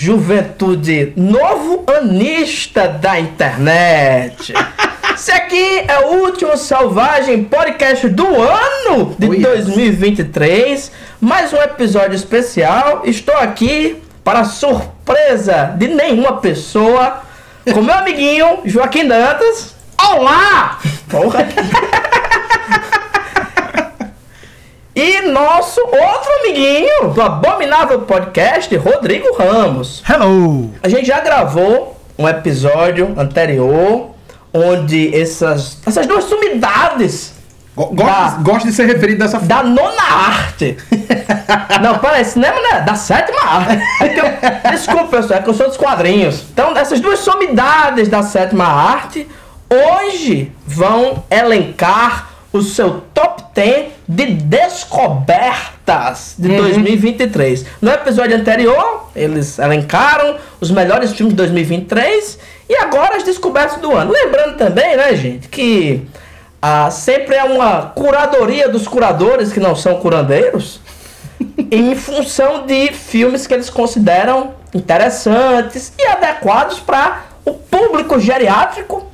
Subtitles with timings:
[0.00, 4.54] juventude novo anista da internet.
[5.14, 9.66] Esse aqui é o último Selvagem Podcast do ano de Oh, yes.
[9.66, 10.90] 2023.
[11.20, 13.02] Mais um episódio especial.
[13.04, 17.20] Estou aqui para surpresa de nenhuma pessoa
[17.70, 19.74] com meu amiguinho Joaquim Dantas.
[19.98, 20.78] Olá!
[21.10, 21.46] Porra.
[25.02, 30.02] E nosso outro amiguinho do Abominável Podcast, Rodrigo Ramos.
[30.08, 30.70] Hello!
[30.82, 34.10] A gente já gravou um episódio anterior
[34.52, 37.32] onde essas, essas duas sumidades
[37.76, 39.46] Go- Da- Gosto, de ser referido dessa forma.
[39.46, 40.76] da nona arte.
[41.80, 43.82] Não, peraí, cinema não é da sétima arte.
[44.02, 46.44] É eu- desculpa, pessoal, é que eu sou dos quadrinhos.
[46.52, 49.26] Então, essas duas sumidades da sétima arte
[49.70, 57.66] hoje vão elencar o seu top 10 de descobertas de 2023.
[57.80, 63.94] No episódio anterior, eles elencaram os melhores filmes de 2023 e agora as descobertas do
[63.94, 64.12] ano.
[64.12, 66.06] Lembrando também, né, gente, que
[66.60, 70.80] ah, sempre é uma curadoria dos curadores que não são curandeiros
[71.70, 79.06] em função de filmes que eles consideram interessantes e adequados para o público geriátrico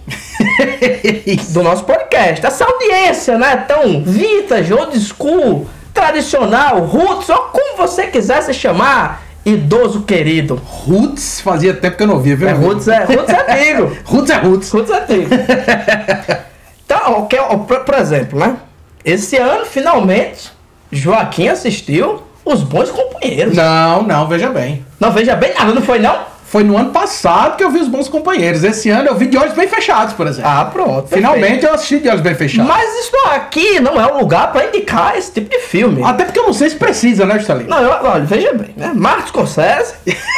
[1.50, 2.44] do nosso podcast.
[2.44, 9.22] Essa audiência, né, tão vintage, old school, tradicional, roots, ou como você quiser se chamar,
[9.44, 10.60] idoso querido.
[10.64, 12.48] Roots fazia tempo que eu não ouvia, viu?
[12.48, 13.96] É, roots é, roots é amigo.
[14.04, 14.70] Roots é Roots.
[14.70, 15.30] Roots é antigo.
[16.86, 18.58] Então, por exemplo, né?
[19.04, 20.52] Esse ano, finalmente,
[20.90, 23.56] Joaquim assistiu Os Bons Companheiros.
[23.56, 24.86] Não, não, veja bem.
[25.00, 26.16] Não veja bem nada, não foi não?
[26.48, 28.62] Foi no ano passado que eu vi os bons companheiros.
[28.62, 30.48] Esse ano eu vi de olhos bem fechados, por exemplo.
[30.48, 31.08] Ah, pronto.
[31.08, 32.62] Finalmente eu assisti de olhos bem perfeito.
[32.62, 32.70] fechados.
[32.70, 36.04] Mas isso aqui não é o lugar pra indicar esse tipo de filme.
[36.04, 37.68] Até porque eu não sei se precisa, né, Juscelino?
[37.68, 38.92] Não, eu, olha, veja bem, né?
[38.94, 39.94] Martin Scorsese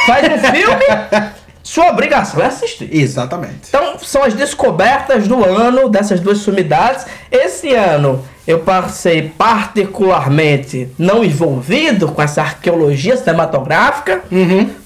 [0.07, 0.85] faz um filme,
[1.61, 2.89] sua obrigação é assistir.
[2.91, 3.67] Exatamente.
[3.67, 7.05] Então, são as descobertas do ano dessas duas sumidades.
[7.31, 14.23] Esse ano eu passei particularmente não envolvido com essa arqueologia cinematográfica,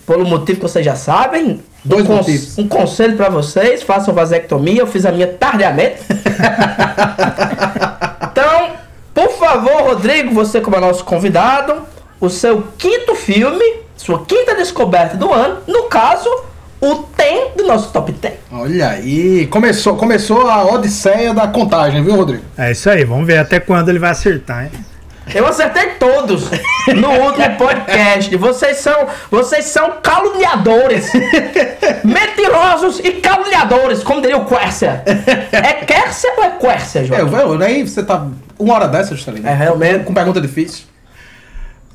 [0.06, 1.62] pelo motivo que vocês já sabem.
[1.84, 4.82] Dois um, um conselho pra vocês: façam vasectomia.
[4.82, 6.02] Eu fiz a minha tardiamente.
[8.32, 8.72] então,
[9.14, 11.82] por favor, Rodrigo, você como é nosso convidado,
[12.20, 13.64] o seu quinto filme,
[13.98, 16.30] sua quinta descoberta do ano, no caso,
[16.80, 18.34] o tem do nosso top 10.
[18.52, 22.44] Olha aí, começou, começou a odisseia da contagem, viu, Rodrigo?
[22.58, 24.72] É isso aí, vamos ver até quando ele vai acertar, hein?
[25.34, 26.50] Eu acertei todos
[26.96, 28.36] no último podcast.
[28.36, 31.12] Vocês são, vocês são caluniadores.
[32.04, 35.04] Mentirosos e caluniadores, como diria o Quercia.
[35.52, 37.54] É Quercia ou é Quercia, É, João?
[37.56, 38.28] eu, aí você tá
[38.60, 39.48] uma hora dessa, Juscelino.
[39.48, 40.04] É, realmente.
[40.04, 40.86] Com pergunta difícil.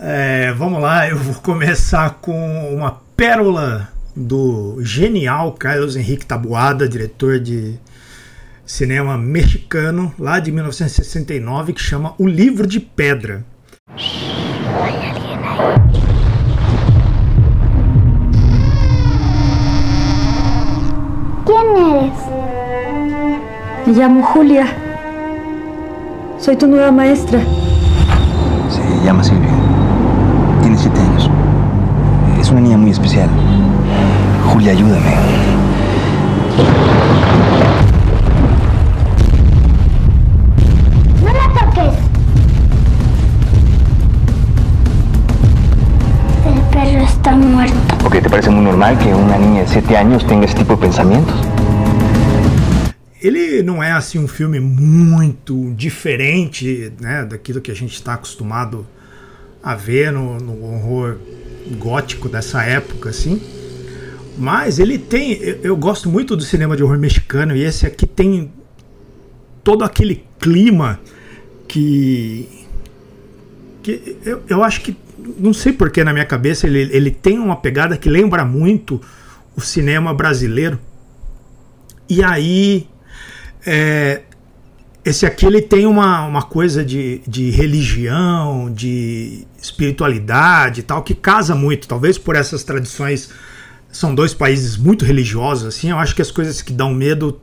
[0.01, 7.39] É, vamos lá, eu vou começar com uma pérola do genial Carlos Henrique Tabuada, diretor
[7.41, 7.75] de
[8.69, 13.43] cinema mexicano, lá de 1969, que chama O Livro de Pedra.
[21.47, 22.13] ¿Quién eres?
[23.87, 24.67] Me llamo Julia.
[26.39, 27.41] Soy tu nueva maestra.
[28.69, 29.49] Se llama Silvia.
[30.61, 31.31] Tiene siete años.
[32.39, 33.31] Es una niña muy especial.
[34.53, 35.39] Julia, ayúdame.
[47.47, 47.77] Muerto.
[48.05, 50.81] Ok, ¿te parece muy normal que una niña de siete años tenga ese tipo de
[50.81, 51.35] pensamientos?
[53.21, 58.87] Ele não é assim um filme muito diferente né, daquilo que a gente está acostumado
[59.63, 61.17] a ver no, no horror
[61.79, 63.41] gótico dessa época, assim.
[64.39, 65.33] Mas ele tem.
[65.33, 68.53] Eu, eu gosto muito do cinema de horror mexicano e esse aqui tem
[69.65, 71.01] todo aquele clima
[71.67, 72.49] que.
[73.83, 74.97] que eu, eu acho que.
[75.39, 79.01] Não sei porque na minha cabeça ele, ele tem uma pegada que lembra muito
[79.57, 80.79] o cinema brasileiro.
[82.09, 82.87] E aí.
[83.67, 84.23] é,
[85.09, 91.15] esse aqui ele tem uma, uma coisa de, de religião, de espiritualidade e tal, que
[91.15, 91.89] casa muito.
[91.89, 93.31] Talvez por essas tradições.
[93.91, 95.89] São dois países muito religiosos, assim.
[95.89, 97.41] Eu acho que as coisas que dão medo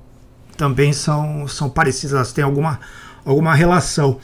[0.55, 2.79] também são, são parecidas, elas têm alguma,
[3.25, 4.19] alguma relação.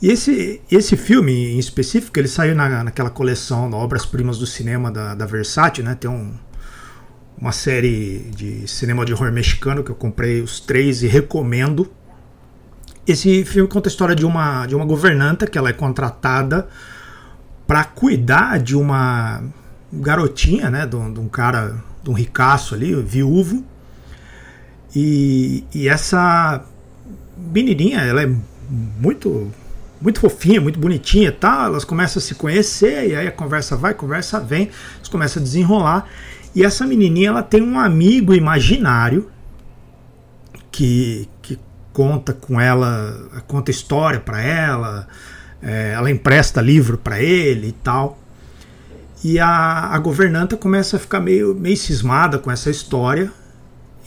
[0.00, 5.14] E esse, esse filme em específico, ele saiu na, naquela coleção Obras-Primas do Cinema da,
[5.14, 5.94] da Versátil, né?
[5.94, 6.34] Tem um,
[7.38, 11.90] uma série de cinema de horror mexicano que eu comprei os três e recomendo.
[13.06, 16.68] Esse filme conta a história de uma, de uma governanta que ela é contratada
[17.66, 19.42] para cuidar de uma
[19.90, 20.86] garotinha, né?
[20.86, 23.64] De um, de um cara, de um ricaço ali, viúvo.
[24.94, 26.62] E, e essa
[27.36, 28.30] menininha, ela é
[29.00, 29.50] muito
[30.00, 31.64] muito fofinha, muito bonitinha, tá?
[31.64, 35.40] Elas começam a se conhecer e aí a conversa vai, a conversa vem, eles começam
[35.40, 36.08] a desenrolar.
[36.54, 39.30] E essa menininha, ela tem um amigo imaginário
[40.70, 41.58] que, que
[41.92, 45.06] conta com ela, conta história para ela,
[45.62, 48.18] é, ela empresta livro para ele e tal.
[49.24, 53.30] E a, a governanta começa a ficar meio, meio cismada com essa história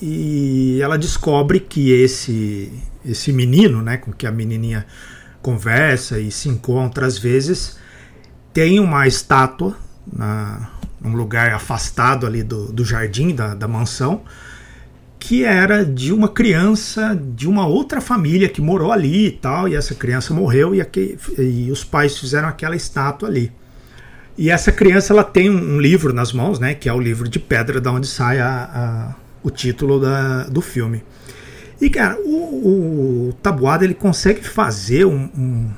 [0.01, 2.71] e ela descobre que esse
[3.03, 4.85] esse menino, né, com que a menininha
[5.41, 7.77] conversa e se encontra às vezes,
[8.53, 9.75] tem uma estátua
[10.11, 10.69] na,
[10.99, 14.21] num lugar afastado ali do, do jardim da, da mansão,
[15.19, 19.75] que era de uma criança de uma outra família que morou ali e tal, e
[19.75, 23.51] essa criança morreu e, aqui, e os pais fizeram aquela estátua ali.
[24.37, 27.37] E essa criança ela tem um, livro nas mãos, né, que é o livro de
[27.37, 31.03] pedra da onde sai a, a, o título da, do filme.
[31.81, 35.69] E, cara, o, o Tabuada ele consegue fazer um, um,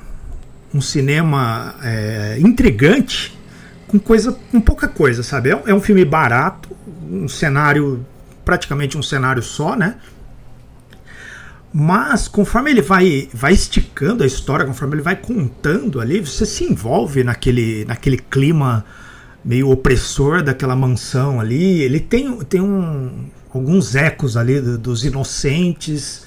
[0.74, 3.38] um cinema é, intrigante
[3.86, 5.50] com coisa com pouca coisa, sabe?
[5.50, 6.70] É, é, um filme barato,
[7.08, 8.04] um cenário
[8.44, 9.96] praticamente um cenário só, né?
[11.72, 16.64] Mas conforme ele vai, vai esticando a história, conforme ele vai contando ali, você se
[16.64, 18.84] envolve naquele, naquele clima
[19.44, 21.80] meio opressor daquela mansão ali.
[21.80, 26.24] Ele tem, tem um, alguns ecos ali do, dos inocentes,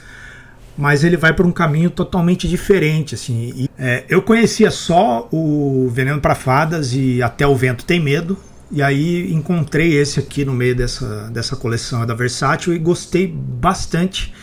[0.77, 3.15] mas ele vai para um caminho totalmente diferente.
[3.15, 3.53] Assim.
[3.55, 8.37] E, é, eu conhecia só o Veneno para Fadas e Até o Vento Tem Medo,
[8.71, 14.33] e aí encontrei esse aqui no meio dessa, dessa coleção da Versátil e gostei bastante.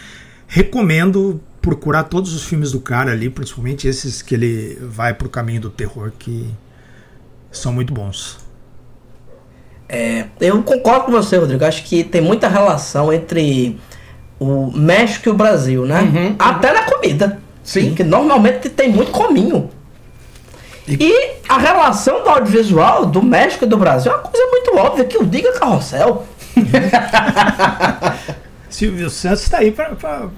[0.47, 5.31] Recomendo procurar todos os filmes do cara ali, principalmente esses que ele vai para o
[5.31, 6.51] caminho do terror, que
[7.51, 8.42] são muito bons.
[9.95, 11.67] É, eu concordo com você, Rodrigo.
[11.67, 13.79] Acho que tem muita relação entre
[14.41, 16.01] o México e o Brasil, né?
[16.01, 16.75] Uhum, Até uhum.
[16.75, 17.39] na comida.
[17.63, 17.95] Sim.
[17.95, 19.69] Que normalmente tem muito cominho.
[20.89, 20.95] E...
[20.95, 21.31] e...
[21.47, 25.19] a relação do audiovisual do México e do Brasil é uma coisa muito óbvia, que
[25.19, 26.27] o diga carrossel.
[28.71, 30.31] Silvio Santos está aí para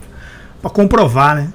[0.73, 1.53] comprovar, né?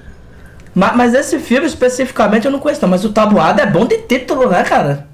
[0.74, 3.98] Mas, mas, esse filme especificamente eu não conheço, não, mas o Tabuado é bom de
[3.98, 5.09] título, né, cara?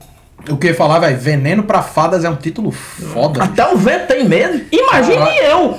[0.49, 1.17] O que eu ia falar, velho?
[1.17, 3.43] Veneno pra Fadas é um título foda.
[3.43, 3.75] Até bicho.
[3.75, 4.61] o vento tem medo.
[4.71, 5.77] Imagine ah, eu!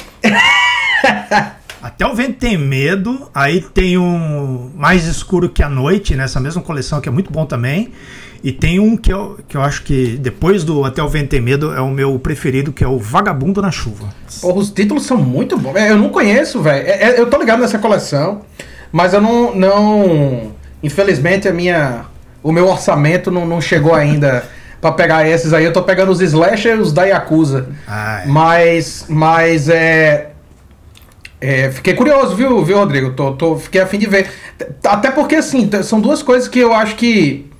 [1.82, 3.30] Até o vento tem medo.
[3.34, 7.46] Aí tem um Mais Escuro que a Noite, nessa mesma coleção, que é muito bom
[7.46, 7.92] também.
[8.42, 11.40] E tem um que eu, que eu acho que depois do Até o Vento tem
[11.40, 14.08] Medo é o meu preferido, que é o Vagabundo na Chuva.
[14.40, 15.76] Porra, os títulos são muito bons.
[15.76, 16.86] É, eu não conheço, velho.
[16.86, 18.42] É, é, eu tô ligado nessa coleção,
[18.92, 19.54] mas eu não.
[19.54, 20.52] não
[20.82, 22.04] infelizmente, a minha.
[22.42, 24.44] O meu orçamento não, não chegou ainda
[24.80, 25.64] para pegar esses aí.
[25.64, 27.68] Eu tô pegando os slasher e os da Yakuza.
[27.86, 28.26] Ah, é.
[28.26, 30.30] Mas, mas é,
[31.40, 33.12] é, Fiquei curioso, viu, viu Rodrigo?
[33.12, 34.30] Tô, tô, fiquei a fim de ver.
[34.84, 37.50] Até porque, assim, são duas coisas que eu acho que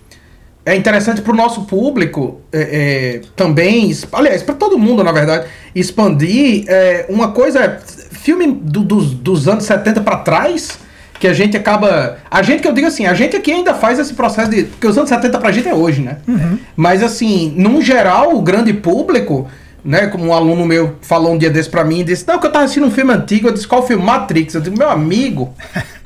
[0.64, 5.46] é interessante para o nosso público é, é, também, aliás, para todo mundo, na verdade,
[5.74, 6.64] expandir.
[6.66, 7.80] É, uma coisa é
[8.16, 10.78] filme do, dos, dos anos 70 para trás
[11.18, 12.18] que a gente acaba.
[12.30, 14.64] A gente que eu digo assim, a gente aqui ainda faz esse processo de.
[14.64, 16.18] Porque os anos 70 pra gente é hoje, né?
[16.26, 16.58] Uhum.
[16.76, 19.48] Mas assim, num geral, o grande público,
[19.84, 20.08] né?
[20.08, 22.64] Como um aluno meu falou um dia desse pra mim, disse: Não, que eu tava
[22.64, 24.02] assistindo um filme antigo, eu disse, qual filme?
[24.02, 24.54] Matrix.
[24.54, 25.54] Eu disse, meu amigo.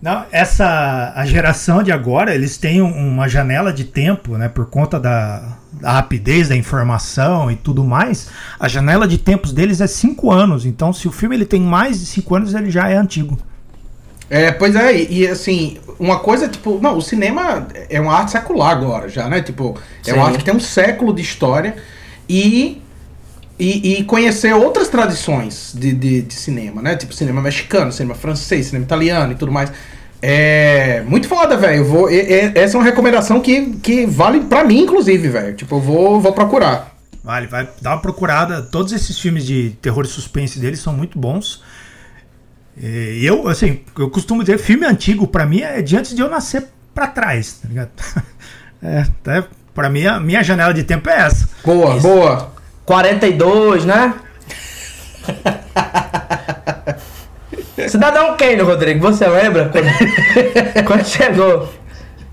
[0.00, 5.00] Não, essa a geração de agora, eles têm uma janela de tempo, né, por conta
[5.00, 8.28] da, da, rapidez da informação e tudo mais.
[8.60, 10.64] A janela de tempos deles é cinco anos.
[10.64, 13.36] Então, se o filme ele tem mais de cinco anos, ele já é antigo.
[14.30, 18.32] É, pois é, e, e, assim, uma coisa, tipo, não, o cinema é uma arte
[18.32, 19.40] secular agora já, né?
[19.40, 21.76] Tipo, é uma arte que tem um século de história
[22.28, 22.82] e,
[23.58, 26.94] e, e conhecer outras tradições de, de, de, cinema, né?
[26.94, 29.72] Tipo, cinema mexicano, cinema francês, cinema italiano e tudo mais.
[30.20, 31.84] É muito foda, velho.
[31.86, 35.54] Vou, e, e, essa é uma recomendação que, que vale pra mim, inclusive, velho.
[35.54, 36.94] Tipo, eu vou, vou procurar.
[37.24, 38.60] Vale, vai dar uma procurada.
[38.60, 41.62] Todos esses filmes de terror e suspense deles são muito bons.
[42.80, 46.28] E eu, assim, eu costumo dizer, filme antigo para mim é de antes de eu
[46.28, 47.90] nascer para trás, tá ligado?
[48.80, 49.44] É, até
[49.74, 51.48] para mim a minha janela de tempo é essa.
[51.64, 52.06] Boa, Isso.
[52.06, 52.52] boa.
[52.86, 54.14] 42, né?
[57.88, 61.74] Cidadão Kane, Rodrigo, você lembra quando, quando chegou?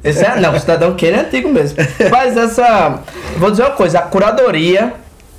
[0.03, 1.79] Esse é, não, Cidadão Kane é antigo mesmo.
[2.11, 2.99] Mas essa,
[3.37, 4.93] vou dizer uma coisa, a curadoria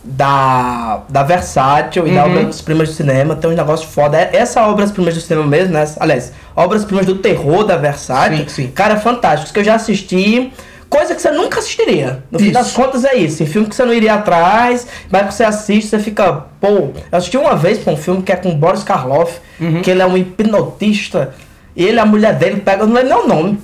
[0.07, 2.09] da, da Versátil uhum.
[2.09, 2.39] e da uhum.
[2.41, 3.35] Obras Primas do Cinema.
[3.35, 4.17] Tem um negócio foda.
[4.17, 5.85] É, essa Obras Primas do Cinema mesmo, né?
[5.99, 8.39] Aliás, Obras Primas do Terror da Versátil.
[8.39, 8.67] Sim, sim.
[8.69, 9.53] Cara, fantásticos.
[9.53, 10.53] Que eu já assisti.
[10.89, 12.23] coisa que você nunca assistiria.
[12.31, 12.55] No fim Isso.
[12.55, 13.39] das contas é isso.
[13.39, 16.45] Tem filme que você não iria atrás, mas que você assiste, você fica.
[16.61, 19.83] Pô, eu assisti uma vez pra um filme que é com Boris Karloff, Uhum.
[19.83, 21.35] que ele é um hipnotista,
[21.75, 23.59] e ele, a mulher dele, pega, não lembro nem o nome.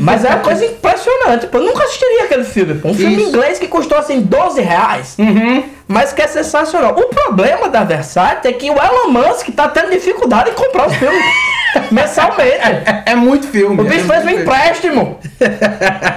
[0.00, 1.46] Mas é uma coisa impressionante.
[1.46, 2.74] Pô, eu nunca assistiria aquele filme.
[2.74, 2.88] Pô.
[2.88, 3.28] Um filme Isso.
[3.28, 5.16] inglês que custou assim 12 reais.
[5.18, 5.64] Uhum.
[5.86, 6.94] Mas que é sensacional.
[6.98, 10.94] O problema da Versace é que o Elon Musk tá tendo dificuldade em comprar os
[10.94, 11.24] filmes
[11.90, 12.42] mensalmente.
[12.60, 13.80] É, é muito filme.
[13.80, 14.42] O bicho é fez um muito filme.
[14.42, 15.18] empréstimo.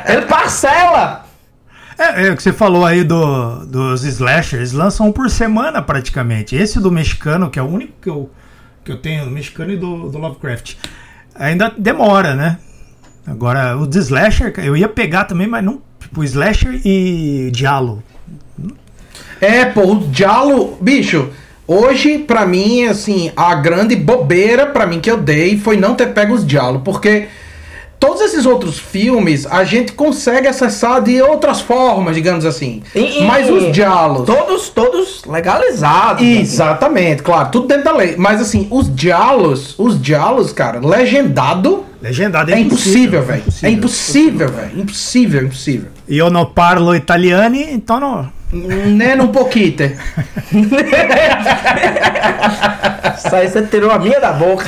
[0.09, 1.25] Ele parcela.
[1.97, 6.55] É, é o que você falou aí do, dos slashers, lançam um por semana praticamente.
[6.55, 8.29] Esse do mexicano, que é o único que eu,
[8.83, 10.75] que eu tenho, do mexicano e do, do Lovecraft,
[11.35, 12.57] ainda demora, né?
[13.25, 15.81] Agora, o de slasher, eu ia pegar também, mas não.
[15.99, 18.01] Tipo, slasher e diálogo.
[19.39, 21.29] É, pô, o Diallo, bicho,
[21.67, 26.07] hoje, pra mim, assim, a grande bobeira pra mim que eu dei foi não ter
[26.13, 27.27] pego os Diallo, porque
[27.99, 32.83] todos esses outros filmes a gente consegue acessar de outras formas, digamos assim.
[32.95, 34.25] E- Mas os Diallos.
[34.27, 36.21] Todos, todos legalizados.
[36.23, 38.15] Exatamente, claro, tudo dentro da lei.
[38.17, 41.85] Mas assim, os Diallos, os Diallos, cara, legendado.
[42.01, 43.43] Legendado É impossível, velho.
[43.61, 44.79] É impossível, velho.
[44.79, 45.89] Impossível, impossível.
[46.07, 48.29] E eu não parlo italiani, então não.
[48.51, 49.75] Nem um pouquinho.
[53.17, 54.65] Isso aí você tirou a minha da boca.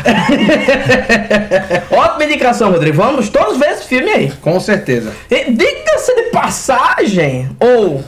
[1.91, 2.95] Ótima indicação, Rodrigo.
[2.97, 4.31] Vamos todos ver esse filme aí.
[4.41, 5.11] Com certeza.
[5.29, 8.03] E Diga-se de passagem, ou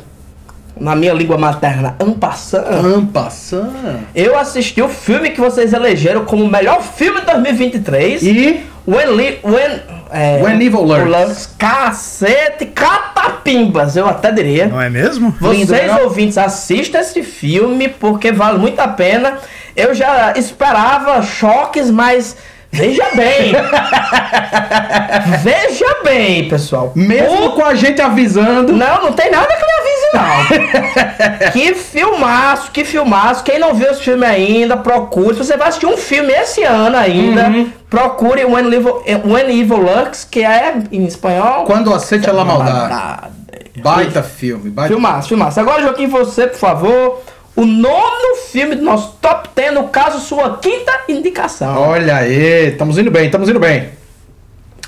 [0.79, 3.69] na minha língua materna, ampassando, Ampassant.
[4.13, 8.23] eu assisti o filme que vocês elegeram como o melhor filme de 2023.
[8.23, 11.49] E When, Li- when, é, When Evil Lurks.
[11.57, 14.67] Cacete, catapimbas, eu até diria.
[14.67, 15.31] Não é mesmo?
[15.39, 16.01] Vocês Lindo, né?
[16.03, 19.39] ouvintes, assistam esse filme porque vale muito a pena.
[19.75, 22.37] Eu já esperava choques, mas
[22.75, 23.53] veja bem.
[25.41, 26.91] veja bem, pessoal.
[26.95, 28.73] mesmo O- com a gente avisando.
[28.73, 31.51] Não, não tem nada que me avise, não.
[31.51, 33.43] que filmaço, que filmaço.
[33.43, 35.33] Quem não viu esse filme ainda, procure.
[35.35, 37.69] Se você vai assistir um filme esse ano ainda, Uhum.
[37.89, 41.65] procure When Evil, When Evil Lurks, que é em espanhol.
[41.65, 42.71] Quando aceite maldade.
[42.71, 43.35] Maldade.
[43.77, 44.69] Baita filme.
[44.69, 45.59] Baita Filmaço, filmaço.
[45.59, 47.21] Agora, Joaquim, você, por favor,
[47.55, 51.77] o nono filme do nosso top 10, no caso, sua quinta indicação.
[51.77, 53.89] Olha aí, estamos indo bem, estamos indo bem.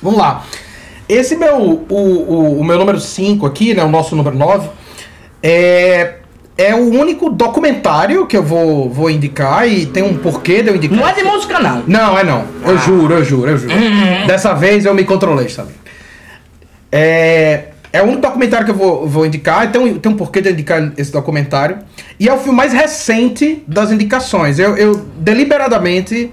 [0.01, 0.43] Vamos lá.
[1.07, 4.69] Esse meu, o, o, o meu número 5 aqui, né, o nosso número 9,
[5.41, 6.15] é,
[6.57, 10.75] é o único documentário que eu vou, vou indicar e tem um porquê de eu
[10.75, 10.97] indicar.
[10.97, 11.83] Não é de música, não.
[11.87, 12.45] Não, é não.
[12.65, 13.73] Eu juro, eu juro, eu juro.
[14.27, 15.71] Dessa vez eu me controlei, sabe?
[16.91, 19.71] É, é o único documentário que eu vou, vou indicar.
[19.71, 21.77] Tem um, tem um porquê de indicar esse documentário.
[22.19, 24.59] E é o filme mais recente das indicações.
[24.59, 26.31] Eu, eu deliberadamente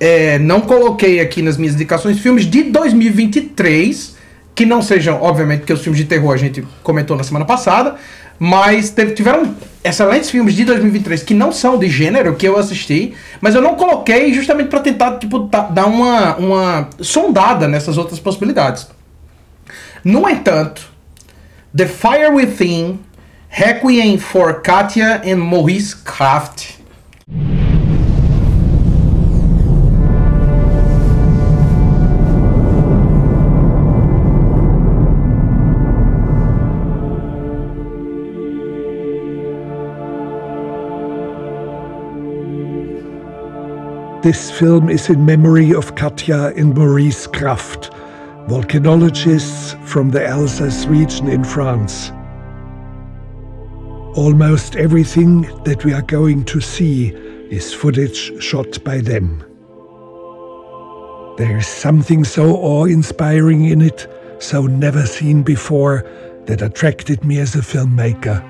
[0.00, 4.16] é, não coloquei aqui nas minhas indicações filmes de 2023,
[4.54, 7.96] que não sejam, obviamente, porque os filmes de terror a gente comentou na semana passada,
[8.38, 13.14] mas teve- tiveram excelentes filmes de 2023 que não são de gênero que eu assisti,
[13.40, 15.38] mas eu não coloquei justamente para tentar tipo
[15.70, 18.86] dar uma, uma sondada nessas outras possibilidades.
[20.06, 20.82] No entanto,
[21.72, 23.02] The Fire Within,
[23.58, 26.78] Requiem for Katia and Maurice Kraft.
[44.22, 47.90] This film is in memory of Katja and Maurice Kraft,
[48.46, 52.10] volcanologists from the Alsace region in France.
[54.16, 57.08] Almost everything that we are going to see
[57.50, 59.40] is footage shot by them.
[61.38, 64.06] There is something so awe inspiring in it,
[64.40, 66.04] so never seen before,
[66.44, 68.44] that attracted me as a filmmaker.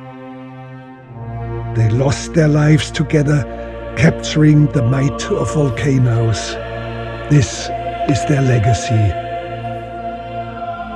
[1.76, 3.44] They lost their lives together,
[3.96, 6.50] capturing the might of volcanoes.
[7.30, 7.70] This
[8.10, 9.23] is their legacy.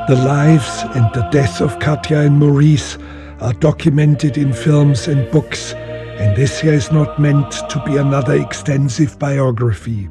[0.08, 2.96] The lives and the death of Katja and Maurice
[3.42, 8.34] are documented in films and books, and this here is not meant to be another
[8.34, 10.04] extensive biography.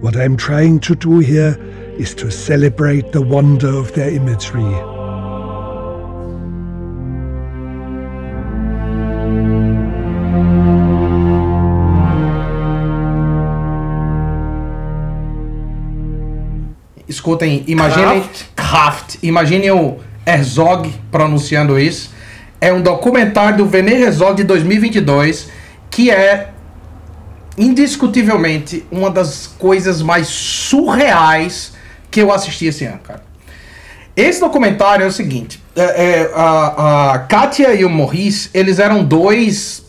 [0.00, 1.58] What I'm trying to do here
[1.98, 4.97] is to celebrate the wonder of their imagery.
[17.08, 18.22] Escutem, imaginem.
[18.54, 19.16] Kraft.
[19.22, 22.10] Imaginem o Herzog pronunciando isso.
[22.60, 25.48] É um documentário do Werner Herzog de 2022
[25.90, 26.50] que é
[27.56, 31.72] indiscutivelmente uma das coisas mais surreais
[32.10, 33.22] que eu assisti esse ano, cara.
[34.14, 39.04] Esse documentário é o seguinte: é, é, a, a Katia e o Maurice, eles eram
[39.04, 39.84] dois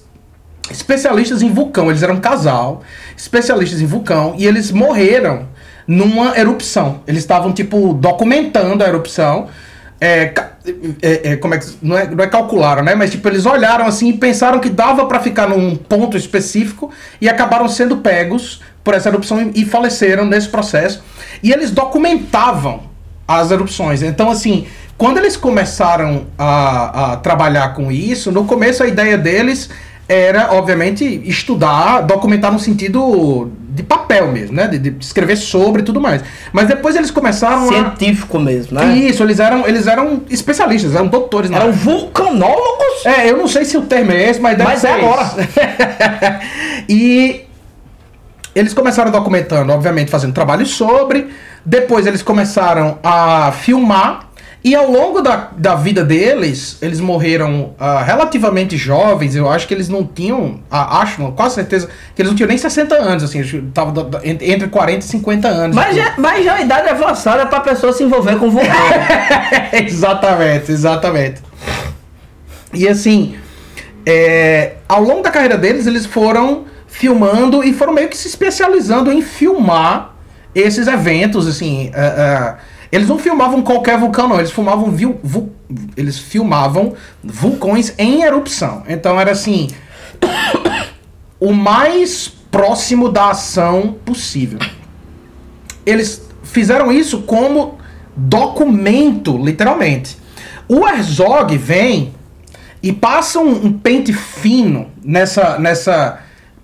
[0.71, 1.89] especialistas em vulcão.
[1.89, 2.83] Eles eram um casal,
[3.17, 5.47] especialistas em vulcão, e eles morreram
[5.89, 7.01] numa erupção.
[7.07, 9.47] Eles estavam, tipo, documentando a erupção.
[9.99, 10.31] É,
[11.01, 11.65] é, é, como é que.
[11.81, 12.93] Não é, não é calcularam, né?
[12.93, 17.27] Mas, tipo, eles olharam assim e pensaram que dava pra ficar num ponto específico e
[17.27, 21.03] acabaram sendo pegos por essa erupção e, e faleceram nesse processo.
[21.41, 22.83] E eles documentavam
[23.27, 24.03] as erupções.
[24.03, 29.71] Então, assim, quando eles começaram a, a trabalhar com isso, no começo a ideia deles
[30.07, 34.67] era, obviamente, estudar, documentar no sentido de papel mesmo, né?
[34.67, 36.23] De, de escrever sobre e tudo mais.
[36.51, 37.67] Mas depois eles começaram a.
[37.67, 38.97] Científico mesmo, né?
[38.97, 41.73] Isso, eles eram, eles eram especialistas, eram doutores Eram área.
[41.73, 43.05] vulcanólogos?
[43.05, 45.29] É, eu não sei se o termo é esse, mas deve Mas ser é agora.
[46.89, 47.41] e
[48.55, 51.29] eles começaram documentando, obviamente, fazendo trabalho sobre.
[51.65, 54.28] Depois eles começaram a filmar.
[54.61, 59.33] E ao longo da, da vida deles, eles morreram ah, relativamente jovens.
[59.33, 60.59] Eu acho que eles não tinham.
[60.69, 63.41] ah, acho, não, quase certeza, que eles não tinham nem 60 anos, assim.
[63.73, 65.73] Tava da- da- entre entre 40 e 50 anos.
[65.75, 68.69] Mas já, mas já é uma idade avançada pra pessoa se envolver com vulcão.
[69.71, 71.41] exatamente, exatamente.
[72.73, 73.35] E assim,
[74.05, 79.09] é, ao longo da carreira deles, eles foram filmando e foram meio que se especializando
[79.11, 80.15] em filmar
[80.53, 81.91] esses eventos, assim.
[81.93, 82.55] é,
[82.91, 84.39] eles não filmavam qualquer vulcão, não.
[84.39, 84.93] Eles filmavam,
[85.95, 86.93] eles filmavam
[87.23, 88.83] vulcões em erupção.
[88.87, 89.69] Então era assim,
[91.39, 94.59] o mais próximo da ação possível
[95.85, 97.77] eles fizeram isso como
[98.15, 100.17] documento, literalmente.
[100.67, 102.13] O Herzog vem
[102.81, 106.19] e passa um, um pente fino nessa, nessa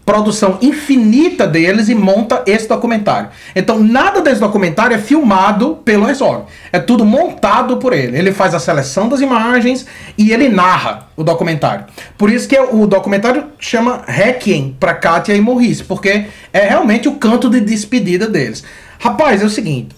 [0.05, 3.29] produção infinita deles e monta esse documentário.
[3.55, 6.45] Então, nada desse documentário é filmado pelo Herzog.
[6.71, 8.15] É tudo montado por ele.
[8.15, 11.85] Ele faz a seleção das imagens e ele narra o documentário.
[12.17, 17.15] Por isso que o documentário chama Requiem para Katia e Maurice, porque é realmente o
[17.15, 18.63] canto de despedida deles.
[18.99, 19.95] Rapaz, é o seguinte.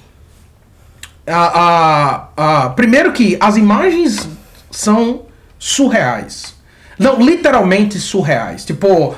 [1.26, 4.28] A, a, a- primeiro que as imagens
[4.72, 5.24] são
[5.60, 6.56] surreais.
[6.98, 8.64] Não, literalmente surreais.
[8.64, 9.16] Tipo,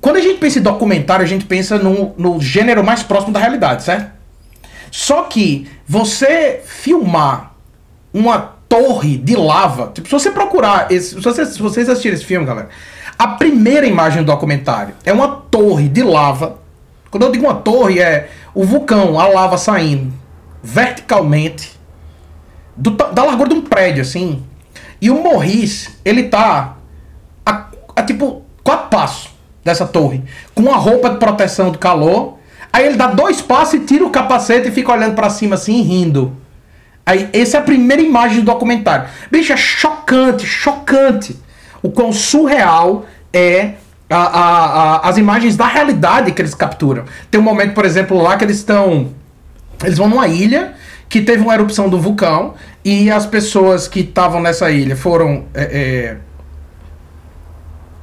[0.00, 3.40] quando a gente pensa em documentário, a gente pensa no, no gênero mais próximo da
[3.40, 4.10] realidade, certo?
[4.90, 7.54] Só que você filmar
[8.12, 12.24] uma torre de lava, tipo, se você procurar, esse, se, vocês, se vocês assistirem esse
[12.24, 12.70] filme, galera,
[13.18, 16.58] a primeira imagem do documentário é uma torre de lava.
[17.10, 20.12] Quando eu digo uma torre, é o vulcão, a lava saindo
[20.62, 21.78] verticalmente
[22.76, 24.42] do da largura de um prédio, assim.
[25.00, 26.76] E o Morris, ele tá
[27.44, 29.39] a, a, tipo quatro passos
[29.70, 30.22] dessa torre,
[30.54, 32.38] com uma roupa de proteção do calor.
[32.72, 35.80] Aí ele dá dois passos e tira o capacete e fica olhando pra cima assim,
[35.82, 36.36] rindo.
[37.04, 39.08] Aí, essa é a primeira imagem do documentário.
[39.30, 41.36] Bicho, é chocante, chocante.
[41.82, 43.72] O quão surreal é
[44.08, 44.66] a- a-
[45.04, 47.04] a- as imagens da realidade que eles capturam.
[47.30, 49.08] Tem um momento, por exemplo, lá que eles estão.
[49.82, 50.74] Eles vão numa ilha
[51.08, 52.54] que teve uma erupção do vulcão
[52.84, 56.16] e as pessoas que estavam nessa ilha foram é, é,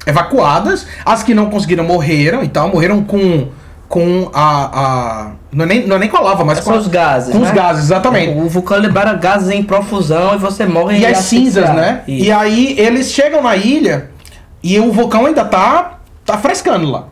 [0.08, 0.88] evacuadas.
[1.06, 3.48] As que não conseguiram morreram e tal, morreram com,
[3.88, 4.70] com a.
[4.74, 6.88] a não, é nem, não é nem com a lava, mas São com, a- os
[6.88, 7.32] gases.
[7.32, 7.46] com né?
[7.46, 8.38] os gases, exatamente.
[8.40, 11.46] O vulcão libera gases em profusão e você morre E as asfixiado.
[11.46, 12.02] cinzas, né?
[12.08, 12.26] Isso.
[12.26, 14.10] E aí eles chegam na ilha
[14.64, 17.06] e o vulcão ainda tá, tá frescando lá.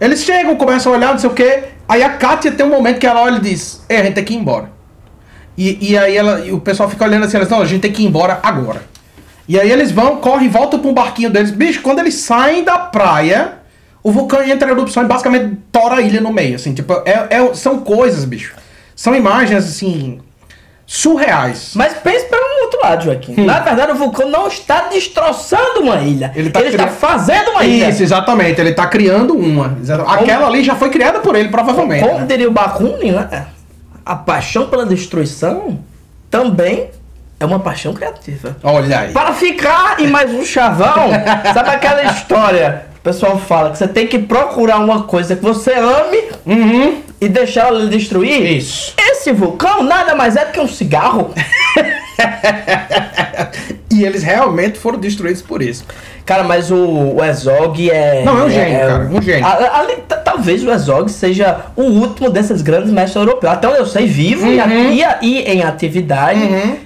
[0.00, 1.64] Eles chegam, começam a olhar, não sei o quê.
[1.88, 4.24] Aí a Kátia tem um momento que ela olha e diz: É, a gente tem
[4.24, 4.70] que ir embora.
[5.58, 7.92] E, e aí ela, e o pessoal fica olhando assim, elas, não, a gente tem
[7.92, 8.82] que ir embora agora.
[9.50, 11.50] E aí eles vão, correm, voltam para um barquinho deles.
[11.50, 13.54] Bicho, quando eles saem da praia,
[14.00, 17.26] o vulcão entra em erupção e basicamente tora a ilha no meio, assim, tipo, é,
[17.30, 18.54] é- são coisas, bicho.
[18.94, 20.20] São imagens, assim,
[20.86, 21.72] surreais.
[21.74, 23.44] Mas pense pelo outro lado, Joaquim.
[23.44, 26.30] Na verdade, o vulcão não está destroçando uma ilha.
[26.36, 27.88] Ele Ele, tá está criando- fazendo uma ilha.
[27.90, 28.60] Isso, exatamente.
[28.60, 29.76] Ele tá criando uma.
[30.06, 32.06] Aquela ali já foi criada por ele, provavelmente.
[32.06, 32.26] Como né?
[32.26, 33.46] diria o Bakunin, né?
[34.06, 35.80] A paixão pela destruição
[36.30, 36.88] também
[37.40, 38.54] é uma paixão criativa.
[38.62, 39.12] Olha aí.
[39.12, 41.08] Para ficar em mais um chavão,
[41.54, 42.84] sabe aquela história?
[42.98, 47.02] O pessoal fala que você tem que procurar uma coisa que você ame Uhum.
[47.20, 48.56] E deixar ela lhe destruir.
[48.56, 48.94] Isso.
[48.98, 51.32] Esse vulcão nada mais é do que um cigarro.
[53.92, 55.84] E eles realmente foram destruídos por isso.
[56.24, 56.76] Cara, mas o,
[57.16, 58.22] o Ezog é.
[58.24, 59.44] Não, é um gênio, cara, um gênio.
[59.44, 63.52] a- ali, t- talvez o Ezog seja o último desses grandes mestres europeus.
[63.52, 64.92] Até onde eu sei, vivo e, Uhum.
[64.92, 66.40] e, e em atividade.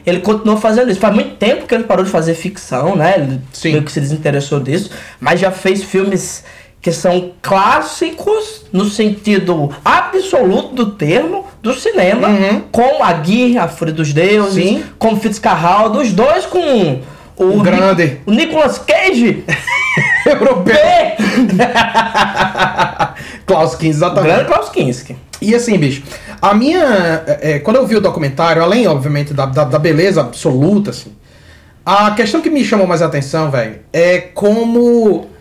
[0.06, 0.98] Ele continuou fazendo isso.
[0.98, 3.14] Faz muito tempo que ele parou de fazer ficção, né?
[3.18, 3.72] Ele Sim.
[3.72, 4.90] meio que se desinteressou disso.
[5.20, 6.42] Mas já fez filmes
[6.84, 12.28] que são clássicos no sentido absoluto do termo, do cinema,
[12.70, 14.84] com a Gui, a Fúria dos Deuses, Sim.
[14.98, 17.00] com Fitzcarraldo, os dois com
[17.38, 18.20] o, O grande.
[18.26, 19.42] O Nicolas Cage,
[20.26, 20.74] Europeu.
[20.74, 20.76] B,
[23.46, 24.34] Klaus Kinski, o exatamente.
[24.34, 25.16] grande Klaus Kinski.
[25.40, 26.02] E assim, bicho,
[26.42, 27.22] a minha.
[27.26, 31.14] é, é, quando eu vi o documentário, além, obviamente, da, da, da beleza absoluta, assim,
[31.86, 35.32] a questão que me chamou mais a atenção, velho, é como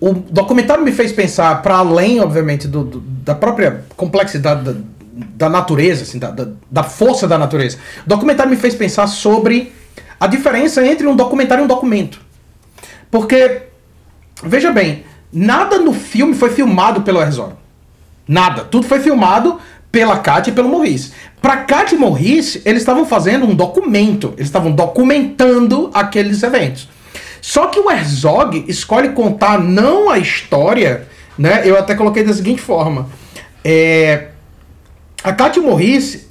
[0.00, 4.74] o documentário me fez pensar, para além, obviamente, do, do- da própria complexidade da,
[5.36, 7.78] da natureza, assim, da, da, da força da natureza.
[8.04, 9.72] O documentário me fez pensar sobre
[10.20, 12.20] a diferença entre um documentário e um documento.
[13.10, 13.62] Porque,
[14.42, 17.54] veja bem, nada no filme foi filmado pelo Herzog.
[18.26, 18.64] Nada.
[18.64, 19.58] Tudo foi filmado
[19.92, 21.12] pela Kátia e pelo Maurice.
[21.40, 24.28] Pra Kátia e Maurice, eles estavam fazendo um documento.
[24.36, 26.88] Eles estavam documentando aqueles eventos.
[27.46, 31.60] Só que o Herzog escolhe contar não a história, né?
[31.62, 33.06] Eu até coloquei da seguinte forma.
[33.62, 34.28] É,
[35.22, 35.68] a Kátia e o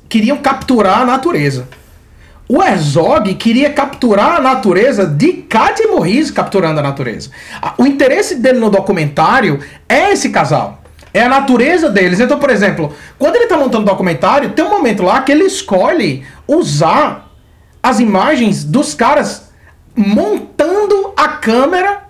[0.09, 1.67] queriam capturar a natureza.
[2.49, 7.29] O Herzog queria capturar a natureza de Kátia e capturando a natureza.
[7.77, 10.81] O interesse dele no documentário é esse casal.
[11.13, 12.19] É a natureza deles.
[12.19, 15.43] Então, por exemplo, quando ele tá montando o documentário, tem um momento lá que ele
[15.43, 17.31] escolhe usar
[17.83, 19.52] as imagens dos caras
[19.95, 22.03] montando a câmera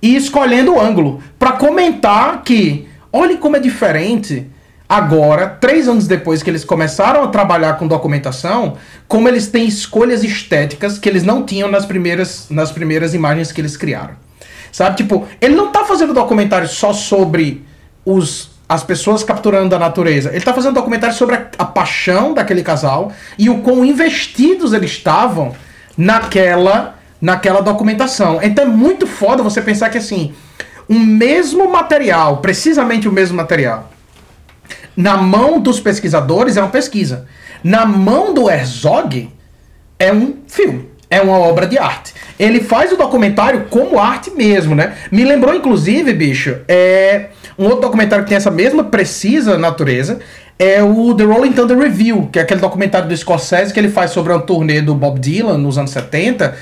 [0.00, 4.50] e escolhendo o ângulo para comentar que olhem como é diferente
[4.88, 8.76] agora, três anos depois que eles começaram a trabalhar com documentação,
[9.08, 13.60] como eles têm escolhas estéticas que eles não tinham nas primeiras, nas primeiras imagens que
[13.60, 14.14] eles criaram.
[14.70, 17.64] Sabe, tipo, ele não tá fazendo documentário só sobre
[18.04, 20.30] os as pessoas capturando a natureza.
[20.30, 24.90] Ele tá fazendo documentário sobre a, a paixão daquele casal e o quão investidos eles
[24.90, 25.54] estavam
[25.96, 28.38] naquela naquela documentação.
[28.42, 30.34] Então é muito foda você pensar que assim,
[30.86, 33.90] o mesmo material, precisamente o mesmo material,
[34.94, 37.26] na mão dos pesquisadores é uma pesquisa.
[37.64, 39.30] Na mão do Herzog
[39.98, 42.12] é um filme, é uma obra de arte.
[42.38, 44.92] Ele faz o documentário como arte mesmo, né?
[45.10, 50.20] Me lembrou, inclusive, bicho, é um outro documentário que tem essa mesma precisa natureza.
[50.58, 54.10] É o The Rolling Thunder Review, que é aquele documentário do Scorsese que ele faz
[54.10, 56.54] sobre uma turnê do Bob Dylan nos anos 70,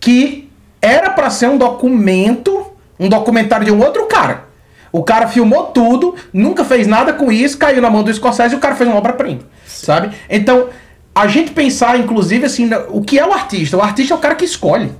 [0.00, 2.66] que era pra ser um documento,
[2.98, 4.48] um documentário de um outro cara.
[4.90, 8.58] O cara filmou tudo, nunca fez nada com isso, caiu na mão do Scorsese e
[8.58, 10.16] o cara fez uma obra-prima, sabe?
[10.30, 10.68] Então,
[11.14, 13.76] a gente pensar, inclusive, assim, o que é o artista?
[13.76, 14.92] O artista é o cara que escolhe.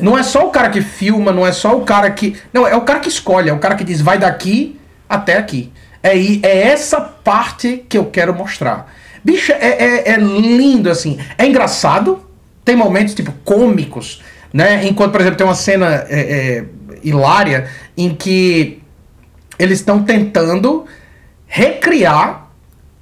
[0.00, 2.36] Não é só o cara que filma, não é só o cara que.
[2.52, 5.72] Não, é o cara que escolhe, é o cara que diz vai daqui até aqui.
[6.02, 8.92] É, é essa parte que eu quero mostrar.
[9.22, 11.18] Bicho, é, é, é lindo, assim.
[11.36, 12.24] É engraçado,
[12.64, 14.86] tem momentos, tipo, cômicos, né?
[14.86, 16.64] Enquanto, por exemplo, tem uma cena é, é,
[17.02, 18.80] hilária em que
[19.58, 20.84] eles estão tentando
[21.46, 22.48] recriar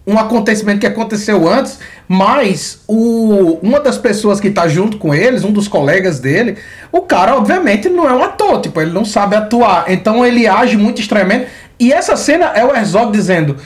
[0.06, 5.44] um acontecimento que aconteceu antes, mas o, uma das pessoas que tá junto com eles,
[5.44, 6.56] um dos colegas dele,
[6.90, 9.84] o cara, obviamente, não é um ator, tipo, ele não sabe atuar.
[9.92, 11.48] Então ele age muito estranhamente.
[11.78, 13.56] E essa cena é o Herzog dizendo: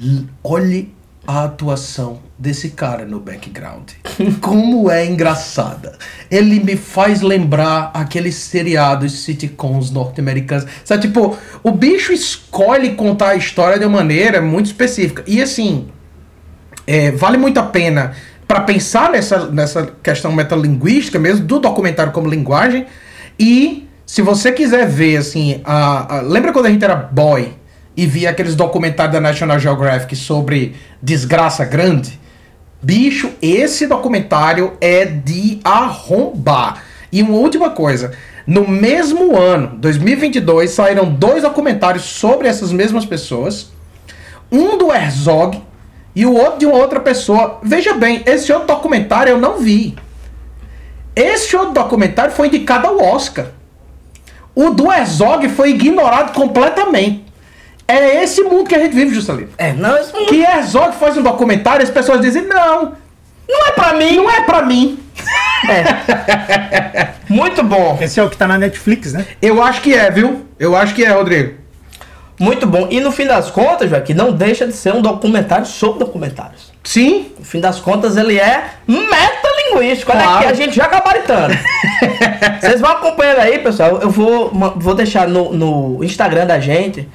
[0.00, 0.94] "L- olhe
[1.26, 3.90] a atuação desse cara no background.
[4.40, 5.96] Como é engraçada.
[6.30, 10.66] Ele me faz lembrar aqueles seriados sitcoms norte-americanos.
[10.84, 15.22] Sabe, tipo, o bicho escolhe contar a história de uma maneira muito específica.
[15.26, 15.88] E assim,
[16.86, 18.12] é, vale muito a pena
[18.48, 22.86] para pensar nessa, nessa questão metalinguística mesmo, do documentário como linguagem.
[23.38, 27.54] E se você quiser ver, assim, a, a- lembra quando a gente era boy
[27.96, 32.18] e via aqueles documentários da National Geographic sobre desgraça grande?
[32.82, 36.82] Bicho, esse documentário é de arrombar.
[37.12, 38.12] E uma última coisa,
[38.46, 43.70] no mesmo ano, 2022, saíram dois documentários sobre essas mesmas pessoas
[44.52, 45.62] um do Herzog
[46.14, 47.58] e o outro de uma outra pessoa.
[47.62, 49.96] Veja bem, esse outro documentário eu não vi.
[51.16, 53.46] Esse outro documentário foi indicado ao Oscar.
[54.54, 57.24] O do Herzog foi ignorado completamente.
[57.92, 59.50] É esse mundo que a gente vive, Juscelino.
[59.58, 62.92] É, não, isso não, Que Herzog faz um documentário e as pessoas dizem, não,
[63.48, 64.16] não é pra mim.
[64.16, 64.98] não é pra mim.
[67.28, 67.98] Muito bom.
[68.00, 69.26] Esse é o que tá na Netflix, né?
[69.40, 70.46] Eu acho que é, viu?
[70.58, 71.54] Eu acho que é, Rodrigo.
[72.38, 72.88] Muito bom.
[72.90, 76.72] E no fim das contas, Joaquim, não deixa de ser um documentário sobre documentários.
[76.82, 80.10] Sim, No fim das contas, ele é metalinguístico.
[80.10, 80.38] Olha Claro.
[80.38, 81.54] aqui, a gente já gabaritando.
[82.60, 83.98] Vocês vão acompanhando aí, pessoal.
[84.02, 87.08] Eu vou, vou deixar no, no Instagram da gente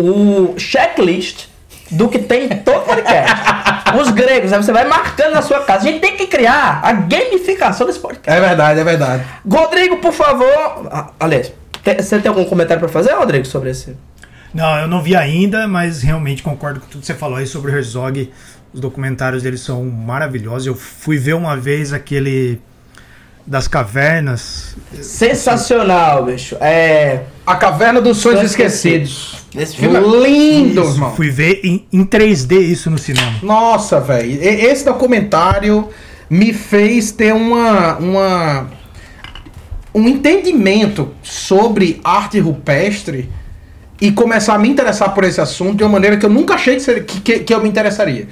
[0.00, 1.46] o checklist
[1.90, 3.34] do que tem em todo podcast.
[3.98, 5.88] Os gregos, aí você vai marcando na sua casa.
[5.88, 8.28] A gente tem que criar a gamificação desse podcast.
[8.28, 9.24] é verdade, é verdade.
[9.50, 10.88] Rodrigo, por favor.
[10.90, 11.52] Ah, Aliás,
[11.98, 13.96] você tem algum comentário pra fazer, Rodrigo, sobre esse?
[14.52, 17.70] Não, eu não vi ainda, mas realmente concordo com tudo que você falou aí sobre
[17.70, 18.30] o Herzog.
[18.72, 20.66] Os documentários dele são maravilhosos.
[20.66, 22.60] Eu fui ver uma vez aquele
[23.46, 24.76] das cavernas.
[25.00, 26.56] Sensacional, bicho.
[26.60, 27.22] É.
[27.48, 29.36] A Caverna dos Sonhos Esquecidos.
[29.56, 31.14] Esse filme é Lindo, Isso, irmão.
[31.16, 33.32] fui ver em, em 3D isso no cinema.
[33.42, 34.38] Nossa, velho.
[34.42, 35.88] Esse documentário
[36.28, 38.66] me fez ter uma, uma
[39.94, 43.30] um entendimento sobre arte rupestre
[43.98, 46.74] e começar a me interessar por esse assunto de uma maneira que eu nunca achei
[46.76, 48.28] que, seria- que, que, que eu me interessaria.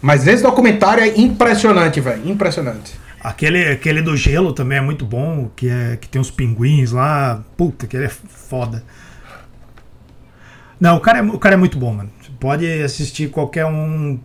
[0.00, 2.22] Mas esse documentário é impressionante, velho.
[2.30, 2.92] Impressionante.
[3.22, 7.40] Aquele, aquele do gelo também é muito bom, que, é, que tem os pinguins lá.
[7.56, 8.82] Puta, que ele é foda.
[10.80, 12.10] Não, o cara, é, o cara é muito bom, mano.
[12.20, 14.18] Você pode assistir qualquer um.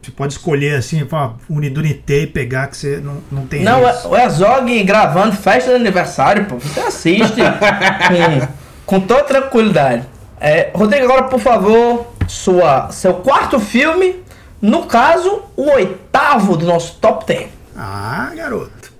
[0.00, 1.06] Você pode escolher assim,
[1.50, 5.76] Unidunité e pegar que você não, não tem Não, é- o Herzog gravando festa de
[5.76, 6.56] aniversário, pô.
[6.56, 8.48] Você assiste com,
[8.98, 10.04] com toda tranquilidade.
[10.40, 14.16] É, Rodrigo, agora, por favor, sua, seu quarto filme.
[14.62, 17.57] No caso, o oitavo do nosso top 10.
[17.80, 18.92] Ah, garoto.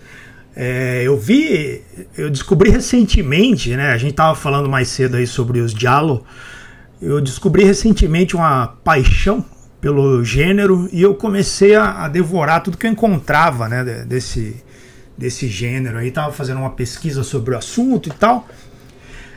[0.54, 1.82] É, eu vi,
[2.16, 3.90] eu descobri recentemente, né?
[3.90, 6.24] A gente tava falando mais cedo aí sobre os Diallo.
[7.02, 9.44] Eu descobri recentemente uma paixão
[9.80, 13.84] pelo gênero e eu comecei a, a devorar tudo que eu encontrava, né?
[13.84, 14.62] de- Desse,
[15.16, 15.98] desse gênero.
[15.98, 18.48] Aí tava fazendo uma pesquisa sobre o assunto e tal.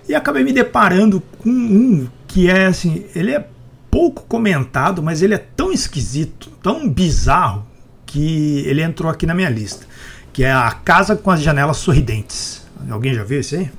[0.08, 3.46] E acabei me deparando com um que é assim, ele é
[3.90, 7.68] pouco comentado, mas ele é tão esquisito, tão bizarro,
[8.12, 9.86] que ele entrou aqui na minha lista.
[10.34, 12.66] Que é a Casa com as Janelas Sorridentes.
[12.90, 13.70] Alguém já viu isso aí?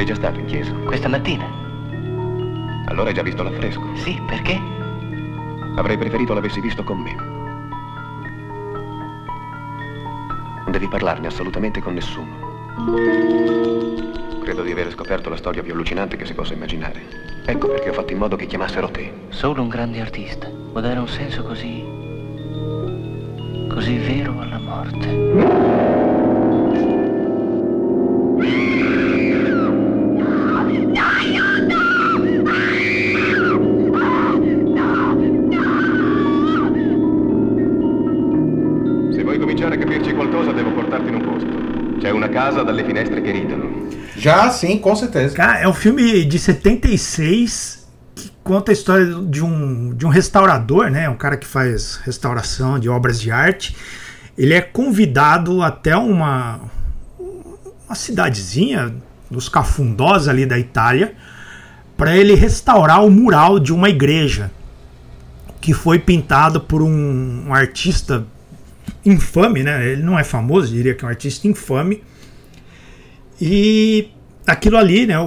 [0.02, 0.72] Sei già stato in chiesa?
[0.72, 1.44] Questa mattina?
[2.86, 3.94] Allora hai già visto l'affresco?
[3.94, 4.60] Sì, perché?
[5.76, 7.14] Avrei preferito l'avessi visto con me.
[10.62, 12.74] Non devi parlarne assolutamente con nessuno.
[14.42, 17.00] Credo di aver scoperto la storia più allucinante che si possa immaginare.
[17.46, 19.12] Ecco perché ho fatto in modo che chiamassero te.
[19.28, 21.84] Solo un grande artista può dare un senso così.
[23.68, 25.71] così vero alla morte.
[44.22, 45.34] Já sim, com certeza.
[45.34, 50.88] Cara, é um filme de 76 que conta a história de um, de um restaurador,
[50.90, 51.08] né?
[51.08, 53.74] Um cara que faz restauração de obras de arte.
[54.38, 56.60] Ele é convidado até uma,
[57.86, 58.94] uma cidadezinha
[59.28, 61.14] nos cafundós ali da Itália
[61.96, 64.50] para ele restaurar o mural de uma igreja
[65.60, 68.24] que foi pintado por um, um artista
[69.04, 69.84] infame, né?
[69.84, 72.02] Ele não é famoso, diria que é um artista infame.
[73.44, 74.08] E
[74.46, 75.24] aquilo ali, né, o,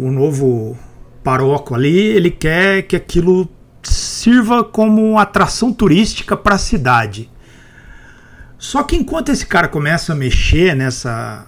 [0.00, 0.74] o novo
[1.22, 3.46] paróquio ali, ele quer que aquilo
[3.82, 7.30] sirva como atração turística para a cidade.
[8.56, 11.46] Só que enquanto esse cara começa a mexer nessa,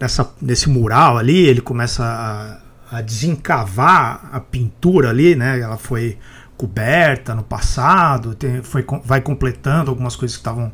[0.00, 2.02] nessa nesse mural ali, ele começa
[2.90, 5.60] a, a desencavar a pintura ali, né?
[5.60, 6.18] Ela foi
[6.56, 10.72] coberta no passado, tem, foi, vai completando algumas coisas que estavam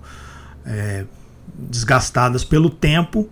[0.65, 1.05] é,
[1.55, 3.29] desgastadas pelo tempo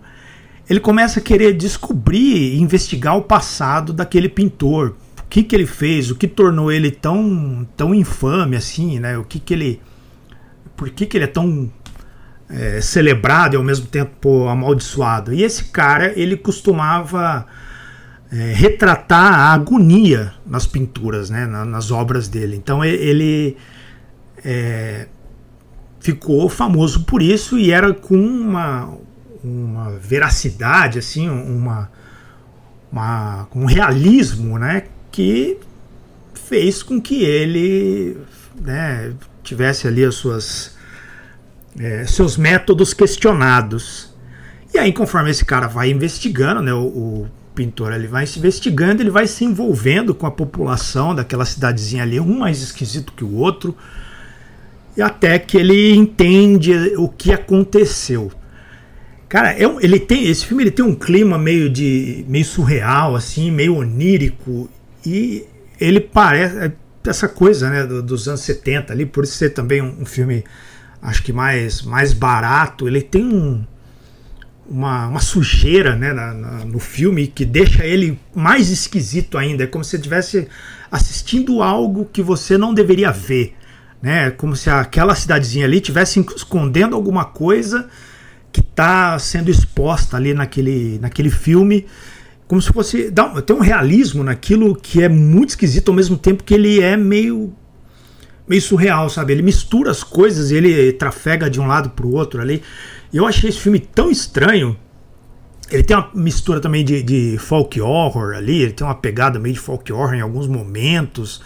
[0.69, 4.95] ele começa a querer descobrir e investigar o passado daquele pintor.
[5.19, 9.17] O que, que ele fez, o que tornou ele tão, tão infame assim, né?
[9.17, 9.81] O que, que ele.
[10.75, 11.71] Por que, que ele é tão
[12.49, 15.33] é, celebrado e ao mesmo tempo amaldiçoado?
[15.33, 17.45] E esse cara, ele costumava
[18.31, 21.45] é, retratar a agonia nas pinturas, né?
[21.45, 22.55] na- nas obras dele.
[22.55, 23.57] Então ele
[24.43, 25.07] é,
[25.99, 28.97] ficou famoso por isso e era com uma,
[29.43, 31.89] uma veracidade, assim, uma,
[32.91, 35.57] uma, um realismo, né, que
[36.33, 38.17] fez com que ele
[38.59, 40.77] né, tivesse ali as suas
[41.79, 44.13] é, seus métodos questionados.
[44.73, 49.01] E aí, conforme esse cara vai investigando, né, o, o pintor ele vai se investigando,
[49.01, 53.35] ele vai se envolvendo com a população daquela cidadezinha ali, um mais esquisito que o
[53.35, 53.75] outro,
[54.95, 58.31] e até que ele entende o que aconteceu.
[59.29, 63.15] Cara, é um- ele tem esse filme ele tem um clima meio de meio surreal
[63.15, 64.67] assim, meio onírico
[65.05, 65.45] e
[65.79, 66.71] ele parece é
[67.05, 70.43] essa coisa, né, do- dos anos 70 ali, por ser também um, um filme
[71.01, 73.63] acho que mais mais barato, ele tem um
[74.67, 79.63] uma, uma sujeira né, na- na- no filme que deixa ele mais esquisito ainda.
[79.63, 80.47] É como se estivesse
[80.91, 83.55] assistindo algo que você não deveria ver.
[84.01, 84.29] Né?
[84.31, 87.87] Como se aquela cidadezinha ali estivesse escondendo alguma coisa
[88.51, 91.85] que está sendo exposta ali naquele, naquele filme.
[92.47, 93.11] Como se fosse.
[93.11, 96.97] Dá, tem um realismo naquilo que é muito esquisito ao mesmo tempo que ele é
[96.97, 97.53] meio
[98.49, 99.31] meio surreal, sabe?
[99.31, 102.63] Ele mistura as coisas ele trafega de um lado pro outro ali.
[103.13, 104.75] Eu achei esse filme tão estranho.
[105.69, 109.53] Ele tem uma mistura também de, de folk horror ali, ele tem uma pegada meio
[109.53, 111.43] de folk horror em alguns momentos.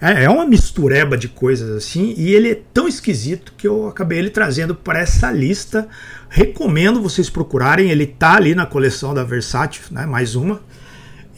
[0.00, 4.18] É, é uma mistureba de coisas assim, e ele é tão esquisito que eu acabei
[4.18, 5.86] ele trazendo para essa lista.
[6.28, 10.04] Recomendo vocês procurarem, ele tá ali na coleção da Versátil, né?
[10.06, 10.60] Mais uma.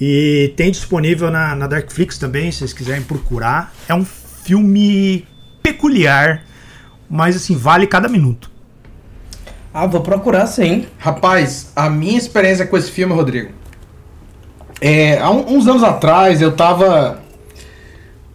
[0.00, 3.72] E tem disponível na, na Darkflix também, se vocês quiserem procurar.
[3.88, 5.26] É um filme
[5.62, 6.42] peculiar,
[7.08, 8.50] mas assim, vale cada minuto.
[9.72, 10.86] Ah, vou procurar sim.
[10.98, 13.52] Rapaz, a minha experiência com esse filme, Rodrigo.
[14.80, 17.20] É, há um- uns anos atrás eu tava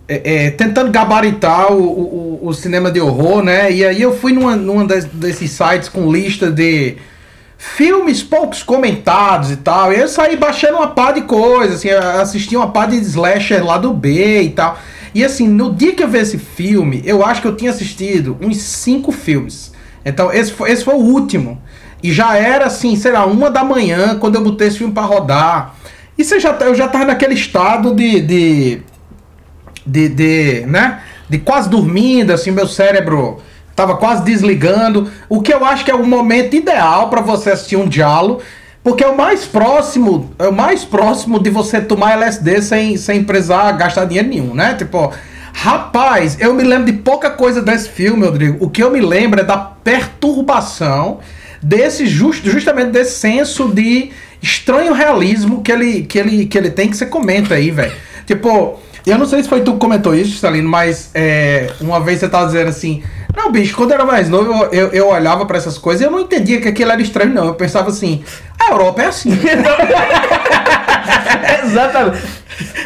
[0.08, 3.72] é, é, tentando gabaritar o, o, o cinema de horror, né?
[3.72, 6.98] E aí eu fui numa, numa des- desses sites com lista de
[7.58, 9.91] filmes poucos comentados e tal.
[9.91, 13.78] E eu saí baixando uma pá de coisas, assim, assisti uma pá de slasher lá
[13.78, 14.78] do B e tal.
[15.13, 18.38] E assim, no dia que eu vi esse filme, eu acho que eu tinha assistido
[18.41, 19.72] uns cinco filmes.
[20.06, 21.60] Então, esse foi, esse foi o último.
[22.04, 25.04] E já era assim, sei lá, uma da manhã, quando eu botei esse filme pra
[25.04, 25.74] rodar.
[26.18, 28.82] E você já, tá- eu já tava naquele estado de, de
[29.86, 31.02] de, de, né?
[31.30, 33.41] De quase dormindo, assim, meu cérebro
[33.76, 35.12] tava quase desligando.
[35.28, 38.41] O que eu acho que é o momento ideal para você assistir um diálogo,
[38.84, 43.24] porque é o mais próximo, é o mais próximo de você tomar LSD sem, sem
[43.24, 44.76] precisar gastar dinheiro nenhum, né?
[44.76, 45.12] Tipo,
[45.52, 48.63] rapaz, eu me lembro de pouca coisa desse filme, Rodrigo.
[48.63, 51.19] O que eu me lembro é da perturbação
[51.62, 56.89] desse just, justamente desse senso de estranho realismo que ele, que ele, que ele tem
[56.89, 57.93] que você comenta aí, velho.
[58.28, 62.20] Tipo, eu não sei se foi tu que comentou isso, Salino, mas é, uma vez
[62.20, 63.04] você tava dizendo assim,
[63.36, 66.06] não, bicho, quando eu era mais novo, eu, eu, eu olhava pra essas coisas e
[66.06, 67.48] eu não entendia que aquilo era estranho, não.
[67.48, 68.24] Eu pensava assim,
[68.58, 69.32] a Europa é assim.
[71.65, 72.22] Exatamente.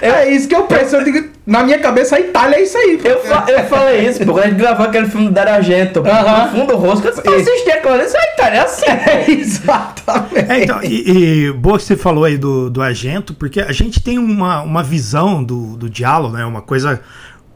[0.01, 0.95] é isso que eu penso.
[0.95, 2.99] Eu digo, na minha cabeça, a Itália é isso aí.
[3.03, 6.45] Eu, fa- eu falei isso, porque a gente gravou aquele filme do Dario Argento, Aham.
[6.45, 8.85] no fundo rosto, eu disse, eu assisti aquilo ali, isso é Itália, é assim.
[8.89, 10.51] É, exatamente.
[10.51, 14.01] É, então, e, e boa que você falou aí do, do Argento, porque a gente
[14.01, 16.45] tem uma, uma visão do, do diálogo, né?
[16.45, 17.01] Uma coisa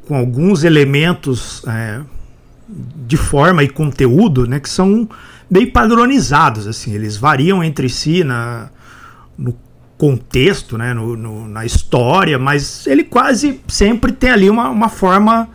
[0.08, 2.00] com alguns elementos é,
[2.68, 4.60] de forma e conteúdo, né?
[4.60, 5.08] Que são
[5.50, 6.94] bem padronizados, assim.
[6.94, 8.70] Eles variam entre si na,
[9.38, 9.56] no
[9.98, 10.94] contexto, né?
[10.94, 15.50] No, no- na história, mas ele quase sempre tem ali uma, uma forma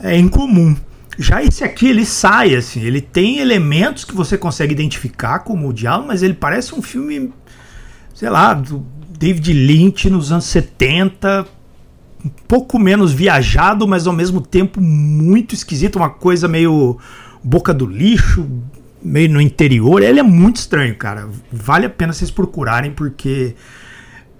[0.00, 0.76] é, em comum.
[1.16, 5.72] Já esse aqui, ele sai, assim, ele tem elementos que você consegue identificar como o
[5.72, 7.32] diálogo, mas ele parece um filme,
[8.12, 8.84] sei lá, do
[9.16, 11.46] David Lynch nos anos 70,
[12.24, 16.98] um pouco menos viajado, mas ao mesmo tempo muito esquisito, uma coisa meio
[17.44, 18.44] boca do lixo,
[19.04, 20.02] meio no interior.
[20.02, 21.28] Ele é muito estranho, cara.
[21.52, 23.54] Vale a pena vocês procurarem, porque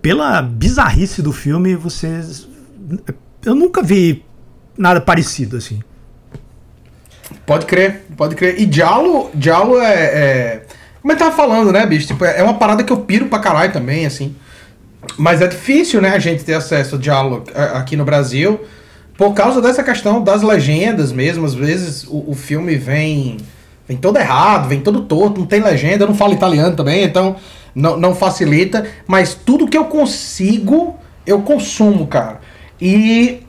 [0.00, 2.48] pela bizarrice do filme, vocês.
[3.44, 4.24] Eu nunca vi
[4.76, 5.80] nada parecido, assim.
[7.46, 8.60] Pode crer, pode crer.
[8.60, 10.66] E Diallo, Diallo é, é.
[11.00, 12.06] Como eu tava falando, né, bicho?
[12.06, 14.34] Tipo, é uma parada que eu piro pra caralho também, assim.
[15.18, 18.58] Mas é difícil, né, a gente ter acesso ao Diallo a- aqui no Brasil.
[19.16, 21.44] Por causa dessa questão das legendas mesmo.
[21.44, 23.36] Às vezes o, o filme vem.
[23.86, 27.36] Vem todo errado, vem todo torto, não tem legenda, eu não falo italiano também, então
[27.74, 28.86] não, não facilita.
[29.06, 32.40] Mas tudo que eu consigo, eu consumo, cara.
[32.80, 33.42] E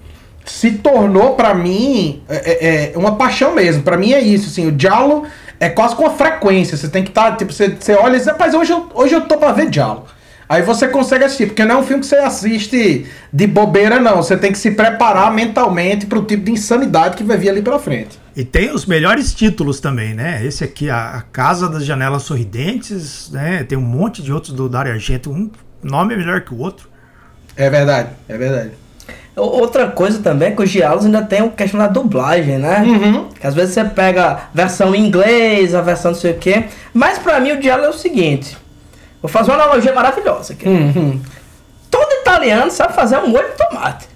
[0.46, 3.84] se tornou pra mim é, é, é uma paixão mesmo.
[3.84, 5.24] Pra mim é isso, assim, o Diallo
[5.60, 6.78] é quase com uma frequência.
[6.78, 9.22] Você tem que estar, tipo, você, você olha e diz, rapaz, hoje eu, hoje eu
[9.22, 10.06] tô pra ver Diallo.
[10.48, 14.18] Aí você consegue assistir, porque não é um filme que você assiste de bobeira, não.
[14.18, 17.80] Você tem que se preparar mentalmente pro tipo de insanidade que vai vir ali pela
[17.80, 18.25] frente.
[18.36, 20.46] E tem os melhores títulos também, né?
[20.46, 23.64] Esse aqui, a, a Casa das Janelas Sorridentes, né?
[23.64, 25.32] Tem um monte de outros do Dario Argento.
[25.32, 25.50] Um
[25.82, 26.90] nome é melhor que o outro.
[27.56, 28.72] É verdade, é verdade.
[29.38, 32.82] O- Outra coisa também é que os diálogos ainda tem a questão da dublagem, né?
[32.82, 33.30] Uhum.
[33.30, 36.66] Que às vezes você pega a versão em inglês, a versão não sei o quê.
[36.94, 38.58] Mas pra mim o diálogo é o seguinte.
[39.22, 40.68] Vou fazer uma analogia maravilhosa aqui.
[40.68, 41.22] Uhum.
[41.90, 44.08] Todo italiano sabe fazer um molho de tomate.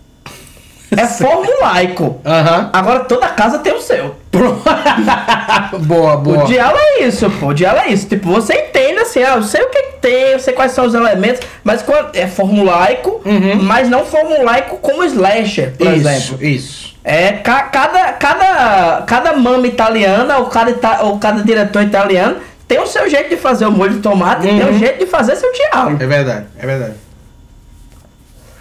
[0.95, 2.19] É formulaico.
[2.25, 2.69] Aham.
[2.73, 4.15] Agora toda casa tem o seu.
[5.81, 6.43] boa, boa.
[6.43, 7.47] O diálogo é isso, pô.
[7.47, 8.07] O diálogo é isso.
[8.07, 10.93] Tipo, você entende assim, ah, eu sei o que tem, eu sei quais são os
[10.93, 11.83] elementos, mas
[12.13, 13.21] é formulaico,
[13.61, 15.93] mas não formulaico como slasher, por Uhum.
[15.93, 16.45] isso, exemplo.
[16.45, 16.95] isso.
[17.03, 22.37] É, ca- cada, cada, cada mama italiana ou cada, ita- ou cada diretor italiano
[22.67, 25.05] tem o seu jeito de fazer o molho de tomate e tem o jeito de
[25.05, 25.97] fazer seu diálogo.
[26.01, 26.93] É verdade, é verdade.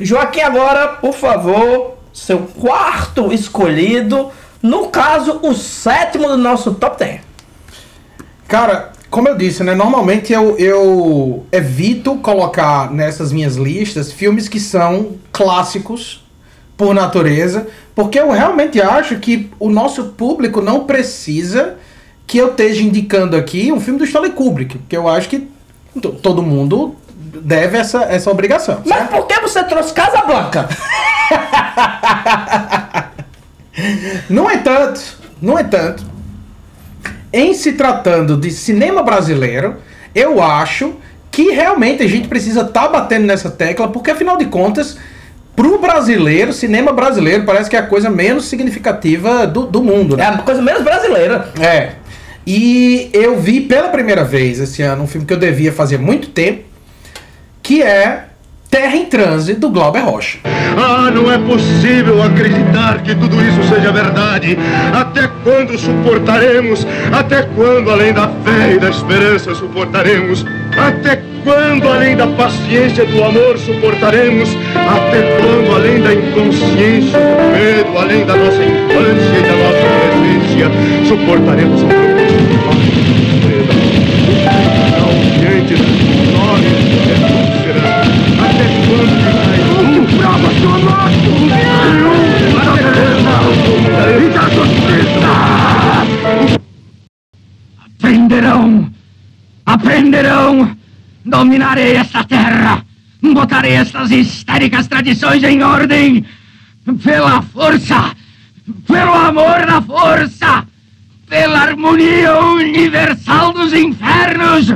[0.00, 4.30] Joaquim, agora, por favor, seu quarto escolhido.
[4.62, 7.20] No caso, o sétimo do nosso top 10.
[8.48, 9.74] Cara, como eu disse, né?
[9.74, 16.24] Normalmente eu, eu evito colocar nessas minhas listas filmes que são clássicos
[16.76, 21.76] por natureza, porque eu realmente acho que o nosso público não precisa
[22.26, 25.48] que eu esteja indicando aqui um filme do Stanley Kubrick, porque eu acho que
[26.00, 26.94] to- todo mundo
[27.42, 28.82] deve essa, essa obrigação.
[28.84, 30.68] Mas por que você trouxe Casablanca?
[34.28, 35.00] No entanto,
[35.40, 36.04] no entanto,
[37.32, 39.76] em se tratando de cinema brasileiro,
[40.14, 40.96] eu acho
[41.30, 44.98] que realmente a gente precisa estar batendo nessa tecla, porque afinal de contas,
[45.54, 50.14] pro brasileiro, cinema brasileiro parece que é a coisa menos significativa do, do mundo.
[50.14, 50.26] É Né?
[50.26, 51.52] a coisa menos brasileira.
[51.60, 51.92] É.
[52.46, 56.30] E eu vi pela primeira vez esse ano um filme que eu devia fazer muito
[56.30, 56.64] tempo,
[57.62, 58.27] que é
[58.70, 60.38] Terra em Transe, do Glauber Rocha.
[60.76, 64.58] Ah, não é possível acreditar que tudo isso seja verdade.
[64.92, 66.86] Até quando suportaremos?
[67.10, 70.44] Até quando, além da fé e da esperança, suportaremos?
[70.76, 74.50] Até quando, além da paciência e do amor, suportaremos?
[74.74, 79.78] Até quando, além da inconsciência, do medo, além da nossa infância e da nossa
[80.12, 80.70] inocência,
[81.08, 82.98] suportaremos um propósito
[84.98, 86.27] não diante das
[91.09, 91.68] e!
[97.98, 98.90] Aprenderão!
[99.66, 100.76] Aprenderão!
[101.24, 102.84] Dominarei esta terra!
[103.22, 106.24] Botarei estas histéricas tradições em ordem!
[107.02, 108.14] Pela força!
[108.86, 110.66] Pelo amor da força!
[111.28, 114.72] Pela harmonia universal dos infernos!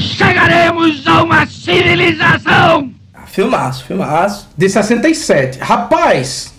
[0.00, 2.95] Chegaremos a uma civilização!
[3.36, 4.48] Filmaço, filmaço.
[4.56, 5.58] De 67.
[5.58, 6.54] Rapaz,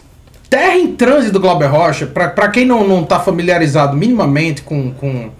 [0.47, 4.91] Terra em Transe do Glauber Rocha, pra, pra quem não, não tá familiarizado minimamente com,
[4.91, 5.32] com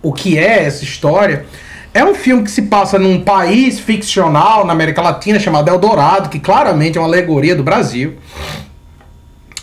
[0.00, 1.46] o que é essa história,
[1.92, 6.38] é um filme que se passa num país ficcional na América Latina chamado Eldorado, que
[6.38, 8.14] claramente é uma alegoria do Brasil.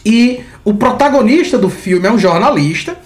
[0.05, 2.97] E o protagonista do filme é um jornalista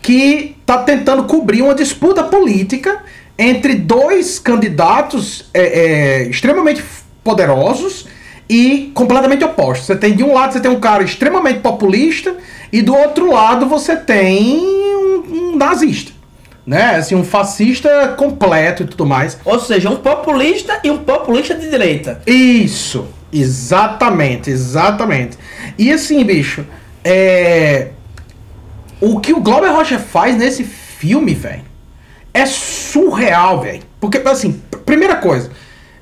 [0.00, 3.02] que está tentando cobrir uma disputa política
[3.38, 6.82] entre dois candidatos é, é, extremamente
[7.24, 8.06] poderosos
[8.48, 9.86] e completamente opostos.
[9.86, 12.36] Você tem de um lado você tem um cara extremamente populista
[12.70, 16.12] e do outro lado você tem um, um nazista,
[16.66, 16.96] né?
[16.96, 19.38] Assim, um fascista completo e tudo mais.
[19.44, 22.20] Ou seja, um populista e um populista de direita.
[22.26, 25.38] Isso, exatamente, exatamente.
[25.78, 26.64] E assim, bicho,
[27.02, 27.88] é
[29.00, 31.62] o que o Glauber Rocha faz nesse filme, velho,
[32.32, 33.82] é surreal, velho.
[34.00, 35.50] Porque, assim, pr- primeira coisa,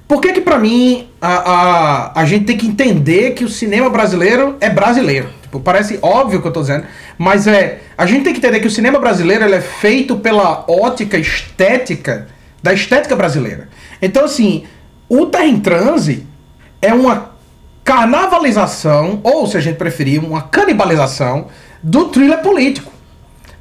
[0.07, 4.57] por que que mim a, a, a gente tem que entender que o cinema brasileiro
[4.61, 5.29] é brasileiro?
[5.43, 6.85] Tipo, parece óbvio o que eu tô dizendo,
[7.19, 10.65] mas é, a gente tem que entender que o cinema brasileiro ele é feito pela
[10.69, 12.29] ótica estética
[12.63, 13.69] da estética brasileira.
[14.01, 14.65] Então, assim,
[15.09, 16.27] o Terra em Transe
[16.81, 17.33] é uma
[17.85, 21.49] carnavalização, ou se a gente preferir, uma canibalização
[21.83, 22.93] do thriller político.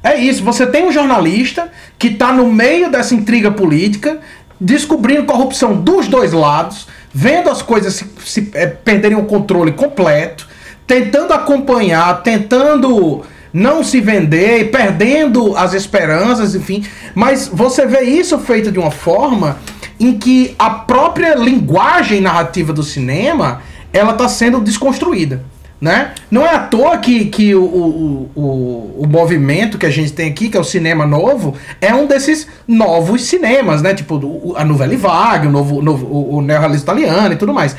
[0.02, 4.20] É isso, você tem um jornalista que está no meio dessa intriga política,
[4.62, 10.48] descobrindo corrupção dos dois lados, vendo as coisas se, se, eh, perderem o controle completo,
[10.86, 16.86] tentando acompanhar, tentando não se vender perdendo as esperanças, enfim.
[17.14, 19.58] Mas você vê isso feito de uma forma
[19.98, 23.60] em que a própria linguagem narrativa do cinema
[23.92, 25.44] ela está sendo desconstruída.
[25.82, 26.12] Né?
[26.30, 30.30] Não é à toa que, que o, o, o, o movimento que a gente tem
[30.30, 33.92] aqui, que é o cinema novo, é um desses novos cinemas, né?
[33.92, 37.74] Tipo a Nouvelle Vague, o, novo, novo, o, o neorrealismo italiano e tudo mais.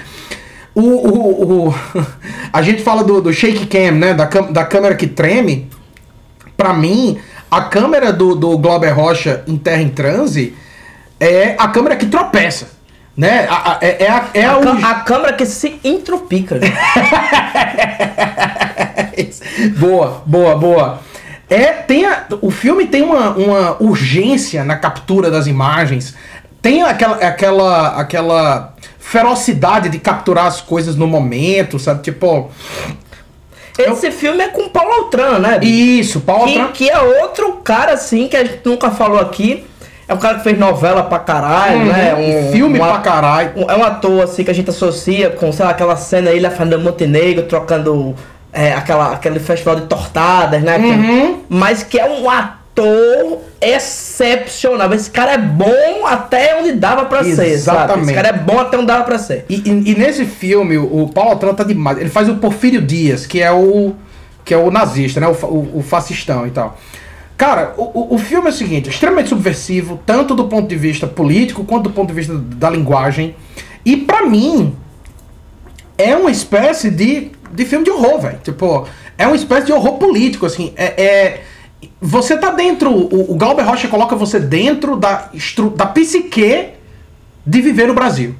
[0.75, 1.75] O, o, o-
[2.51, 4.13] a gente fala do, do shake cam, né?
[4.13, 5.69] Da, da câmera que treme.
[6.57, 7.17] Pra mim,
[7.49, 10.53] a câmera do, do Glauber Rocha em Terra em Transe
[11.21, 12.67] é a câmera que tropeça.
[13.15, 13.45] Né?
[13.49, 16.59] A- a- é, é a, é A, o- a câmera que se entropica.
[19.77, 20.99] boa, boa, boa.
[21.49, 22.05] É, tem
[22.41, 26.15] o filme tem uma, uma urgência na captura das imagens.
[26.61, 32.01] Tem aquela, aquela, aquela ferocidade de capturar as coisas no momento, sabe?
[32.01, 32.49] Tipo.
[33.77, 35.59] Esse filme é com Paulo Altran, né?
[35.63, 36.71] Isso, Paulo que, Altran.
[36.73, 39.65] que é outro cara, assim, que a gente nunca falou aqui.
[40.13, 41.85] É um cara que fez novela pra caralho, Uhum.
[41.85, 42.13] né?
[42.15, 43.51] Um, Filme um pra caralho.
[43.55, 46.45] um- é um ator, assim, que a gente associa com, sei lá, aquela cena aí,
[46.45, 48.15] a Fernanda Montenegro trocando
[48.55, 50.77] é, aquela, aquele festival de tortadas, né?
[50.77, 51.39] Uhum.
[51.49, 54.93] Mas que é um ator excepcional.
[54.93, 57.49] Esse cara é bom até onde dava pra ser, sabe?
[57.49, 58.05] Exatamente.
[58.05, 59.45] Esse cara é bom até onde dava pra ser.
[59.49, 61.97] E, e- e nesse filme, o Paulo Altran tá demais.
[61.97, 63.93] Ele faz o Porfírio Dias, que é o
[64.45, 65.27] que é o nazista, né?
[65.27, 66.77] O, o, o fascistão e tal.
[67.37, 71.07] Cara, o, o- filme é o seguinte, é extremamente subversivo, tanto do ponto de vista
[71.07, 73.35] político quanto do ponto de vista da linguagem.
[73.83, 74.75] E pra mim,
[75.97, 78.39] é uma espécie de, de filme de horror, velho.
[78.43, 80.73] Tipo, é uma espécie de horror político, assim.
[80.75, 81.43] É, é-
[81.99, 82.89] você tá dentro.
[82.91, 85.29] O, o Glauber Rocha coloca você dentro da,
[85.75, 86.67] da psique
[87.45, 88.35] de viver no Brasil.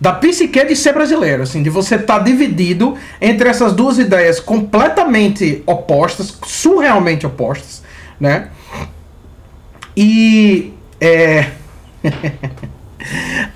[0.00, 5.62] Da psique de ser brasileiro, assim, de você estar dividido entre essas duas ideias completamente
[5.64, 7.81] opostas, surrealmente opostas,
[8.20, 8.48] né?
[9.96, 10.72] E.
[11.00, 11.50] É.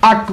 [0.02, 0.26] a-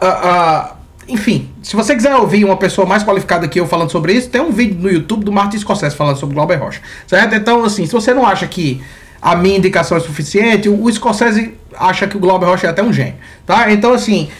[0.00, 0.76] a- a-
[1.08, 4.40] enfim, se você quiser ouvir uma pessoa mais qualificada que eu falando sobre isso, tem
[4.40, 6.80] um vídeo no YouTube do Martin Scorsese falando sobre Glauber Rocha.
[7.06, 7.34] Certo?
[7.34, 8.82] Então, assim, se você não acha que
[9.20, 12.82] a minha indicação é suficiente, o, o Scorsese acha que o Glauber Rocha é até
[12.82, 13.14] um gênio.
[13.44, 13.70] Tá?
[13.72, 14.30] Então, assim,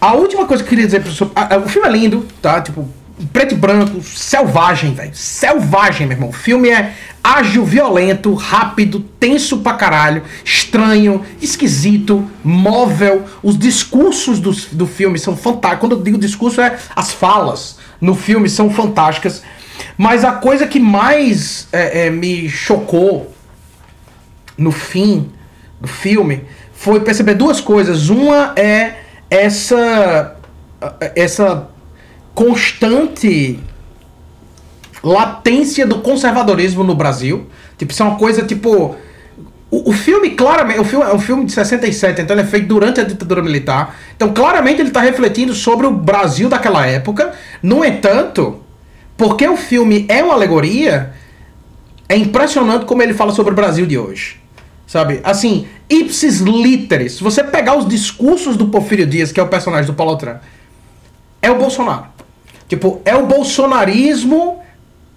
[0.00, 1.32] a última coisa que eu queria dizer sobre.
[1.36, 2.60] a- a- O filme é lindo, tá?
[2.60, 2.88] Tipo,
[3.32, 5.14] preto e branco, selvagem, velho.
[5.14, 6.30] Selvagem, meu irmão.
[6.30, 13.24] O filme é ágil, violento, rápido, tenso pra caralho, estranho, esquisito, móvel.
[13.42, 15.80] Os discursos do, do filme são fantásticos.
[15.80, 19.42] Quando eu digo discurso, é as falas no filme são fantásticas.
[19.96, 23.34] Mas a coisa que mais é, é, me chocou
[24.56, 25.30] no fim
[25.80, 28.08] do filme foi perceber duas coisas.
[28.08, 28.94] Uma é
[29.30, 30.36] essa
[31.14, 31.68] essa
[32.34, 33.58] constante
[35.02, 37.46] latência do conservadorismo no Brasil.
[37.78, 38.96] Tipo, isso é uma coisa tipo
[39.70, 42.66] o, o filme claramente, o filme é um filme de 67, então ele é feito
[42.66, 43.96] durante a ditadura militar.
[44.16, 47.32] Então, claramente ele está refletindo sobre o Brasil daquela época.
[47.62, 48.60] No entanto,
[49.16, 51.14] porque o filme é uma alegoria,
[52.08, 54.40] é impressionante como ele fala sobre o Brasil de hoje.
[54.88, 55.20] Sabe?
[55.22, 57.12] Assim, ipsis literis.
[57.12, 60.40] Se você pegar os discursos do Porfírio Dias, que é o personagem do Paulo Tran,
[61.42, 62.06] é o Bolsonaro.
[62.68, 64.60] Tipo, é o bolsonarismo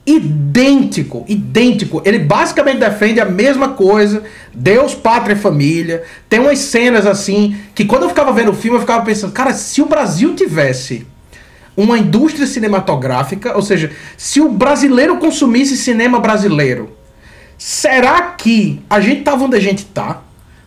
[0.05, 2.01] idêntico, idêntico.
[2.03, 6.03] Ele basicamente defende a mesma coisa, Deus, pátria e família.
[6.27, 9.53] Tem umas cenas assim que quando eu ficava vendo o filme eu ficava pensando, cara,
[9.53, 11.07] se o Brasil tivesse
[11.75, 16.95] uma indústria cinematográfica, ou seja, se o brasileiro consumisse cinema brasileiro,
[17.57, 20.21] será que a gente tava onde a gente tá?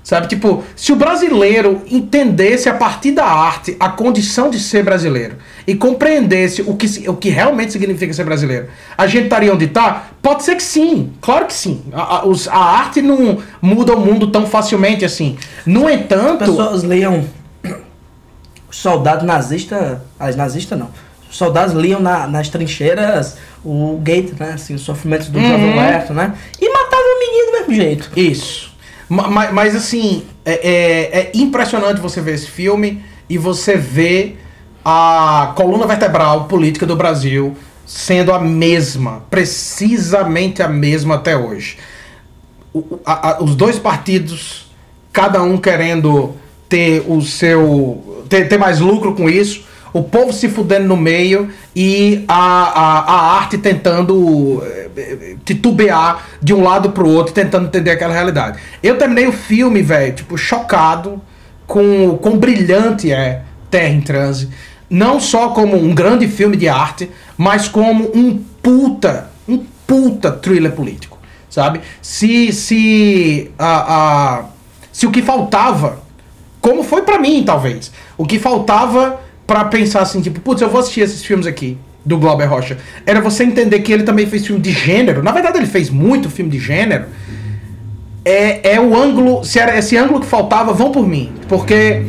[0.07, 5.35] Sabe, tipo, se o brasileiro entendesse a partir da arte a condição de ser brasileiro
[5.67, 10.11] e compreendesse o que, o que realmente significa ser brasileiro, a gente estaria onde tá?
[10.23, 11.83] Pode ser que sim, claro que sim.
[11.93, 15.37] A, a- os- a arte não muda o mundo tão facilmente assim.
[15.67, 16.45] No entanto.
[16.45, 17.25] As pessoas liam
[18.71, 19.99] os soldados nazistas.
[20.21, 20.89] As nazistas não.
[21.29, 24.53] Os soldados liam na- nas trincheiras o Gate, né?
[24.55, 25.49] Assim, os sofrimentos do Uhum.
[25.49, 26.33] jovem Roberto, né?
[26.61, 28.11] E matavam o menino do mesmo jeito.
[28.17, 28.76] Isso.
[29.09, 34.39] Ma- ma- Mas, assim, é, é- é impressionante você ver esse filme e você ver
[34.85, 41.79] a coluna vertebral política do Brasil sendo a mesma, precisamente a mesma até hoje.
[42.73, 44.67] O- a- a- os dois partidos,
[45.13, 46.35] cada um querendo
[46.69, 48.25] ter o seu.
[48.29, 49.65] ter, ter mais lucro com isso,
[49.99, 56.27] o povo se fudendo no meio e a, a, a arte tentando eh, eh, titubear
[56.43, 58.59] de um lado pro outro, tentando entender aquela realidade.
[58.83, 61.21] Eu terminei o filme, velho, tipo, chocado
[61.67, 64.51] com o quão brilhante é Terra em Transe.
[64.89, 70.73] Não só como um grande filme de arte, mas como um puta, um puta thriller
[70.73, 71.19] político,
[71.49, 71.81] sabe?
[72.03, 74.45] Se, se, a, a,
[74.93, 76.01] se o que faltava,
[76.61, 80.81] como foi pra mim, talvez, o que faltava pra pensar assim, tipo, putz, eu vou
[80.81, 84.61] assistir esses filmes aqui, do Glauber Rocha, era você entender que ele também fez filme
[84.61, 85.23] de gênero.
[85.25, 87.07] Na verdade, ele fez muito filme de gênero.
[88.25, 91.33] É, é o ângulo, se era esse ângulo que faltava, vão por mim.
[91.49, 92.05] Porque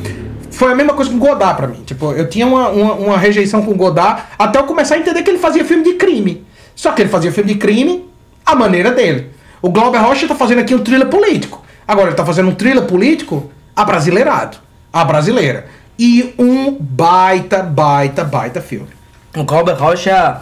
[0.51, 1.81] foi a mesma coisa com Godard pra mim.
[1.83, 5.31] Tipo, eu tinha uma, uma, uma rejeição com Godard até eu começar a entender que
[5.31, 6.45] ele fazia filme de crime.
[6.75, 8.07] Só que ele fazia filme de crime
[8.45, 9.31] à maneira dele.
[9.61, 11.63] O Glauber Rocha tá fazendo aqui um thriller político.
[11.87, 14.57] Agora ele tá fazendo um thriller político abrasileirado.
[14.93, 15.67] A brasileira.
[15.99, 18.87] E um baita, baita, baita filme.
[19.35, 20.37] O Glauber Rocha,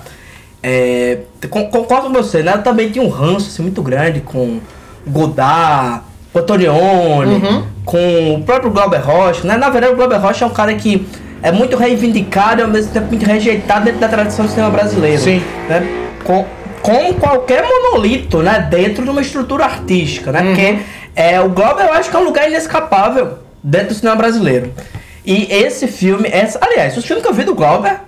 [0.62, 2.54] é, con- concordo com você, né?
[2.56, 4.60] Eu também tinha um ranço assim, muito grande com
[5.08, 6.02] Godard,
[6.34, 7.64] com Antonioni, Uhum.
[7.86, 9.56] com o próprio Glauber Rocha, né?
[9.58, 11.08] Na verdade, o Glauber Rocha é um cara que
[11.42, 15.22] é muito reivindicado e ao mesmo tempo muito rejeitado dentro da tradição do cinema brasileiro.
[15.22, 15.42] Sim.
[15.70, 15.88] Né?
[16.24, 16.46] Com-
[16.82, 18.68] como qualquer monolito, né?
[18.70, 20.44] Dentro de uma estrutura artística, né?
[20.44, 20.80] Porque
[21.16, 24.72] é, o Globo eu acho que é um lugar inescapável dentro do cinema brasileiro.
[25.26, 28.00] E esse filme, essa, aliás, os filmes que eu vi do Glauber,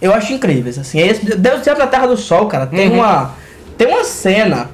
[0.00, 0.78] eu acho incríveis.
[0.78, 2.96] Assim, esse Deus Diabo na Terra do Sol, cara, tem Uhum.
[2.96, 3.32] uma
[3.76, 4.68] tem uma cena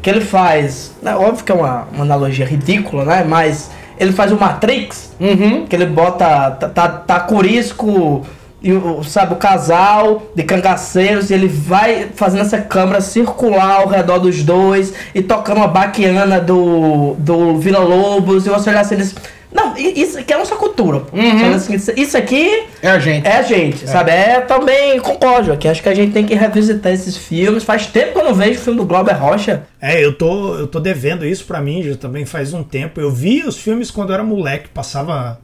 [0.00, 3.24] que ele faz, né, óbvio que é uma, uma analogia ridícula, né?
[3.26, 5.66] Mas ele faz o Matrix, Uhum.
[5.66, 8.24] que ele bota tá, tá, tá Curisco
[8.62, 13.88] e o, sabe, o casal de cangaceiros, e ele vai fazendo essa câmera circular ao
[13.88, 18.94] redor dos dois e tocando uma baquiana do, do Vila Lobos, e você olhar assim
[18.94, 19.14] e diz,
[19.54, 21.00] não, isso aqui é a nossa cultura.
[21.00, 21.54] pô." Uhum.
[21.54, 23.26] Assim, isso- aqui É a gente.
[23.26, 24.10] é a gente, sabe?
[24.10, 27.62] É também, concordo, aqui acho que a gente tem que revisitar esses filmes.
[27.64, 29.62] Faz tempo que eu não vejo o filme do Glauber Rocha.
[29.80, 33.00] É, eu tô, eu tô devendo isso pra mim já também faz um tempo.
[33.00, 35.40] Eu vi os filmes quando eu era moleque, passava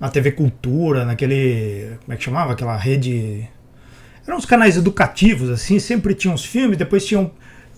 [0.00, 1.96] na TV Cultura, naquele.
[2.04, 2.52] Como é que chamava?
[2.54, 3.48] Aquela rede.
[4.26, 7.30] Eram uns canais educativos, assim, sempre tinham os filmes, depois tinham.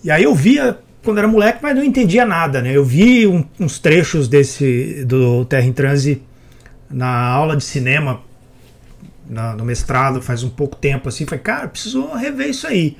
[0.03, 0.77] E aí eu via
[1.07, 2.75] quando era moleque, mas não entendia nada, né?
[2.75, 6.21] Eu vi um- uns trechos desse do Terra em Transe
[6.89, 8.19] na aula de cinema
[9.29, 12.97] na- no mestrado faz um pouco tempo assim, falei, cara, preciso rever isso aí.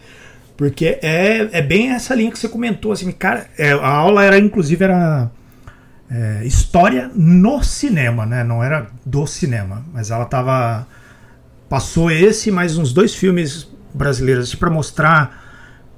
[0.55, 4.37] Porque é, é bem essa linha que você comentou, assim, cara, é, a aula era,
[4.39, 5.29] inclusive, era
[6.09, 8.41] é, história no cinema, né?
[8.43, 10.87] Não era do cinema, mas ela tava.
[11.67, 15.46] Passou esse mais uns dois filmes brasileiros assim, para mostrar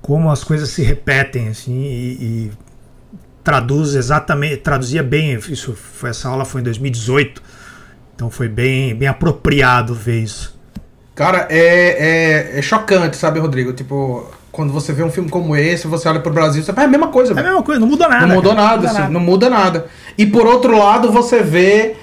[0.01, 2.51] como as coisas se repetem, assim, e, e
[3.43, 5.35] traduz exatamente, traduzia bem.
[5.49, 7.41] Isso, foi, essa aula foi em 2018,
[8.15, 10.57] então foi bem, bem apropriado ver isso.
[11.15, 13.73] Cara, é, é, é chocante, sabe, Rodrigo?
[13.73, 16.87] Tipo, quando você vê um filme como esse, você olha pro Brasil, você fala, é
[16.87, 18.27] a mesma coisa, É a mesma coisa, não muda nada.
[18.27, 19.85] Não mudou cara, nada, assim, não muda nada.
[20.17, 21.95] E por outro lado, você vê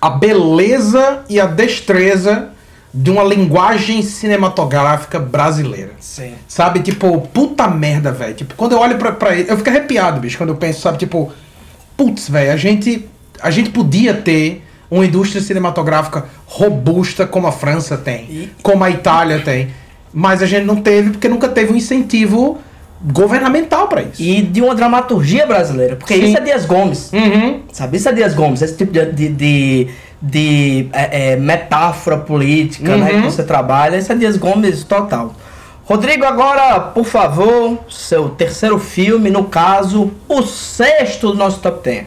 [0.00, 2.50] a beleza e a destreza
[2.92, 5.92] de uma linguagem cinematográfica brasileira.
[6.00, 6.32] Sim.
[6.48, 8.34] Sabe, tipo, puta merda, velho.
[8.34, 10.98] Tipo, quando eu olho pra, pra ele, eu fico arrepiado, bicho, quando eu penso, sabe,
[10.98, 11.32] tipo,
[11.96, 13.06] putz, velho, a gente,
[13.40, 19.40] a gente podia ter uma indústria cinematográfica robusta como a França tem, como a Itália
[19.40, 19.68] tem,
[20.12, 22.58] mas a gente não teve porque nunca teve um incentivo
[23.12, 24.22] governamental pra isso.
[24.22, 25.96] E de uma dramaturgia brasileira.
[25.96, 26.24] Porque Sim.
[26.24, 27.12] isso é Dias Gomes.
[27.12, 27.60] Uhum.
[27.72, 27.96] Sabe?
[27.96, 28.62] Isso é Dias Gomes.
[28.62, 29.88] Esse tipo de, de, de,
[30.20, 33.22] de, é, é, metáfora política né, Uhum.
[33.22, 33.96] que você trabalha.
[33.96, 35.34] Isso é Dias Gomes total.
[35.84, 42.06] Rodrigo, agora, por favor, seu terceiro filme, no caso, o sexto do nosso top 10.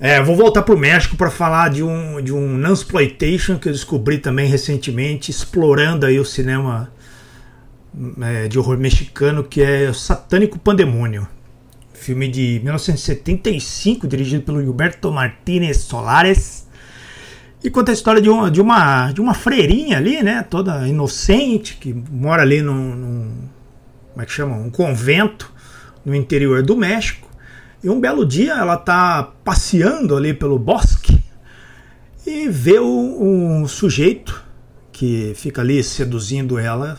[0.00, 4.18] É, vou voltar pro México para falar de um de um Nansploitation que eu descobri
[4.18, 6.88] também recentemente, explorando aí o cinema
[8.22, 11.26] é, de horror mexicano, que é o Satânico Pandemônio.
[11.92, 16.67] Filme de 1975, dirigido pelo Gilberto Martínez Solares.
[17.62, 20.44] E conta a história de uma, de uma, de uma freirinha ali, né?
[20.48, 23.32] Toda inocente, que mora ali num, num.
[24.12, 24.56] Como é que chama?
[24.56, 25.52] Um convento
[26.04, 27.28] no interior do México.
[27.82, 31.20] E um belo dia ela tá passeando ali pelo bosque
[32.26, 34.44] e vê um, um sujeito
[34.92, 36.98] que fica ali seduzindo ela.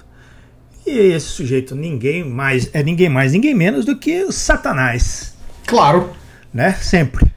[0.86, 5.36] E esse sujeito ninguém mais é ninguém mais, ninguém menos do que o Satanás,
[5.68, 6.12] Claro.
[6.54, 6.74] né?
[6.74, 7.29] Sempre.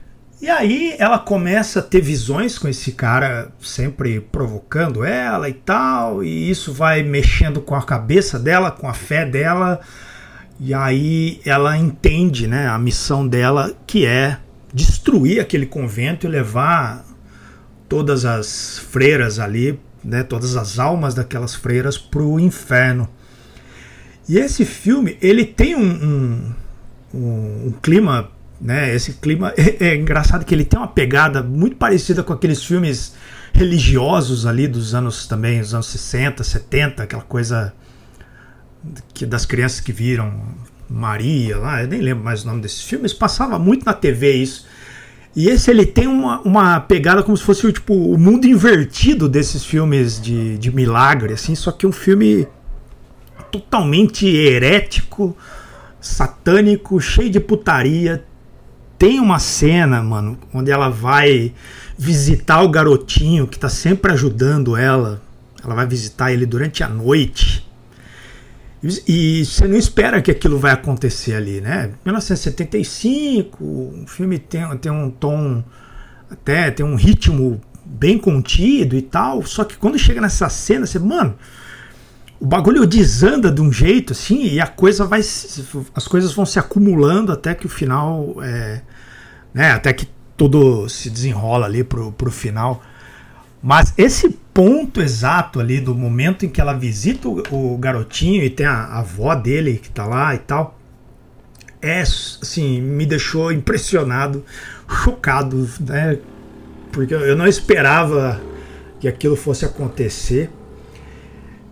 [0.42, 6.24] E aí ela começa a ter visões com esse cara sempre provocando ela e tal,
[6.24, 9.80] e isso vai mexendo com a cabeça dela, com a fé dela.
[10.58, 14.38] E aí ela entende, né, a missão dela que é
[14.74, 17.04] destruir aquele convento e levar
[17.88, 23.08] todas as freiras ali, né, todas as almas daquelas freiras para o inferno.
[24.28, 26.54] E esse filme ele tem um, um,
[27.14, 28.28] um- um clima,
[28.62, 32.64] né, esse clima é, é engraçado que ele tem uma pegada muito parecida com aqueles
[32.64, 33.14] filmes
[33.52, 37.74] religiosos ali dos anos também, dos anos 60, 70, aquela coisa
[39.12, 40.40] que das crianças que viram
[40.88, 44.66] Maria lá, eu nem lembro mais o nome desses filmes, passava muito na TV isso.
[45.34, 49.64] E esse ele tem uma, uma pegada como se fosse tipo, o mundo invertido desses
[49.64, 52.46] filmes de, de milagre, assim, só que um filme
[53.50, 55.36] totalmente herético,
[56.00, 58.24] satânico, cheio de putaria.
[59.02, 61.52] Tem uma cena, mano, onde ela vai
[61.98, 65.20] visitar o garotinho que tá sempre ajudando ela.
[65.60, 67.68] Ela vai visitar ele durante a noite.
[69.08, 71.90] E você não espera que aquilo vai acontecer ali, né?
[72.04, 75.64] 1975, o filme tem, tem um tom,
[76.30, 79.42] até tem um ritmo bem contido e tal.
[79.42, 81.34] Só que quando chega nessa cena, você, mano,
[82.42, 86.58] o bagulho desanda de um jeito assim e a coisa vai, as coisas vão se
[86.58, 88.82] acumulando até que o final, é,
[89.54, 89.70] né?
[89.70, 92.82] Até que tudo se desenrola ali pro, pro final.
[93.62, 98.50] Mas esse ponto exato ali do momento em que ela visita o, o garotinho e
[98.50, 100.76] tem a, a avó dele que tá lá e tal,
[101.80, 104.44] é assim, me deixou impressionado,
[104.88, 106.18] chocado, né?
[106.90, 108.40] Porque eu não esperava
[108.98, 110.50] que aquilo fosse acontecer.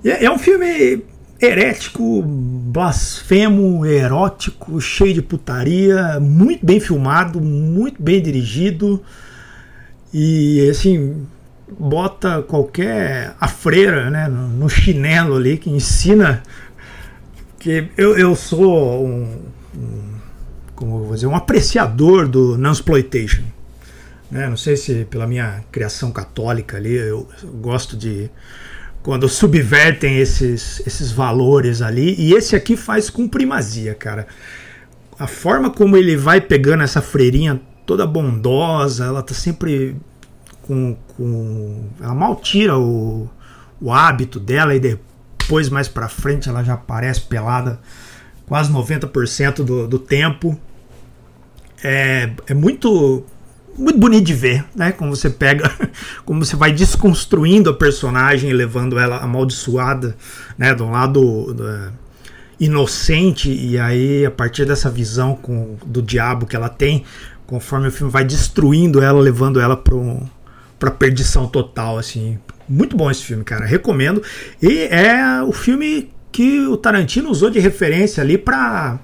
[0.04, 1.02] É, é um filme
[1.40, 9.02] herético, blasfemo, erótico, cheio de putaria, muito bem filmado, muito bem dirigido.
[10.12, 11.26] E assim,
[11.78, 16.42] bota qualquer a freira né, no, chinelo ali que ensina
[17.58, 19.38] que eu, eu sou um,
[19.74, 20.10] um
[20.74, 23.42] como eu vou dizer um apreciador do non-exploitation
[24.30, 24.48] né?
[24.48, 27.28] não sei se pela minha criação católica ali eu
[27.60, 28.30] gosto de
[29.02, 34.26] quando subvertem esses, esses valores ali e esse aqui faz com primazia cara
[35.18, 39.96] a forma como ele vai pegando essa freirinha toda bondosa ela tá sempre
[40.62, 43.28] com, com ela mal tira o,
[43.80, 47.80] o hábito dela e depois mais para frente ela já aparece pelada
[48.50, 50.58] quase 90% do, do tempo.
[51.84, 53.24] É, é muito
[53.80, 54.92] muito bonito de ver, né?
[54.92, 55.72] Como você pega,
[56.24, 60.16] como você vai desconstruindo a personagem, levando ela amaldiçoada,
[60.58, 60.74] né?
[60.74, 61.88] De um lado do, é,
[62.60, 67.04] inocente e aí a partir dessa visão com, do diabo que ela tem,
[67.46, 69.96] conforme o filme vai destruindo ela, levando ela para
[70.78, 72.38] pra perdição total, assim.
[72.68, 73.66] Muito bom esse filme, cara.
[73.66, 74.22] Recomendo.
[74.62, 78.98] E é o filme que o Tarantino usou de referência ali pra,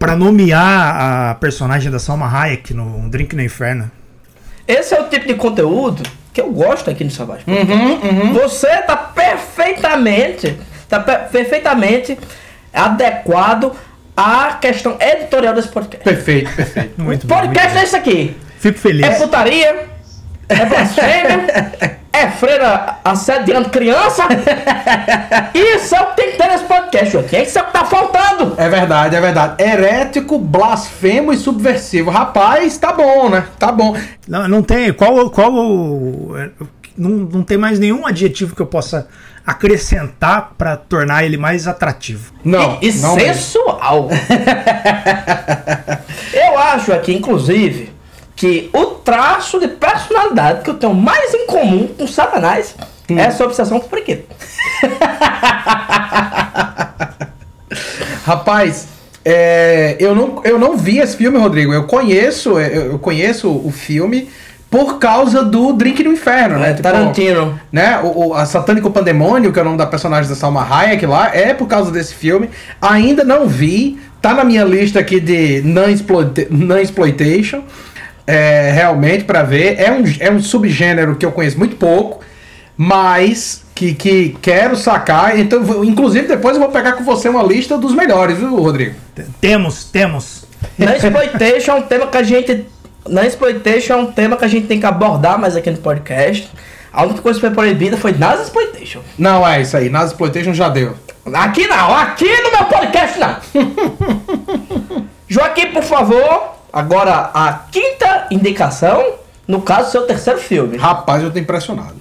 [0.00, 3.90] pra nomear a personagem da Salma Hayek no um Drink no Inferno.
[4.66, 7.44] Esse é o tipo de conteúdo que eu gosto aqui no Savage.
[7.46, 8.32] Uhum, uhum.
[8.32, 12.18] Você tá perfeitamente, tá per perfeitamente
[12.72, 13.72] adequado
[14.16, 16.02] à questão editorial desse podcast.
[16.02, 17.02] Perfeito, perfeito.
[17.02, 18.36] Muito o bom, podcast muito é isso aqui.
[18.58, 19.06] Fico feliz.
[19.06, 19.86] É putaria,
[20.48, 24.26] é blasfêmia, é freira assediando criança.
[25.54, 27.42] Isso é o que tem que ter nesse podcast, Joaquim.
[27.42, 28.54] Isso é o que tá faltando.
[28.56, 29.62] É verdade, é verdade.
[29.62, 32.10] Herético, blasfemo e subversivo.
[32.10, 33.46] Rapaz, tá bom, né?
[33.58, 33.96] Tá bom.
[34.26, 34.92] Não, não tem.
[34.92, 35.30] Qual.
[35.30, 35.52] qual
[36.96, 39.08] não, não tem mais nenhum adjetivo que eu possa
[39.46, 42.32] acrescentar para tornar ele mais atrativo.
[42.44, 44.08] Não, e, e não sensual.
[46.32, 47.92] eu acho aqui, inclusive,
[48.36, 52.74] que o traço de personalidade que eu tenho mais em comum com Satanás
[53.10, 53.18] Hum.
[53.18, 54.22] é essa obsessão por brinquedo.
[58.24, 58.88] Rapaz,
[59.24, 61.72] é, eu, não, eu não vi esse filme, Rodrigo.
[61.72, 64.28] Eu conheço, é, eu, conheço o filme
[64.70, 66.70] por causa do Drink no Inferno, né?
[66.70, 67.58] É, Tarantino.
[67.72, 67.98] Né?
[68.02, 71.34] O, o- a Satânico Pandemônio, que é o nome da personagem da Salma Hayek lá,
[71.34, 72.48] é por causa desse filme.
[72.80, 73.98] Ainda não vi.
[74.22, 77.62] Tá na minha lista aqui de non-exploita- non-exploitation.
[78.30, 79.78] É, realmente, pra ver.
[79.78, 82.20] É um, é um subgênero que eu conheço muito pouco,
[82.76, 85.38] mas que, que quero sacar.
[85.38, 88.94] Então, inclusive, depois eu vou pegar com você uma lista dos melhores, viu, Rodrigo?
[89.40, 90.44] Temos, temos.
[90.78, 92.66] Na exploitation é um tema que a gente.
[93.08, 96.50] Na exploitation é um tema que a gente tem que abordar mais aqui no podcast.
[96.92, 99.00] A única coisa que foi proibida foi nas exploitation.
[99.16, 99.88] Não, é isso aí.
[99.88, 100.94] Nas Exploitation já deu.
[101.32, 103.36] Aqui não, aqui no meu podcast não.
[105.28, 109.14] Joaquim, por favor, agora a quinta indicação,
[109.46, 110.76] no caso, seu terceiro filme.
[110.76, 111.96] Rapaz, eu tô impressionado.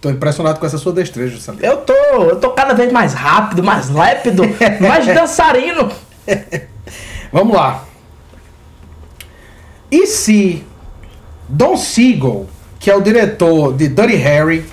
[0.00, 1.66] Tô impressionado com essa sua destreza, sabe?
[1.66, 4.42] Eu tô, eu tô cada vez mais rápido, mais lépido,
[4.80, 5.90] mais dançarino.
[7.32, 7.84] Vamos lá.
[9.90, 10.64] E se
[11.48, 12.46] Don Siegel,
[12.78, 14.64] que é o diretor de Dirty Harry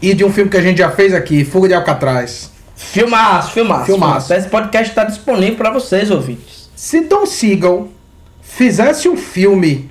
[0.00, 2.52] e de um filme que a gente já fez aqui, Fuga de Alcatraz,
[2.90, 3.86] Filmaço, filmaço.
[3.86, 4.34] Filmaço.
[4.34, 6.68] Esse podcast está disponível para vocês, ouvintes.
[6.74, 7.88] se Don Siegel
[8.54, 9.90] fizesse um filme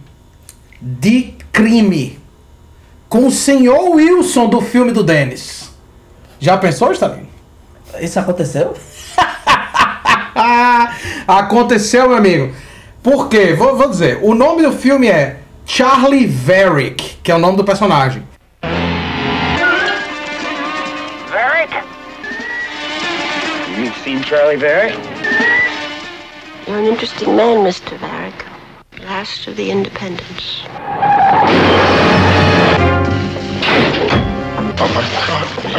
[0.80, 2.20] de crime
[3.09, 5.72] com o senhor Wilson do filme do Dennis,
[6.39, 7.28] já pensou, Stalin?
[7.99, 8.76] Isso aconteceu?
[11.28, 12.53] Aconteceu, meu amigo.
[13.03, 13.53] Por quê?
[13.53, 14.20] Vou, vou dizer.
[14.22, 18.24] O nome do filme é Charlie Varick, que é o nome do personagem.
[21.30, 21.74] Varick?
[23.78, 24.97] You've seen Charlie Varick?
[26.68, 27.97] You're an interesting man, Mr.
[27.97, 28.51] Varick.
[29.04, 30.64] Last of the Independents.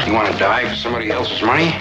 [0.06, 1.72] You want to die for somebody else's money?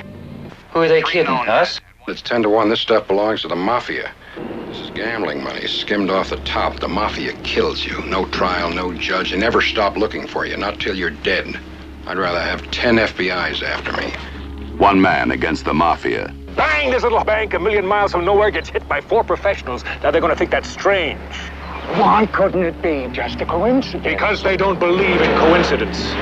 [0.71, 1.81] Who are they kidding, us?
[2.07, 2.69] It's 10 to 1.
[2.69, 4.11] This stuff belongs to the mafia.
[4.67, 6.79] This is gambling money, skimmed off the top.
[6.79, 8.01] The mafia kills you.
[8.05, 9.31] No trial, no judge.
[9.31, 11.59] They never stop looking for you, not till you're dead.
[12.05, 14.11] I'd rather have 10 FBI's after me.
[14.77, 16.33] One man against the mafia.
[16.55, 16.91] Bang!
[16.91, 19.83] This little bank a million miles from nowhere gets hit by four professionals.
[20.03, 21.19] Now they're going to think that's strange.
[21.95, 24.03] Why couldn't it be just a coincidence?
[24.03, 26.13] Because they don't believe in coincidence.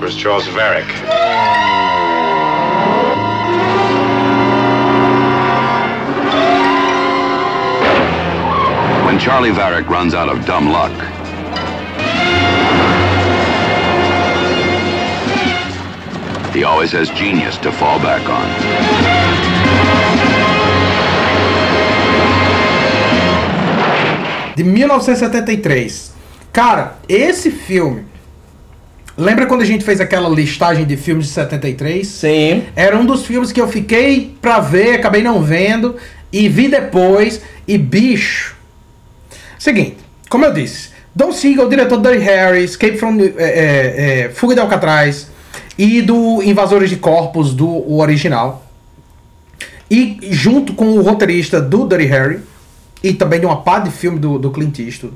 [0.00, 0.86] Where's Charles Varick?
[9.06, 10.92] When Charlie Varick runs out of dumb luck,
[16.56, 18.46] he always has genius to fall back on.
[24.56, 26.12] de 1973.
[26.50, 28.06] Cara, esse filme.
[29.18, 32.06] Lembra quando a gente fez aquela listagem de filmes de 73?
[32.06, 32.64] Sim.
[32.74, 35.96] Era um dos filmes que eu fiquei pra ver, acabei não vendo,
[36.32, 38.56] e vi depois, e bicho.
[39.58, 39.98] Seguinte,
[40.30, 44.60] como eu disse, Don Siegel, diretor Dirty Harry, Escape from é, é, é, Fuga de
[44.60, 45.35] Alcatraz
[45.78, 48.64] e do Invasores de Corpos, do original.
[49.90, 52.40] E junto com o roteirista do Dirty Harry,
[53.02, 55.14] e também de uma pá de filme do, do Clint Eastwood,